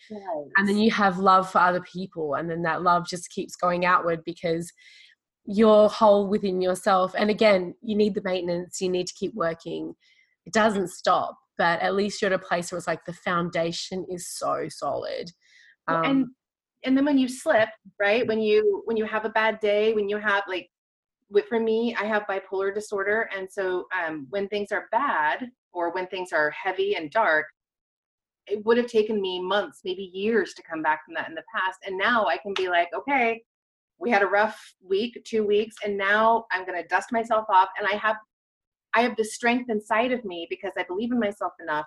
And 0.58 0.68
then 0.68 0.78
you 0.78 0.90
have 0.92 1.20
love 1.20 1.52
for 1.52 1.60
other 1.60 1.82
people 1.82 2.36
and 2.36 2.50
then 2.50 2.62
that 2.64 2.82
love 2.82 3.08
just 3.08 3.30
keeps 3.30 3.56
going 3.56 3.86
outward 3.86 4.22
because 4.26 4.72
you're 5.46 5.90
whole 5.90 6.28
within 6.28 6.62
yourself 6.62 7.14
and 7.18 7.30
again 7.30 7.74
you 7.82 7.96
need 7.96 8.14
the 8.16 8.22
maintenance 8.24 8.80
you 8.80 8.90
need 8.90 9.08
to 9.08 9.14
keep 9.14 9.34
working. 9.36 9.94
It 10.46 10.54
doesn't 10.54 10.90
stop 10.90 11.38
but 11.58 11.80
at 11.82 11.94
least 11.94 12.22
you're 12.22 12.34
at 12.34 12.40
a 12.40 12.44
place 12.44 12.72
where 12.72 12.78
it's 12.78 12.88
like 12.88 13.06
the 13.06 13.14
foundation 13.14 14.04
is 14.10 14.28
so 14.28 14.66
solid. 14.70 15.32
Um, 15.88 16.04
and 16.04 16.26
and 16.84 16.98
then 16.98 17.06
when 17.06 17.18
you 17.20 17.28
slip 17.28 17.70
right 18.00 18.26
when 18.26 18.40
you 18.40 18.82
when 18.86 18.98
you 18.98 19.06
have 19.06 19.26
a 19.26 19.30
bad 19.30 19.60
day 19.60 19.94
when 19.94 20.10
you 20.10 20.18
have 20.18 20.44
like 20.48 20.70
for 21.48 21.60
me, 21.60 21.96
I 22.00 22.06
have 22.06 22.24
bipolar 22.24 22.74
disorder. 22.74 23.30
And 23.36 23.52
so 23.52 23.88
um, 23.98 24.28
when 24.30 24.48
things 24.50 24.72
are 24.72 24.88
bad 24.92 25.50
or 25.72 25.92
when 25.92 26.08
things 26.08 26.34
are 26.34 26.52
heavy 26.52 26.96
and 26.96 27.10
dark, 27.10 27.46
it 28.48 28.66
would 28.66 28.78
have 28.78 28.88
taken 28.88 29.22
me 29.22 29.42
months, 29.42 29.82
maybe 29.86 30.12
years 30.14 30.54
to 30.54 30.64
come 30.64 30.82
back 30.82 31.06
from 31.06 31.14
that 31.14 31.30
in 31.30 31.36
the 31.36 31.44
past. 31.56 31.80
And 31.86 31.98
now 31.98 32.26
I 32.26 32.38
can 32.38 32.54
be 32.54 32.68
like, 32.70 32.90
okay, 32.94 33.44
we 33.98 34.10
had 34.10 34.24
a 34.24 34.28
rough 34.28 34.60
week, 34.84 35.22
two 35.26 35.46
weeks, 35.46 35.76
and 35.86 35.98
now 35.98 36.46
I'm 36.52 36.66
going 36.66 36.82
to 36.82 36.88
dust 36.88 37.12
myself 37.12 37.46
off. 37.50 37.70
And 37.78 37.88
I 37.88 37.96
have, 37.96 38.18
I 38.94 39.02
have 39.02 39.16
the 39.16 39.24
strength 39.24 39.70
inside 39.70 40.12
of 40.12 40.26
me 40.26 40.48
because 40.50 40.72
I 40.78 40.84
believe 40.84 41.12
in 41.12 41.20
myself 41.20 41.54
enough 41.62 41.86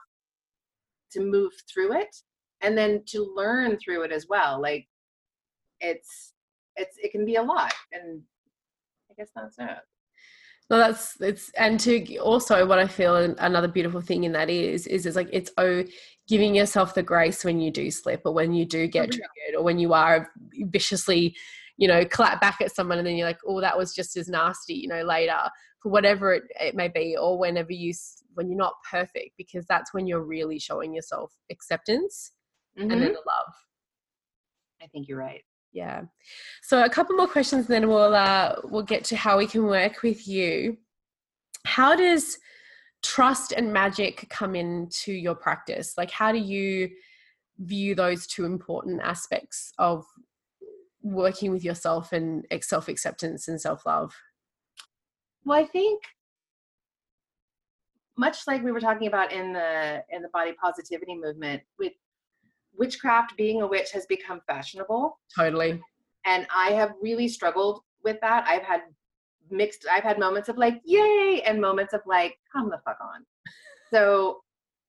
to 1.12 1.20
move 1.20 1.52
through 1.72 2.00
it 2.00 2.16
and 2.62 2.78
then 2.78 3.02
to 3.08 3.32
learn 3.36 3.76
through 3.78 4.04
it 4.04 4.12
as 4.12 4.26
well. 4.28 4.62
Like 4.62 4.86
it's, 5.80 6.32
it's, 6.76 6.96
it 7.02 7.10
can 7.12 7.26
be 7.26 7.34
a 7.34 7.42
lot. 7.42 7.74
And 7.92 8.22
I 9.14 9.22
guess 9.22 9.30
that's 9.34 9.58
it. 9.58 9.78
No, 10.70 10.78
that's 10.78 11.20
it's 11.20 11.50
and 11.58 11.78
to 11.80 12.16
also 12.18 12.66
what 12.66 12.78
I 12.78 12.86
feel 12.86 13.16
another 13.16 13.68
beautiful 13.68 14.00
thing 14.00 14.24
in 14.24 14.32
that 14.32 14.48
is 14.48 14.86
is 14.86 15.04
is 15.04 15.14
like 15.14 15.28
it's 15.30 15.50
oh 15.58 15.84
giving 16.26 16.54
yourself 16.54 16.94
the 16.94 17.02
grace 17.02 17.44
when 17.44 17.60
you 17.60 17.70
do 17.70 17.90
slip 17.90 18.22
or 18.24 18.32
when 18.32 18.54
you 18.54 18.64
do 18.64 18.86
get 18.86 19.02
oh, 19.02 19.06
triggered 19.08 19.58
or 19.58 19.62
when 19.62 19.78
you 19.78 19.92
are 19.92 20.30
viciously 20.52 21.36
you 21.76 21.86
know 21.86 22.02
clap 22.06 22.40
back 22.40 22.62
at 22.62 22.74
someone 22.74 22.96
and 22.96 23.06
then 23.06 23.14
you're 23.16 23.26
like 23.26 23.40
oh 23.46 23.60
that 23.60 23.76
was 23.76 23.94
just 23.94 24.16
as 24.16 24.28
nasty 24.28 24.74
you 24.74 24.88
know 24.88 25.02
later 25.02 25.38
for 25.82 25.92
whatever 25.92 26.32
it, 26.32 26.44
it 26.58 26.74
may 26.74 26.88
be 26.88 27.14
or 27.14 27.38
whenever 27.38 27.72
you 27.72 27.92
when 28.32 28.48
you're 28.48 28.56
not 28.56 28.74
perfect 28.90 29.32
because 29.36 29.66
that's 29.66 29.92
when 29.92 30.06
you're 30.06 30.24
really 30.24 30.58
showing 30.58 30.94
yourself 30.94 31.30
acceptance 31.50 32.32
mm-hmm. 32.78 32.90
and 32.90 33.02
then 33.02 33.08
mm-hmm. 33.08 33.14
the 33.14 33.22
love 33.26 33.54
i 34.82 34.86
think 34.86 35.06
you're 35.08 35.18
right 35.18 35.42
yeah. 35.74 36.02
So 36.62 36.82
a 36.82 36.88
couple 36.88 37.16
more 37.16 37.28
questions 37.28 37.66
then 37.66 37.88
we'll 37.88 38.14
uh, 38.14 38.56
we'll 38.64 38.82
get 38.82 39.04
to 39.04 39.16
how 39.16 39.36
we 39.36 39.46
can 39.46 39.64
work 39.64 40.02
with 40.02 40.26
you. 40.26 40.78
How 41.66 41.94
does 41.94 42.38
trust 43.02 43.52
and 43.52 43.72
magic 43.72 44.26
come 44.30 44.54
into 44.54 45.12
your 45.12 45.34
practice? 45.34 45.94
Like 45.98 46.10
how 46.10 46.32
do 46.32 46.38
you 46.38 46.88
view 47.58 47.94
those 47.94 48.26
two 48.26 48.46
important 48.46 49.02
aspects 49.02 49.72
of 49.78 50.06
working 51.02 51.50
with 51.50 51.62
yourself 51.62 52.12
and 52.12 52.46
self 52.62 52.88
acceptance 52.88 53.48
and 53.48 53.60
self 53.60 53.84
love 53.84 54.14
well, 55.44 55.58
I 55.58 55.66
think 55.66 56.02
much 58.16 58.46
like 58.46 58.62
we 58.62 58.72
were 58.72 58.80
talking 58.80 59.08
about 59.08 59.32
in 59.32 59.52
the 59.52 60.02
in 60.10 60.22
the 60.22 60.28
body 60.28 60.52
positivity 60.60 61.16
movement, 61.16 61.62
with 61.78 61.92
witchcraft 62.76 63.36
being 63.36 63.62
a 63.62 63.66
witch 63.66 63.90
has 63.92 64.06
become 64.06 64.40
fashionable. 64.46 65.18
Totally. 65.36 65.80
And 66.26 66.46
I 66.54 66.70
have 66.72 66.92
really 67.00 67.28
struggled 67.28 67.80
with 68.02 68.16
that. 68.22 68.44
I've 68.46 68.62
had 68.62 68.82
mixed 69.50 69.86
I've 69.90 70.02
had 70.02 70.18
moments 70.18 70.48
of 70.48 70.56
like, 70.56 70.80
yay, 70.84 71.42
and 71.46 71.60
moments 71.60 71.92
of 71.92 72.00
like, 72.06 72.36
come 72.52 72.70
the 72.70 72.80
fuck 72.84 72.98
on. 73.00 73.24
So 73.92 74.40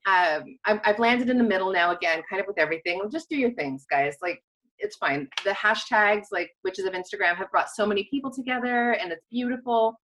um, 0.08 0.58
I've, 0.66 0.80
I've 0.84 1.00
landed 1.00 1.30
in 1.30 1.38
the 1.38 1.44
middle 1.44 1.72
now 1.72 1.92
again, 1.92 2.22
kind 2.30 2.40
of 2.40 2.48
with 2.48 2.60
everything. 2.60 3.02
Just 3.12 3.30
do 3.30 3.38
your 3.38 3.52
things, 3.54 3.86
guys. 3.90 4.16
Like, 4.22 4.42
it's 4.78 4.98
fine. 4.98 5.28
The 5.44 5.52
hashtags, 5.52 6.26
like 6.32 6.52
Witches 6.64 6.86
of 6.86 6.94
Instagram, 6.94 7.36
have 7.36 7.52
brought 7.52 7.70
so 7.70 7.86
many 7.86 8.08
people 8.12 8.32
together 8.32 8.92
and 8.94 9.12
it's 9.12 9.26
beautiful. 9.32 10.00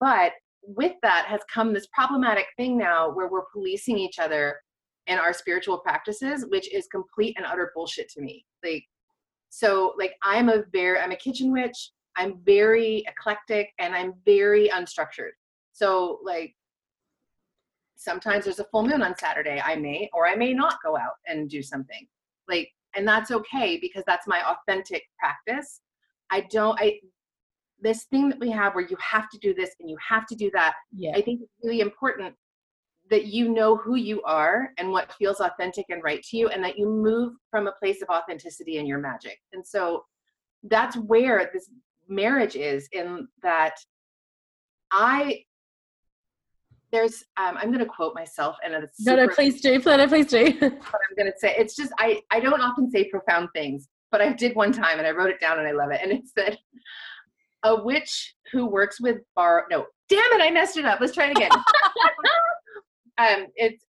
But 0.00 0.32
with 0.62 0.94
that 1.02 1.26
has 1.26 1.40
come 1.52 1.72
this 1.72 1.86
problematic 1.92 2.46
thing 2.56 2.76
now 2.76 3.10
where 3.10 3.28
we're 3.28 3.44
policing 3.52 3.98
each 3.98 4.18
other 4.18 4.56
in 5.06 5.18
our 5.18 5.32
spiritual 5.32 5.78
practices, 5.78 6.46
which 6.48 6.72
is 6.72 6.86
complete 6.86 7.34
and 7.36 7.46
utter 7.46 7.72
bullshit 7.74 8.08
to 8.10 8.20
me. 8.20 8.44
Like, 8.64 8.84
so 9.50 9.94
like 9.98 10.14
I'm 10.22 10.48
a 10.48 10.62
very 10.72 10.98
I'm 10.98 11.12
a 11.12 11.16
kitchen 11.16 11.52
witch. 11.52 11.90
I'm 12.16 12.40
very 12.44 13.04
eclectic 13.08 13.70
and 13.78 13.94
I'm 13.94 14.14
very 14.24 14.68
unstructured. 14.68 15.30
So 15.72 16.20
like 16.24 16.54
sometimes 17.96 18.44
there's 18.44 18.60
a 18.60 18.64
full 18.64 18.86
moon 18.86 19.02
on 19.02 19.16
Saturday. 19.16 19.60
I 19.64 19.76
may 19.76 20.08
or 20.12 20.26
I 20.26 20.36
may 20.36 20.54
not 20.54 20.78
go 20.84 20.96
out 20.96 21.14
and 21.26 21.48
do 21.48 21.62
something. 21.62 22.06
Like 22.48 22.70
and 22.94 23.06
that's 23.06 23.30
okay 23.30 23.78
because 23.80 24.04
that's 24.06 24.26
my 24.26 24.42
authentic 24.42 25.02
practice. 25.18 25.80
I 26.30 26.42
don't 26.50 26.78
I 26.80 27.00
this 27.82 28.04
thing 28.04 28.28
that 28.28 28.38
we 28.38 28.50
have 28.50 28.74
where 28.74 28.86
you 28.86 28.96
have 29.00 29.28
to 29.30 29.38
do 29.38 29.54
this 29.54 29.70
and 29.80 29.88
you 29.88 29.96
have 30.06 30.26
to 30.26 30.34
do 30.34 30.50
that. 30.52 30.74
Yeah. 30.94 31.12
I 31.14 31.22
think 31.22 31.40
it's 31.42 31.52
really 31.62 31.80
important 31.80 32.34
that 33.10 33.26
you 33.26 33.48
know 33.48 33.76
who 33.76 33.96
you 33.96 34.22
are 34.22 34.72
and 34.78 34.90
what 34.90 35.12
feels 35.14 35.40
authentic 35.40 35.86
and 35.90 36.02
right 36.02 36.22
to 36.22 36.36
you 36.36 36.48
and 36.48 36.62
that 36.62 36.78
you 36.78 36.86
move 36.88 37.34
from 37.50 37.66
a 37.66 37.72
place 37.72 38.00
of 38.02 38.08
authenticity 38.08 38.78
in 38.78 38.86
your 38.86 38.98
magic. 38.98 39.38
And 39.52 39.66
so 39.66 40.04
that's 40.62 40.96
where 40.96 41.50
this 41.52 41.68
marriage 42.08 42.56
is 42.56 42.88
in 42.92 43.28
that 43.42 43.74
I 44.92 45.44
there's 46.92 47.24
um, 47.36 47.56
I'm 47.56 47.68
going 47.68 47.78
to 47.78 47.86
quote 47.86 48.14
myself 48.14 48.56
and 48.64 48.74
it's 48.74 49.04
no 49.06 49.14
no 49.14 49.28
please 49.28 49.60
do 49.60 49.78
no, 49.78 49.96
no 49.96 50.08
please 50.08 50.26
do. 50.26 50.44
what 50.60 50.62
I'm 50.62 51.16
going 51.16 51.30
to 51.30 51.38
say. 51.38 51.54
It's 51.56 51.76
just 51.76 51.92
I 51.98 52.20
I 52.30 52.40
don't 52.40 52.60
often 52.60 52.90
say 52.90 53.08
profound 53.08 53.48
things 53.54 53.88
but 54.10 54.20
I 54.20 54.32
did 54.32 54.56
one 54.56 54.72
time 54.72 54.98
and 54.98 55.06
I 55.06 55.12
wrote 55.12 55.30
it 55.30 55.40
down 55.40 55.58
and 55.58 55.68
I 55.68 55.72
love 55.72 55.90
it. 55.92 56.00
And 56.02 56.12
it 56.12 56.22
said 56.26 56.58
a 57.62 57.82
witch 57.82 58.34
who 58.52 58.66
works 58.66 59.00
with 59.00 59.18
bar 59.36 59.66
no 59.70 59.86
damn 60.08 60.32
it 60.32 60.42
I 60.42 60.50
messed 60.50 60.76
it 60.76 60.84
up. 60.84 61.00
Let's 61.00 61.14
try 61.14 61.26
it 61.26 61.36
again 61.36 61.50
um 63.20 63.46
it's 63.56 63.84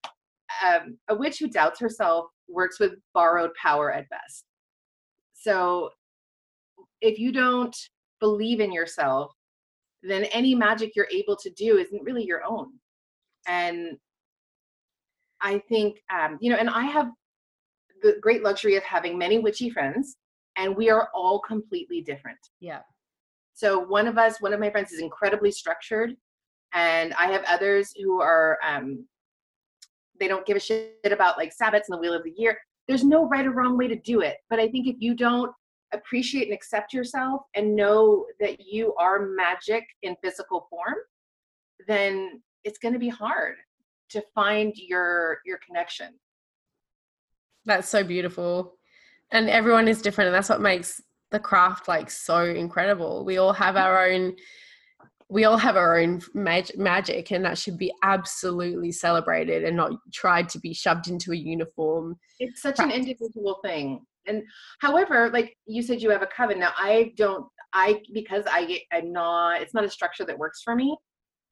um, 0.67 0.99
a 1.09 1.15
witch 1.15 1.39
who 1.39 1.49
doubts 1.49 1.79
herself 1.79 2.27
works 2.49 2.81
with 2.81 2.93
borrowed 3.15 3.53
power 3.55 3.93
at 3.93 4.09
best. 4.09 4.45
So 5.33 5.91
if 7.01 7.19
you 7.19 7.33
don't 7.33 7.77
believe 8.21 8.61
in 8.61 8.73
yourself 8.73 9.33
then 10.03 10.25
any 10.25 10.55
magic 10.55 10.93
you're 10.97 11.09
able 11.13 11.37
to 11.37 11.51
do 11.51 11.77
isn't 11.77 12.03
really 12.03 12.25
your 12.25 12.43
own. 12.45 12.73
And 13.47 13.97
i 15.43 15.59
think 15.71 15.97
um, 16.13 16.37
you 16.41 16.51
know 16.51 16.57
and 16.57 16.69
i 16.69 16.83
have 16.83 17.11
the 18.03 18.17
great 18.21 18.43
luxury 18.43 18.77
of 18.77 18.83
having 18.83 19.17
many 19.17 19.39
witchy 19.39 19.71
friends 19.71 20.17
and 20.57 20.77
we 20.77 20.91
are 20.91 21.09
all 21.15 21.39
completely 21.41 22.03
different. 22.03 22.39
Yeah. 22.61 22.81
So 23.55 23.79
one 23.79 24.07
of 24.07 24.19
us 24.19 24.41
one 24.41 24.53
of 24.53 24.61
my 24.61 24.71
friends 24.71 24.93
is 24.93 25.01
incredibly 25.01 25.51
structured 25.51 26.17
and 26.75 27.13
i 27.15 27.27
have 27.27 27.45
others 27.45 27.93
who 28.01 28.21
are 28.21 28.59
um, 28.67 29.07
they 30.21 30.29
don't 30.29 30.47
give 30.47 30.57
a 30.57 30.61
shit 30.61 31.01
about 31.05 31.39
like 31.39 31.51
sabbats 31.51 31.89
and 31.89 31.95
the 31.95 31.99
wheel 31.99 32.15
of 32.15 32.23
the 32.23 32.35
year. 32.37 32.59
There's 32.87 33.05
no 33.05 33.27
right 33.29 33.47
or 33.47 33.51
wrong 33.51 33.77
way 33.77 33.89
to 33.89 33.97
do 33.97 34.21
it. 34.21 34.37
But 34.49 34.61
i 34.61 34.69
think 34.69 34.87
if 34.87 34.97
you 34.99 35.15
don't 35.15 35.51
appreciate 35.93 36.45
and 36.45 36.55
accept 36.55 36.93
yourself 36.93 37.43
and 37.57 37.75
know 37.75 38.27
that 38.39 38.61
you 38.61 38.95
are 38.95 39.27
magic 39.27 39.85
in 40.03 40.15
physical 40.23 40.69
form 40.71 40.95
then 41.89 42.41
it's 42.63 42.79
going 42.79 42.93
to 42.93 43.01
be 43.01 43.09
hard 43.09 43.57
to 44.11 44.23
find 44.35 44.73
your 44.77 45.39
your 45.45 45.59
connection. 45.67 46.15
That's 47.65 47.89
so 47.89 48.03
beautiful. 48.03 48.75
And 49.33 49.49
everyone 49.49 49.89
is 49.89 50.03
different 50.03 50.29
and 50.29 50.35
that's 50.35 50.49
what 50.49 50.61
makes 50.61 51.01
the 51.31 51.39
craft 51.39 51.87
like 51.89 52.11
so 52.11 52.45
incredible. 52.45 53.25
We 53.25 53.39
all 53.39 53.53
have 53.53 53.77
our 53.77 54.09
mm-hmm. 54.09 54.25
own 54.25 54.37
we 55.31 55.45
all 55.45 55.57
have 55.57 55.77
our 55.77 55.99
own 55.99 56.21
mag- 56.35 56.77
magic 56.77 57.31
and 57.31 57.45
that 57.45 57.57
should 57.57 57.79
be 57.79 57.93
absolutely 58.03 58.91
celebrated 58.91 59.65
and 59.65 59.77
not 59.77 59.93
tried 60.13 60.49
to 60.49 60.59
be 60.59 60.75
shoved 60.75 61.09
into 61.09 61.33
a 61.33 61.37
uniform. 61.37 62.17
It's 62.41 62.61
such 62.61 62.77
practice. 62.77 62.97
an 62.97 63.01
individual 63.01 63.61
thing. 63.65 64.05
And 64.27 64.43
however 64.81 65.31
like 65.33 65.57
you 65.67 65.83
said 65.83 66.03
you 66.03 66.11
have 66.11 66.23
a 66.23 66.27
coven. 66.27 66.59
Now 66.59 66.73
i 66.77 67.13
don't 67.17 67.47
i 67.73 68.03
because 68.13 68.45
i 68.51 68.81
i'm 68.93 69.13
not 69.13 69.63
it's 69.63 69.73
not 69.73 69.85
a 69.85 69.91
structure 69.91 70.25
that 70.25 70.37
works 70.37 70.61
for 70.63 70.75
me 70.75 70.97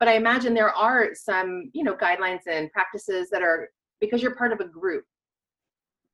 but 0.00 0.08
i 0.08 0.14
imagine 0.14 0.52
there 0.52 0.74
are 0.74 1.10
some 1.14 1.70
you 1.72 1.84
know 1.84 1.94
guidelines 1.94 2.40
and 2.50 2.70
practices 2.72 3.30
that 3.30 3.42
are 3.42 3.68
because 4.00 4.22
you're 4.22 4.36
part 4.36 4.52
of 4.52 4.60
a 4.60 4.68
group. 4.68 5.04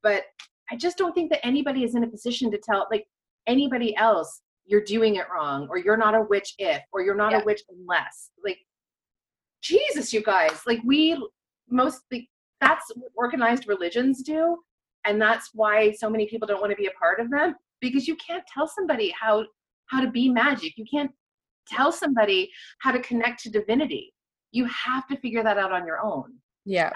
But 0.03 0.25
i 0.71 0.77
just 0.77 0.99
don't 0.99 1.15
think 1.15 1.31
that 1.31 1.45
anybody 1.45 1.83
is 1.83 1.95
in 1.95 2.05
a 2.05 2.09
position 2.09 2.51
to 2.51 2.59
tell 2.59 2.87
like 2.91 3.07
anybody 3.47 3.97
else 3.97 4.43
you're 4.67 4.85
doing 4.85 5.17
it 5.17 5.27
wrong 5.33 5.67
or 5.71 5.79
you're 5.79 5.97
not 5.97 6.15
a 6.15 6.23
witch 6.23 6.55
if 6.59 6.83
or 6.93 7.03
you're 7.03 7.15
not 7.15 7.33
yeah. 7.33 7.41
a 7.41 7.45
witch 7.45 7.63
unless 7.69 8.31
like 8.45 8.59
jesus 9.63 10.13
you 10.13 10.23
guys 10.23 10.61
like 10.67 10.81
we 10.85 11.17
mostly 11.71 12.31
that's 12.61 12.91
what 12.97 13.11
organized 13.17 13.67
religions 13.69 14.23
do 14.23 14.57
and 15.05 15.21
that's 15.21 15.51
why 15.53 15.91
so 15.93 16.09
many 16.09 16.27
people 16.27 16.47
don't 16.47 16.61
want 16.61 16.71
to 16.71 16.77
be 16.77 16.87
a 16.87 16.99
part 16.99 17.21
of 17.21 17.31
them 17.31 17.55
because 17.81 18.09
you 18.09 18.17
can't 18.17 18.45
tell 18.47 18.67
somebody 18.67 19.13
how 19.19 19.45
how 19.87 20.01
to 20.01 20.11
be 20.11 20.29
magic 20.29 20.73
you 20.77 20.85
can't 20.91 21.11
tell 21.67 21.93
somebody 21.93 22.51
how 22.79 22.91
to 22.91 23.01
connect 23.01 23.43
to 23.43 23.51
divinity. 23.51 24.13
You 24.53 24.67
have 24.67 25.07
to 25.09 25.17
figure 25.17 25.43
that 25.43 25.59
out 25.59 25.73
on 25.73 25.87
your 25.87 26.01
own. 26.01 26.35
Yeah 26.65 26.91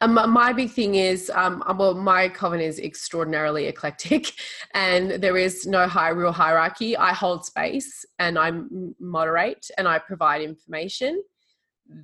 um, 0.00 0.14
my 0.14 0.52
big 0.52 0.70
thing 0.70 0.96
is, 0.96 1.30
um, 1.34 1.62
uh, 1.66 1.74
well, 1.76 1.94
my 1.94 2.28
coven 2.28 2.60
is 2.60 2.78
extraordinarily 2.78 3.66
eclectic, 3.66 4.32
and 4.74 5.12
there 5.12 5.36
is 5.36 5.66
no 5.66 5.86
high 5.86 6.10
real 6.10 6.32
hierarchy. 6.32 6.96
I 6.96 7.12
hold 7.12 7.44
space 7.44 8.04
and 8.18 8.38
I 8.38 8.52
moderate 9.00 9.70
and 9.78 9.88
I 9.88 9.98
provide 9.98 10.42
information 10.42 11.22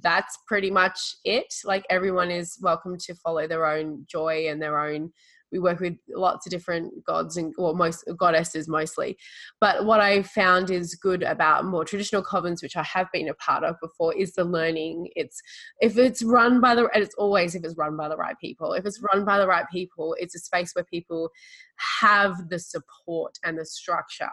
that's 0.00 0.38
pretty 0.46 0.70
much 0.70 1.16
it. 1.24 1.55
Like 1.64 1.84
everyone 1.90 2.30
is 2.30 2.59
welcome 2.61 2.96
to 2.98 3.14
follow 3.14 3.46
their 3.46 3.66
own 3.66 4.05
joy 4.07 4.46
and 4.48 4.61
their 4.61 4.78
own. 4.78 5.12
We 5.53 5.59
work 5.59 5.80
with 5.80 5.94
lots 6.09 6.46
of 6.46 6.50
different 6.50 7.05
gods 7.05 7.36
and 7.36 7.53
or 7.59 7.74
most 7.74 8.05
goddesses 8.16 8.68
mostly. 8.68 9.16
But 9.61 9.84
what 9.84 10.00
I 10.00 10.22
found 10.22 10.70
is 10.70 10.94
good 10.94 11.22
about 11.22 11.66
more 11.66 11.84
traditional 11.84 12.22
covens, 12.22 12.62
which 12.62 12.76
I 12.76 12.82
have 12.82 13.09
been 13.12 13.28
a 13.28 13.34
part 13.34 13.64
of 13.64 13.76
before, 13.80 14.14
is 14.14 14.32
the 14.32 14.44
learning. 14.44 15.11
It's 15.14 15.40
if 15.80 15.98
it's 15.98 16.22
run 16.22 16.61
by 16.61 16.74
the 16.74 16.88
and 16.94 17.03
it's 17.03 17.14
always 17.16 17.55
if 17.55 17.64
it's 17.64 17.76
run 17.76 17.96
by 17.96 18.09
the 18.09 18.16
right 18.16 18.36
people. 18.40 18.72
If 18.72 18.86
it's 18.86 19.03
run 19.12 19.24
by 19.24 19.38
the 19.38 19.46
right 19.46 19.66
people, 19.70 20.16
it's 20.18 20.34
a 20.34 20.38
space 20.38 20.74
where 20.74 20.84
people 20.84 21.30
have 22.00 22.48
the 22.48 22.59
support 22.59 23.38
and 23.44 23.59
the 23.59 23.66
structure 23.66 24.30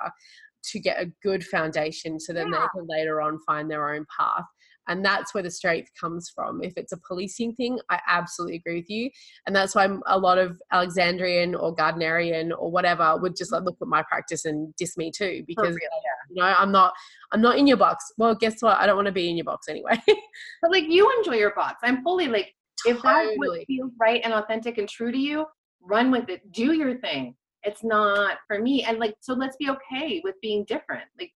to 0.61 0.79
get 0.79 1.01
a 1.01 1.11
good 1.23 1.43
foundation 1.43 2.19
so 2.19 2.33
then 2.33 2.51
yeah. 2.51 2.59
they 2.59 2.79
can 2.79 2.87
later 2.87 3.21
on 3.21 3.39
find 3.45 3.69
their 3.69 3.93
own 3.93 4.05
path 4.17 4.45
and 4.87 5.05
that's 5.05 5.33
where 5.33 5.43
the 5.43 5.51
strength 5.51 5.91
comes 5.99 6.31
from. 6.33 6.63
If 6.63 6.73
it's 6.77 6.91
a 6.91 6.97
policing 7.07 7.55
thing 7.55 7.79
i 7.89 7.99
absolutely 8.07 8.57
agree 8.57 8.75
with 8.75 8.89
you. 8.89 9.09
And 9.45 9.55
that's 9.55 9.75
why 9.75 9.87
a 10.07 10.17
lot 10.17 10.37
of 10.37 10.59
alexandrian 10.71 11.55
or 11.55 11.75
gardnerian 11.75 12.51
or 12.57 12.71
whatever 12.71 13.17
would 13.17 13.35
just 13.35 13.51
like 13.51 13.63
look 13.63 13.77
at 13.81 13.87
my 13.87 14.03
practice 14.03 14.45
and 14.45 14.73
diss 14.75 14.97
me 14.97 15.11
too 15.11 15.43
because 15.47 15.69
real, 15.69 15.77
yeah. 15.77 16.29
you 16.29 16.35
know 16.41 16.55
i'm 16.57 16.71
not 16.71 16.93
i'm 17.31 17.41
not 17.41 17.57
in 17.57 17.67
your 17.67 17.77
box. 17.77 18.11
Well 18.17 18.35
guess 18.35 18.61
what? 18.61 18.77
I 18.77 18.85
don't 18.85 18.95
want 18.95 19.07
to 19.07 19.11
be 19.11 19.29
in 19.29 19.37
your 19.37 19.45
box 19.45 19.67
anyway. 19.67 20.01
But 20.61 20.71
like 20.71 20.85
you 20.87 21.11
enjoy 21.17 21.35
your 21.35 21.53
box. 21.53 21.77
I'm 21.83 22.03
fully 22.03 22.27
like 22.27 22.53
if 22.85 23.01
totally. 23.01 23.37
what 23.37 23.67
feels 23.67 23.91
right 23.99 24.21
and 24.23 24.33
authentic 24.33 24.77
and 24.77 24.87
true 24.87 25.11
to 25.11 25.17
you 25.17 25.45
run 25.81 26.11
with 26.11 26.29
it. 26.29 26.51
Do 26.51 26.73
your 26.73 26.97
thing. 26.99 27.35
It's 27.63 27.83
not 27.83 28.37
for 28.47 28.59
me. 28.59 28.83
And 28.83 28.99
like 28.99 29.15
so 29.21 29.33
let's 29.33 29.57
be 29.57 29.69
okay 29.69 30.21
with 30.23 30.35
being 30.41 30.65
different. 30.65 31.05
Like 31.19 31.31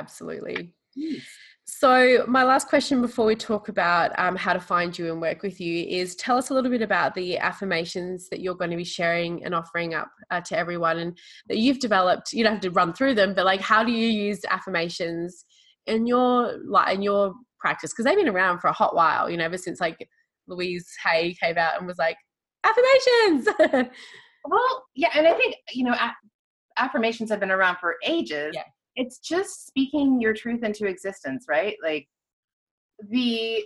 absolutely 0.00 0.72
so, 1.66 2.24
my 2.28 2.44
last 2.44 2.68
question 2.68 3.00
before 3.00 3.24
we 3.24 3.34
talk 3.34 3.70
about 3.70 4.16
um, 4.18 4.36
how 4.36 4.52
to 4.52 4.60
find 4.60 4.96
you 4.98 5.10
and 5.10 5.20
work 5.20 5.42
with 5.42 5.62
you 5.62 5.84
is 5.84 6.14
tell 6.14 6.36
us 6.36 6.50
a 6.50 6.54
little 6.54 6.70
bit 6.70 6.82
about 6.82 7.14
the 7.14 7.38
affirmations 7.38 8.28
that 8.28 8.40
you're 8.40 8.54
going 8.54 8.70
to 8.70 8.76
be 8.76 8.84
sharing 8.84 9.42
and 9.44 9.54
offering 9.54 9.94
up 9.94 10.10
uh, 10.30 10.42
to 10.42 10.58
everyone 10.58 10.98
and 10.98 11.18
that 11.48 11.56
you've 11.56 11.78
developed. 11.78 12.34
You 12.34 12.44
don't 12.44 12.52
have 12.52 12.62
to 12.62 12.70
run 12.70 12.92
through 12.92 13.14
them, 13.14 13.32
but 13.32 13.46
like, 13.46 13.62
how 13.62 13.82
do 13.82 13.92
you 13.92 14.06
use 14.06 14.44
affirmations 14.50 15.46
in 15.86 16.06
your 16.06 16.58
like 16.66 16.94
in 16.94 17.00
your 17.00 17.32
practice? 17.58 17.92
Because 17.92 18.04
they've 18.04 18.18
been 18.18 18.28
around 18.28 18.58
for 18.58 18.68
a 18.68 18.72
hot 18.72 18.94
while, 18.94 19.30
you 19.30 19.38
know, 19.38 19.44
ever 19.46 19.56
since 19.56 19.80
like 19.80 20.06
Louise 20.46 20.86
Hay 21.02 21.34
came 21.42 21.56
out 21.56 21.78
and 21.78 21.86
was 21.86 21.96
like, 21.96 22.18
affirmations. 22.62 23.48
well, 24.44 24.84
yeah, 24.94 25.10
and 25.14 25.26
I 25.26 25.32
think, 25.32 25.56
you 25.72 25.84
know, 25.84 25.96
affirmations 26.76 27.30
have 27.30 27.40
been 27.40 27.50
around 27.50 27.78
for 27.80 27.94
ages. 28.04 28.52
Yeah 28.54 28.64
it's 28.96 29.18
just 29.18 29.66
speaking 29.66 30.20
your 30.20 30.34
truth 30.34 30.62
into 30.62 30.86
existence, 30.86 31.46
right? 31.48 31.76
Like 31.82 32.08
the 33.10 33.64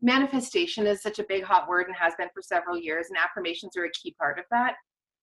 manifestation 0.00 0.86
is 0.86 1.02
such 1.02 1.18
a 1.18 1.24
big 1.28 1.44
hot 1.44 1.68
word 1.68 1.86
and 1.86 1.96
has 1.96 2.14
been 2.18 2.28
for 2.34 2.42
several 2.42 2.78
years, 2.78 3.06
and 3.08 3.18
affirmations 3.18 3.76
are 3.76 3.84
a 3.84 3.90
key 3.90 4.14
part 4.18 4.38
of 4.38 4.44
that. 4.50 4.74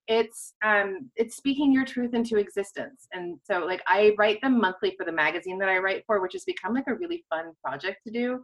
It's 0.07 0.53
um, 0.63 1.09
it's 1.15 1.35
speaking 1.35 1.71
your 1.71 1.85
truth 1.85 2.13
into 2.13 2.37
existence, 2.37 3.07
and 3.13 3.39
so 3.43 3.65
like 3.65 3.81
I 3.87 4.15
write 4.17 4.41
them 4.41 4.59
monthly 4.59 4.95
for 4.97 5.05
the 5.05 5.11
magazine 5.11 5.59
that 5.59 5.69
I 5.69 5.77
write 5.77 6.03
for, 6.07 6.21
which 6.21 6.33
has 6.33 6.43
become 6.45 6.73
like 6.73 6.87
a 6.87 6.95
really 6.95 7.23
fun 7.29 7.51
project 7.63 7.99
to 8.07 8.11
do. 8.11 8.43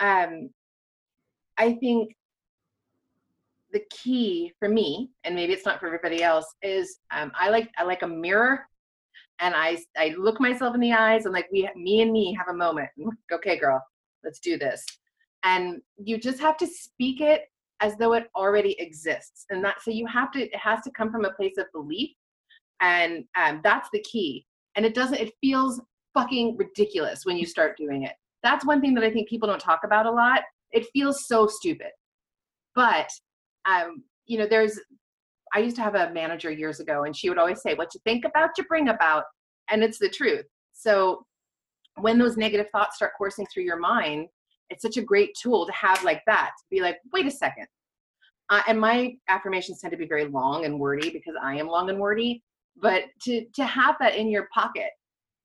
Um, 0.00 0.50
I 1.56 1.74
think 1.74 2.14
the 3.72 3.82
key 3.90 4.52
for 4.58 4.68
me, 4.68 5.10
and 5.24 5.34
maybe 5.34 5.52
it's 5.52 5.66
not 5.66 5.78
for 5.78 5.86
everybody 5.86 6.22
else, 6.22 6.46
is 6.62 6.98
um, 7.10 7.30
I 7.38 7.50
like 7.50 7.70
I 7.78 7.84
like 7.84 8.02
a 8.02 8.08
mirror, 8.08 8.66
and 9.40 9.54
I 9.54 9.78
I 9.96 10.14
look 10.18 10.40
myself 10.40 10.74
in 10.74 10.80
the 10.80 10.92
eyes 10.92 11.24
and 11.24 11.34
like 11.34 11.48
we 11.52 11.68
me 11.76 12.02
and 12.02 12.12
me 12.12 12.36
have 12.38 12.48
a 12.48 12.56
moment. 12.56 12.88
okay, 13.32 13.58
girl, 13.58 13.82
let's 14.24 14.40
do 14.40 14.58
this. 14.58 14.84
And 15.44 15.80
you 15.96 16.18
just 16.18 16.40
have 16.40 16.56
to 16.58 16.66
speak 16.66 17.20
it 17.20 17.42
as 17.80 17.96
though 17.96 18.14
it 18.14 18.28
already 18.34 18.74
exists, 18.80 19.46
and 19.50 19.64
that 19.64 19.80
so 19.82 19.90
you 19.90 20.06
have 20.06 20.32
to 20.32 20.40
it 20.40 20.56
has 20.56 20.82
to 20.82 20.90
come 20.90 21.10
from 21.10 21.24
a 21.24 21.32
place 21.32 21.58
of 21.58 21.66
belief, 21.72 22.10
and 22.80 23.24
um, 23.36 23.60
that's 23.62 23.88
the 23.92 24.00
key. 24.00 24.44
And 24.76 24.84
it 24.84 24.94
doesn't 24.94 25.18
it 25.18 25.32
feels 25.40 25.80
fucking 26.14 26.56
ridiculous 26.56 27.24
when 27.24 27.36
you 27.36 27.46
start 27.46 27.76
doing 27.76 28.04
it. 28.04 28.12
That's 28.42 28.66
one 28.66 28.80
thing 28.80 28.94
that 28.94 29.04
I 29.04 29.10
think 29.10 29.28
people 29.28 29.48
don't 29.48 29.60
talk 29.60 29.80
about 29.84 30.06
a 30.06 30.10
lot. 30.10 30.42
It 30.72 30.86
feels 30.92 31.26
so 31.26 31.46
stupid, 31.46 31.90
but 32.74 33.08
um, 33.68 34.02
you 34.28 34.38
know, 34.38 34.46
there's, 34.48 34.78
I 35.54 35.60
used 35.60 35.76
to 35.76 35.82
have 35.82 35.94
a 35.94 36.10
manager 36.12 36.50
years 36.50 36.80
ago, 36.80 37.04
and 37.04 37.16
she 37.16 37.28
would 37.28 37.38
always 37.38 37.62
say, 37.62 37.74
What 37.74 37.94
you 37.94 38.00
think 38.04 38.24
about, 38.24 38.50
you 38.58 38.64
bring 38.64 38.88
about. 38.88 39.24
And 39.70 39.82
it's 39.82 39.98
the 39.98 40.08
truth. 40.08 40.46
So 40.72 41.26
when 42.00 42.18
those 42.18 42.36
negative 42.36 42.66
thoughts 42.70 42.96
start 42.96 43.12
coursing 43.18 43.46
through 43.52 43.64
your 43.64 43.78
mind, 43.78 44.28
it's 44.70 44.82
such 44.82 44.96
a 44.96 45.02
great 45.02 45.34
tool 45.40 45.66
to 45.66 45.72
have 45.72 46.02
like 46.04 46.22
that 46.26 46.52
to 46.58 46.64
be 46.70 46.80
like, 46.80 46.98
wait 47.12 47.26
a 47.26 47.30
second. 47.30 47.66
Uh, 48.50 48.62
and 48.66 48.80
my 48.80 49.14
affirmations 49.28 49.80
tend 49.80 49.90
to 49.90 49.96
be 49.96 50.06
very 50.06 50.26
long 50.26 50.64
and 50.64 50.78
wordy 50.78 51.10
because 51.10 51.34
I 51.42 51.56
am 51.56 51.66
long 51.66 51.90
and 51.90 51.98
wordy. 51.98 52.42
But 52.80 53.04
to 53.22 53.44
to 53.54 53.64
have 53.64 53.96
that 54.00 54.14
in 54.14 54.28
your 54.28 54.48
pocket 54.54 54.90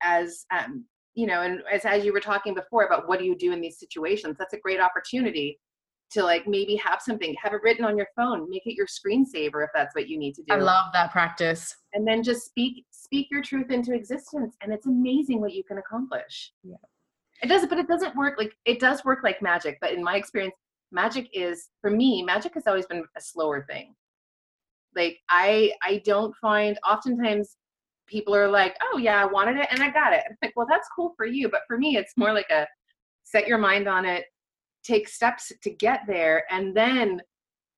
as 0.02 0.46
um, 0.52 0.86
you 1.16 1.28
know, 1.28 1.42
and 1.42 1.62
as 1.72 1.84
as 1.84 2.06
you 2.06 2.14
were 2.14 2.20
talking 2.20 2.54
before 2.54 2.86
about 2.86 3.08
what 3.08 3.20
do 3.20 3.26
you 3.26 3.36
do 3.36 3.52
in 3.52 3.60
these 3.60 3.80
situations, 3.80 4.36
that's 4.38 4.54
a 4.54 4.60
great 4.60 4.80
opportunity 4.80 5.60
to 6.14 6.24
like 6.24 6.48
maybe 6.48 6.76
have 6.76 7.02
something, 7.02 7.36
have 7.42 7.54
it 7.54 7.62
written 7.64 7.86
on 7.86 7.98
your 7.98 8.08
phone, 8.16 8.50
make 8.50 8.66
it 8.66 8.76
your 8.76 8.88
screensaver 8.88 9.64
if 9.64 9.70
that's 9.74 9.96
what 9.96 10.08
you 10.08 10.18
need 10.18 10.34
to 10.36 10.44
do. 10.44 10.54
I 10.54 10.58
love 10.58 10.92
that 10.94 11.12
practice. 11.12 11.76
And 11.94 12.08
then 12.08 12.24
just 12.24 12.46
speak 12.46 12.86
speak 12.92 13.28
your 13.30 13.42
truth 13.42 13.70
into 13.70 13.94
existence 13.94 14.56
and 14.62 14.72
it's 14.72 14.88
amazing 14.88 15.42
what 15.42 15.54
you 15.54 15.64
can 15.64 15.78
accomplish. 15.78 16.54
Yeah. 16.64 16.78
It 17.42 17.48
does 17.48 17.66
but 17.68 17.78
it 17.78 17.88
doesn't 17.88 18.16
work 18.16 18.36
like 18.38 18.54
it 18.66 18.80
does 18.80 19.04
work 19.04 19.20
like 19.24 19.42
magic, 19.42 19.78
but 19.82 19.92
in 19.92 20.04
my 20.04 20.16
experience 20.16 20.56
magic 20.92 21.28
is 21.34 21.70
for 21.82 21.90
me 21.90 22.24
magic 22.24 22.54
has 22.54 22.68
always 22.68 22.86
been 22.86 23.04
a 23.18 23.22
slower 23.22 23.66
thing. 23.70 23.96
Like 24.96 25.18
I 25.30 25.74
I 25.82 26.02
don't 26.06 26.36
find 26.38 26.78
oftentimes 26.88 27.58
people 28.08 28.36
are 28.36 28.50
like, 28.50 28.76
"Oh 28.84 28.98
yeah, 28.98 29.22
I 29.22 29.26
wanted 29.26 29.58
it 29.58 29.68
and 29.72 29.82
I 29.82 29.90
got 29.90 30.14
it." 30.14 30.22
I'm 30.30 30.38
like, 30.42 30.54
"Well, 30.56 30.68
that's 30.70 30.88
cool 30.96 31.14
for 31.18 31.26
you, 31.26 31.50
but 31.50 31.62
for 31.68 31.78
me 31.78 31.98
it's 31.98 32.14
hmm. 32.16 32.22
more 32.22 32.34
like 32.34 32.50
a 32.52 32.68
set 33.24 33.48
your 33.48 33.58
mind 33.58 33.88
on 33.88 34.06
it, 34.06 34.26
take 34.84 35.08
steps 35.08 35.52
to 35.62 35.70
get 35.70 36.02
there 36.08 36.44
and 36.50 36.76
then 36.76 37.22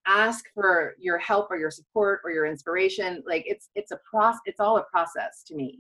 ask 0.08 0.46
for 0.54 0.96
your 1.00 1.18
help 1.18 1.50
or 1.50 1.58
your 1.58 1.72
support 1.72 2.22
or 2.24 2.32
your 2.32 2.46
inspiration. 2.46 3.24
Like 3.28 3.44
it's 3.46 3.70
it's 3.76 3.92
a 3.92 4.00
process 4.10 4.42
it's 4.46 4.60
all 4.60 4.78
a 4.78 4.84
process 4.92 5.44
to 5.48 5.56
me. 5.56 5.80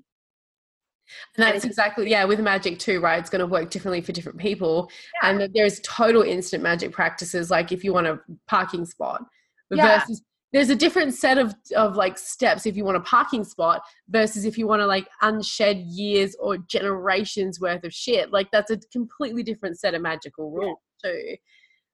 And 1.37 1.45
that's 1.45 1.65
exactly 1.65 2.09
yeah 2.09 2.25
with 2.25 2.39
magic 2.39 2.79
too 2.79 2.99
right? 2.99 3.19
It's 3.19 3.29
going 3.29 3.41
to 3.41 3.47
work 3.47 3.69
differently 3.69 4.01
for 4.01 4.11
different 4.11 4.39
people. 4.39 4.89
Yeah. 5.21 5.29
and 5.29 5.53
there's 5.53 5.79
total 5.81 6.23
instant 6.23 6.63
magic 6.63 6.91
practices 6.91 7.51
like 7.51 7.71
if 7.71 7.83
you 7.83 7.93
want 7.93 8.07
a 8.07 8.19
parking 8.47 8.85
spot 8.85 9.23
yeah. 9.71 9.99
versus 9.99 10.23
there's 10.53 10.69
a 10.69 10.75
different 10.75 11.13
set 11.13 11.37
of 11.37 11.53
of 11.75 11.95
like 11.95 12.17
steps 12.17 12.65
if 12.65 12.77
you 12.77 12.85
want 12.85 12.97
a 12.97 13.01
parking 13.01 13.43
spot 13.43 13.81
versus 14.09 14.45
if 14.45 14.57
you 14.57 14.67
want 14.67 14.79
to 14.79 14.87
like 14.87 15.07
unshed 15.21 15.77
years 15.77 16.35
or 16.39 16.57
generations 16.57 17.59
worth 17.59 17.83
of 17.83 17.93
shit. 17.93 18.31
Like 18.31 18.49
that's 18.51 18.71
a 18.71 18.77
completely 18.91 19.43
different 19.43 19.77
set 19.77 19.93
of 19.93 20.01
magical 20.01 20.51
rules 20.51 20.79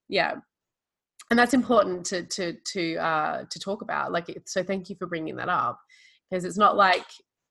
Yeah. 0.09 0.35
And 1.29 1.39
that's 1.39 1.53
important 1.53 2.05
to 2.07 2.23
to 2.23 2.53
to 2.73 2.95
uh, 2.97 3.45
to 3.49 3.59
talk 3.59 3.81
about. 3.81 4.11
Like, 4.11 4.37
so 4.45 4.63
thank 4.63 4.89
you 4.89 4.97
for 4.97 5.07
bringing 5.07 5.37
that 5.37 5.47
up 5.47 5.79
because 6.29 6.43
it's 6.43 6.57
not 6.57 6.75
like 6.75 7.05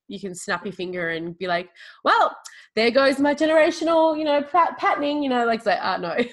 you 0.06 0.20
can 0.20 0.34
snap 0.34 0.64
your 0.66 0.72
finger 0.72 1.10
and 1.10 1.38
be 1.38 1.46
like, 1.46 1.70
well, 2.04 2.36
there 2.76 2.90
goes 2.90 3.18
my 3.18 3.34
generational, 3.34 4.18
you 4.18 4.24
know, 4.24 4.42
pat- 4.42 4.76
patterning, 4.76 5.22
you 5.22 5.30
know, 5.30 5.46
like, 5.46 5.62
say, 5.62 5.78
uh, 5.78 5.96
no, 5.98 6.14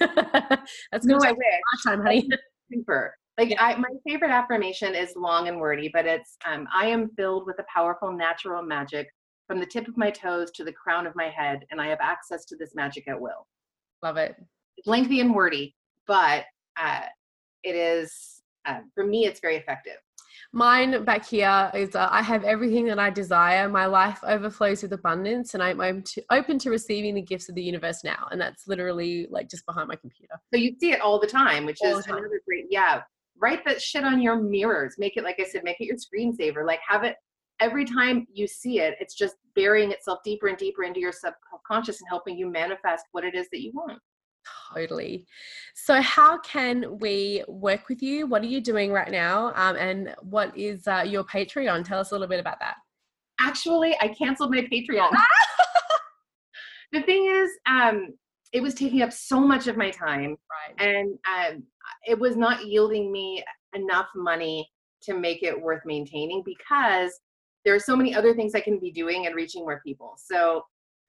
that's 0.91 1.05
to 1.05 1.19
take 1.21 1.37
my 1.37 1.83
time, 1.85 2.01
honey. 2.01 2.27
Super. 2.73 3.15
Like 3.37 3.55
I, 3.59 3.75
my 3.75 3.89
favorite 4.05 4.31
affirmation 4.31 4.95
is 4.95 5.13
long 5.15 5.47
and 5.47 5.59
wordy, 5.59 5.91
but 5.93 6.05
it's 6.07 6.37
um, 6.45 6.67
I 6.73 6.87
am 6.87 7.11
filled 7.15 7.45
with 7.45 7.59
a 7.59 7.65
powerful 7.71 8.11
natural 8.11 8.63
magic 8.63 9.07
from 9.45 9.59
the 9.59 9.65
tip 9.65 9.87
of 9.87 9.95
my 9.95 10.09
toes 10.09 10.49
to 10.55 10.63
the 10.63 10.73
crown 10.73 11.05
of 11.07 11.15
my 11.15 11.29
head, 11.29 11.59
and 11.69 11.79
I 11.79 11.87
have 11.87 11.99
access 12.01 12.45
to 12.45 12.57
this 12.57 12.71
magic 12.73 13.07
at 13.07 13.21
will. 13.21 13.47
Love 14.01 14.17
it 14.17 14.35
lengthy 14.85 15.19
and 15.19 15.33
wordy, 15.33 15.75
but 16.05 16.45
uh, 16.77 17.01
it 17.63 17.75
is 17.75 18.41
uh, 18.65 18.79
for 18.93 19.05
me. 19.05 19.25
It's 19.25 19.39
very 19.39 19.55
effective. 19.55 19.97
Mine 20.53 21.03
back 21.03 21.25
here 21.25 21.69
is 21.73 21.95
uh, 21.95 22.07
I 22.09 22.21
have 22.21 22.43
everything 22.43 22.85
that 22.85 22.99
I 22.99 23.09
desire. 23.09 23.67
My 23.67 23.85
life 23.85 24.19
overflows 24.23 24.81
with 24.81 24.93
abundance, 24.93 25.53
and 25.53 25.61
I'm 25.61 25.81
open 25.81 26.03
to, 26.03 26.23
open 26.31 26.59
to 26.59 26.69
receiving 26.69 27.15
the 27.15 27.21
gifts 27.21 27.49
of 27.49 27.55
the 27.55 27.61
universe 27.61 28.03
now. 28.03 28.27
And 28.31 28.39
that's 28.39 28.67
literally 28.67 29.27
like 29.29 29.49
just 29.49 29.65
behind 29.65 29.89
my 29.89 29.95
computer. 29.95 30.35
So 30.53 30.59
you 30.59 30.75
see 30.79 30.91
it 30.91 31.01
all 31.01 31.19
the 31.19 31.27
time, 31.27 31.65
which 31.65 31.79
all 31.83 31.97
is 31.97 32.05
another 32.07 32.41
great. 32.47 32.65
Yeah, 32.69 33.01
write 33.37 33.65
that 33.65 33.81
shit 33.81 34.03
on 34.03 34.21
your 34.21 34.35
mirrors. 34.37 34.95
Make 34.97 35.17
it 35.17 35.23
like 35.23 35.39
I 35.39 35.43
said, 35.43 35.63
make 35.63 35.81
it 35.81 35.85
your 35.85 35.97
screensaver. 35.97 36.65
Like 36.65 36.79
have 36.87 37.03
it 37.03 37.17
every 37.59 37.85
time 37.85 38.25
you 38.31 38.47
see 38.47 38.79
it. 38.79 38.95
It's 38.99 39.15
just 39.15 39.35
burying 39.55 39.91
itself 39.91 40.19
deeper 40.23 40.47
and 40.47 40.57
deeper 40.57 40.83
into 40.83 40.99
your 40.99 41.11
subconscious 41.11 41.99
and 41.99 42.07
helping 42.09 42.37
you 42.37 42.49
manifest 42.49 43.05
what 43.11 43.23
it 43.23 43.35
is 43.35 43.47
that 43.51 43.61
you 43.61 43.71
want. 43.73 43.99
Totally. 44.73 45.25
So, 45.73 46.01
how 46.01 46.39
can 46.39 46.99
we 46.99 47.43
work 47.47 47.89
with 47.89 48.01
you? 48.01 48.27
What 48.27 48.41
are 48.41 48.47
you 48.47 48.61
doing 48.61 48.91
right 48.91 49.11
now? 49.11 49.53
Um, 49.55 49.75
and 49.77 50.15
what 50.21 50.55
is 50.57 50.87
uh, 50.87 51.03
your 51.07 51.23
Patreon? 51.23 51.85
Tell 51.85 51.99
us 51.99 52.11
a 52.11 52.13
little 52.13 52.27
bit 52.27 52.39
about 52.39 52.59
that. 52.59 52.75
Actually, 53.39 53.95
I 54.01 54.09
canceled 54.09 54.51
my 54.51 54.61
Patreon. 54.61 55.09
the 56.91 57.01
thing 57.03 57.25
is, 57.31 57.51
um, 57.65 58.13
it 58.53 58.61
was 58.61 58.73
taking 58.73 59.01
up 59.01 59.13
so 59.13 59.39
much 59.39 59.67
of 59.67 59.77
my 59.77 59.91
time, 59.91 60.35
right. 60.51 60.87
and 60.87 61.17
um, 61.27 61.63
it 62.05 62.17
was 62.17 62.35
not 62.35 62.65
yielding 62.65 63.11
me 63.11 63.43
enough 63.75 64.07
money 64.15 64.69
to 65.03 65.13
make 65.17 65.43
it 65.43 65.59
worth 65.59 65.81
maintaining 65.85 66.43
because 66.43 67.11
there 67.63 67.75
are 67.75 67.79
so 67.79 67.95
many 67.95 68.15
other 68.15 68.33
things 68.33 68.55
I 68.55 68.61
can 68.61 68.79
be 68.79 68.91
doing 68.91 69.27
and 69.27 69.35
reaching 69.35 69.63
more 69.63 69.81
people. 69.85 70.13
So 70.17 70.63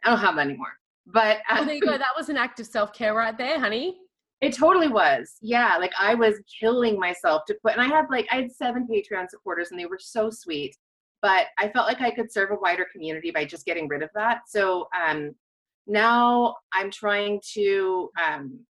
I 0.05 0.11
don't 0.11 0.19
have 0.19 0.37
that 0.37 0.47
anymore. 0.47 0.73
But 1.13 1.39
uh, 1.51 1.65
there 1.65 1.75
you 1.75 1.81
go. 1.81 1.93
That 1.97 2.17
was 2.17 2.29
an 2.29 2.37
act 2.37 2.61
of 2.61 2.67
self 2.67 2.93
care 2.93 3.15
right 3.15 3.37
there, 3.37 3.59
honey. 3.59 3.99
It 4.41 4.55
totally 4.55 4.89
was. 4.89 5.37
Yeah. 5.41 5.77
Like 5.79 5.93
I 5.99 6.15
was 6.15 6.37
killing 6.61 6.99
myself 6.99 7.43
to 7.47 7.57
put, 7.63 7.73
and 7.73 7.81
I 7.81 7.87
had 7.87 8.07
like, 8.11 8.29
I 8.31 8.37
had 8.37 8.53
seven 8.53 8.87
Patreon 8.87 9.29
supporters 9.29 9.71
and 9.71 9.81
they 9.81 9.87
were 9.87 9.99
so 10.01 10.31
sweet. 10.31 10.77
But 11.21 11.47
I 11.59 11.69
felt 11.71 11.89
like 11.89 12.01
I 12.01 12.13
could 12.13 12.33
serve 12.33 12.53
a 12.53 12.61
wider 12.61 12.87
community 12.93 13.33
by 13.33 13.45
just 13.45 13.67
getting 13.67 13.89
rid 13.89 14.05
of 14.05 14.11
that. 14.15 14.43
So 14.47 14.89
um, 14.97 15.35
now 15.89 16.55
I'm 16.73 16.93
trying 16.93 17.41
to, 17.55 18.11
um, 18.25 18.61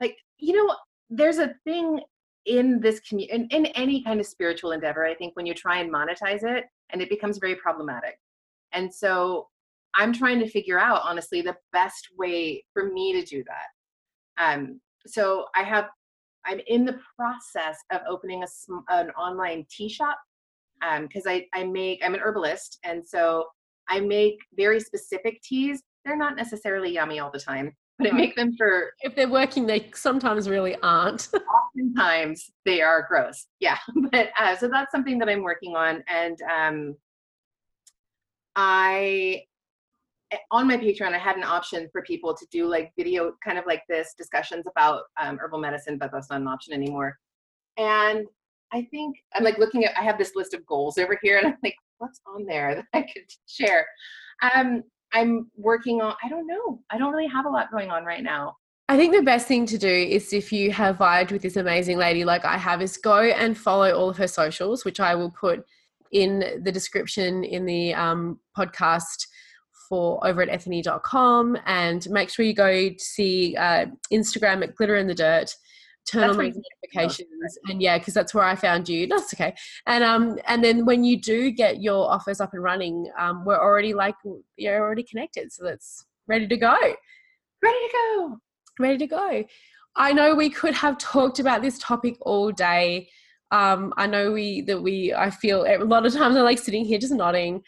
like, 0.00 0.16
you 0.38 0.54
know, 0.54 0.76
there's 1.10 1.38
a 1.38 1.54
thing 1.64 2.00
in 2.44 2.78
this 2.78 3.00
community, 3.00 3.34
in, 3.34 3.48
in 3.48 3.66
any 3.74 4.04
kind 4.04 4.20
of 4.20 4.26
spiritual 4.26 4.70
endeavor, 4.70 5.04
I 5.04 5.14
think 5.14 5.34
when 5.34 5.46
you 5.46 5.54
try 5.54 5.78
and 5.78 5.92
monetize 5.92 6.44
it 6.44 6.66
and 6.90 7.02
it 7.02 7.10
becomes 7.10 7.38
very 7.38 7.56
problematic. 7.56 8.20
And 8.72 8.92
so 8.92 9.48
I'm 9.96 10.12
trying 10.12 10.38
to 10.40 10.48
figure 10.48 10.78
out 10.78 11.02
honestly 11.04 11.42
the 11.42 11.56
best 11.72 12.08
way 12.16 12.64
for 12.72 12.92
me 12.92 13.12
to 13.14 13.24
do 13.24 13.42
that. 13.44 14.42
Um, 14.42 14.80
so 15.06 15.46
I 15.54 15.62
have, 15.62 15.86
I'm 16.44 16.60
in 16.66 16.84
the 16.84 16.98
process 17.16 17.78
of 17.90 18.02
opening 18.08 18.42
a 18.42 18.46
an 18.88 19.10
online 19.10 19.66
tea 19.70 19.88
shop 19.88 20.18
because 21.00 21.26
um, 21.26 21.32
I 21.32 21.46
I 21.54 21.64
make 21.64 22.00
I'm 22.04 22.14
an 22.14 22.20
herbalist 22.20 22.78
and 22.84 23.04
so 23.04 23.46
I 23.88 24.00
make 24.00 24.38
very 24.56 24.80
specific 24.80 25.40
teas. 25.42 25.82
They're 26.04 26.16
not 26.16 26.36
necessarily 26.36 26.92
yummy 26.92 27.18
all 27.18 27.30
the 27.30 27.40
time, 27.40 27.72
but 27.98 28.08
I 28.08 28.10
make 28.12 28.36
them 28.36 28.54
for 28.56 28.92
if 29.00 29.14
they're 29.14 29.28
working, 29.28 29.66
they 29.66 29.90
sometimes 29.94 30.48
really 30.48 30.76
aren't. 30.82 31.28
oftentimes 31.76 32.50
they 32.64 32.80
are 32.80 33.06
gross. 33.08 33.46
Yeah, 33.60 33.78
but 34.12 34.30
uh, 34.38 34.56
so 34.56 34.68
that's 34.68 34.92
something 34.92 35.18
that 35.18 35.28
I'm 35.28 35.42
working 35.42 35.76
on, 35.76 36.04
and 36.08 36.38
um, 36.42 36.96
I 38.54 39.42
on 40.50 40.66
my 40.66 40.76
Patreon, 40.76 41.14
I 41.14 41.18
had 41.18 41.36
an 41.36 41.44
option 41.44 41.88
for 41.92 42.02
people 42.02 42.34
to 42.34 42.46
do 42.50 42.66
like 42.66 42.92
video, 42.96 43.32
kind 43.44 43.58
of 43.58 43.66
like 43.66 43.82
this 43.88 44.14
discussions 44.16 44.64
about 44.68 45.02
um, 45.20 45.38
herbal 45.38 45.58
medicine, 45.58 45.98
but 45.98 46.10
that's 46.12 46.30
not 46.30 46.40
an 46.40 46.48
option 46.48 46.72
anymore. 46.72 47.16
And 47.76 48.26
I 48.72 48.82
think 48.90 49.16
I'm 49.34 49.44
like 49.44 49.58
looking 49.58 49.84
at, 49.84 49.96
I 49.96 50.02
have 50.02 50.18
this 50.18 50.32
list 50.34 50.54
of 50.54 50.66
goals 50.66 50.98
over 50.98 51.18
here, 51.22 51.38
and 51.38 51.48
I'm 51.48 51.56
like, 51.62 51.76
what's 51.98 52.20
on 52.26 52.44
there 52.46 52.74
that 52.74 52.84
I 52.92 53.02
could 53.02 53.24
share? 53.46 53.86
Um, 54.54 54.82
I'm 55.12 55.50
working 55.56 56.02
on. 56.02 56.14
I 56.22 56.28
don't 56.28 56.46
know. 56.46 56.80
I 56.90 56.98
don't 56.98 57.12
really 57.12 57.28
have 57.28 57.46
a 57.46 57.50
lot 57.50 57.70
going 57.70 57.90
on 57.90 58.04
right 58.04 58.22
now. 58.22 58.56
I 58.88 58.96
think 58.96 59.14
the 59.14 59.22
best 59.22 59.48
thing 59.48 59.66
to 59.66 59.78
do 59.78 59.88
is 59.88 60.32
if 60.32 60.52
you 60.52 60.70
have 60.72 60.98
vibed 60.98 61.32
with 61.32 61.42
this 61.42 61.56
amazing 61.56 61.98
lady 61.98 62.24
like 62.24 62.44
I 62.44 62.56
have, 62.56 62.82
is 62.82 62.96
go 62.96 63.20
and 63.22 63.56
follow 63.56 63.90
all 63.92 64.10
of 64.10 64.16
her 64.16 64.28
socials, 64.28 64.84
which 64.84 65.00
I 65.00 65.14
will 65.14 65.30
put 65.30 65.64
in 66.12 66.60
the 66.62 66.70
description 66.70 67.42
in 67.42 67.66
the 67.66 67.94
um, 67.94 68.38
podcast 68.56 69.26
for 69.88 70.24
over 70.26 70.42
at 70.42 70.48
ethony.com 70.48 71.58
and 71.66 72.08
make 72.10 72.30
sure 72.30 72.44
you 72.44 72.54
go 72.54 72.90
to 72.90 72.98
see 72.98 73.56
uh, 73.56 73.86
Instagram 74.12 74.62
at 74.62 74.74
glitter 74.74 74.96
in 74.96 75.06
the 75.06 75.14
dirt. 75.14 75.54
Turn 76.06 76.20
that's 76.22 76.38
on 76.38 76.44
those 76.44 76.62
notifications. 76.92 77.58
And 77.68 77.82
yeah 77.82 77.98
because 77.98 78.14
that's 78.14 78.32
where 78.32 78.44
i 78.44 78.54
found 78.54 78.88
you. 78.88 79.06
That's 79.08 79.34
okay. 79.34 79.56
And 79.86 80.04
um 80.04 80.38
and 80.46 80.62
then 80.62 80.84
when 80.84 81.02
you 81.02 81.20
do 81.20 81.50
get 81.50 81.82
your 81.82 82.08
offers 82.08 82.40
up 82.40 82.52
and 82.52 82.62
running 82.62 83.10
um 83.18 83.44
we're 83.44 83.58
already 83.58 83.92
like 83.92 84.14
you're 84.56 84.80
already 84.80 85.02
connected. 85.02 85.52
So 85.52 85.64
that's 85.64 86.06
ready 86.28 86.46
to 86.46 86.56
go. 86.56 86.76
Ready 87.62 87.78
to 87.78 87.90
go. 87.92 88.38
Ready 88.78 88.98
to 88.98 89.06
go. 89.08 89.44
I 89.96 90.12
know 90.12 90.34
we 90.34 90.50
could 90.50 90.74
have 90.74 90.98
talked 90.98 91.40
about 91.40 91.62
this 91.62 91.78
topic 91.78 92.18
all 92.20 92.52
day 92.52 93.08
um 93.52 93.92
i 93.96 94.06
know 94.06 94.32
we 94.32 94.60
that 94.62 94.82
we 94.82 95.14
i 95.14 95.30
feel 95.30 95.64
a 95.64 95.78
lot 95.84 96.04
of 96.04 96.12
times 96.12 96.36
i'm 96.36 96.42
like 96.42 96.58
sitting 96.58 96.84
here 96.84 96.98
just 96.98 97.12
nodding 97.12 97.62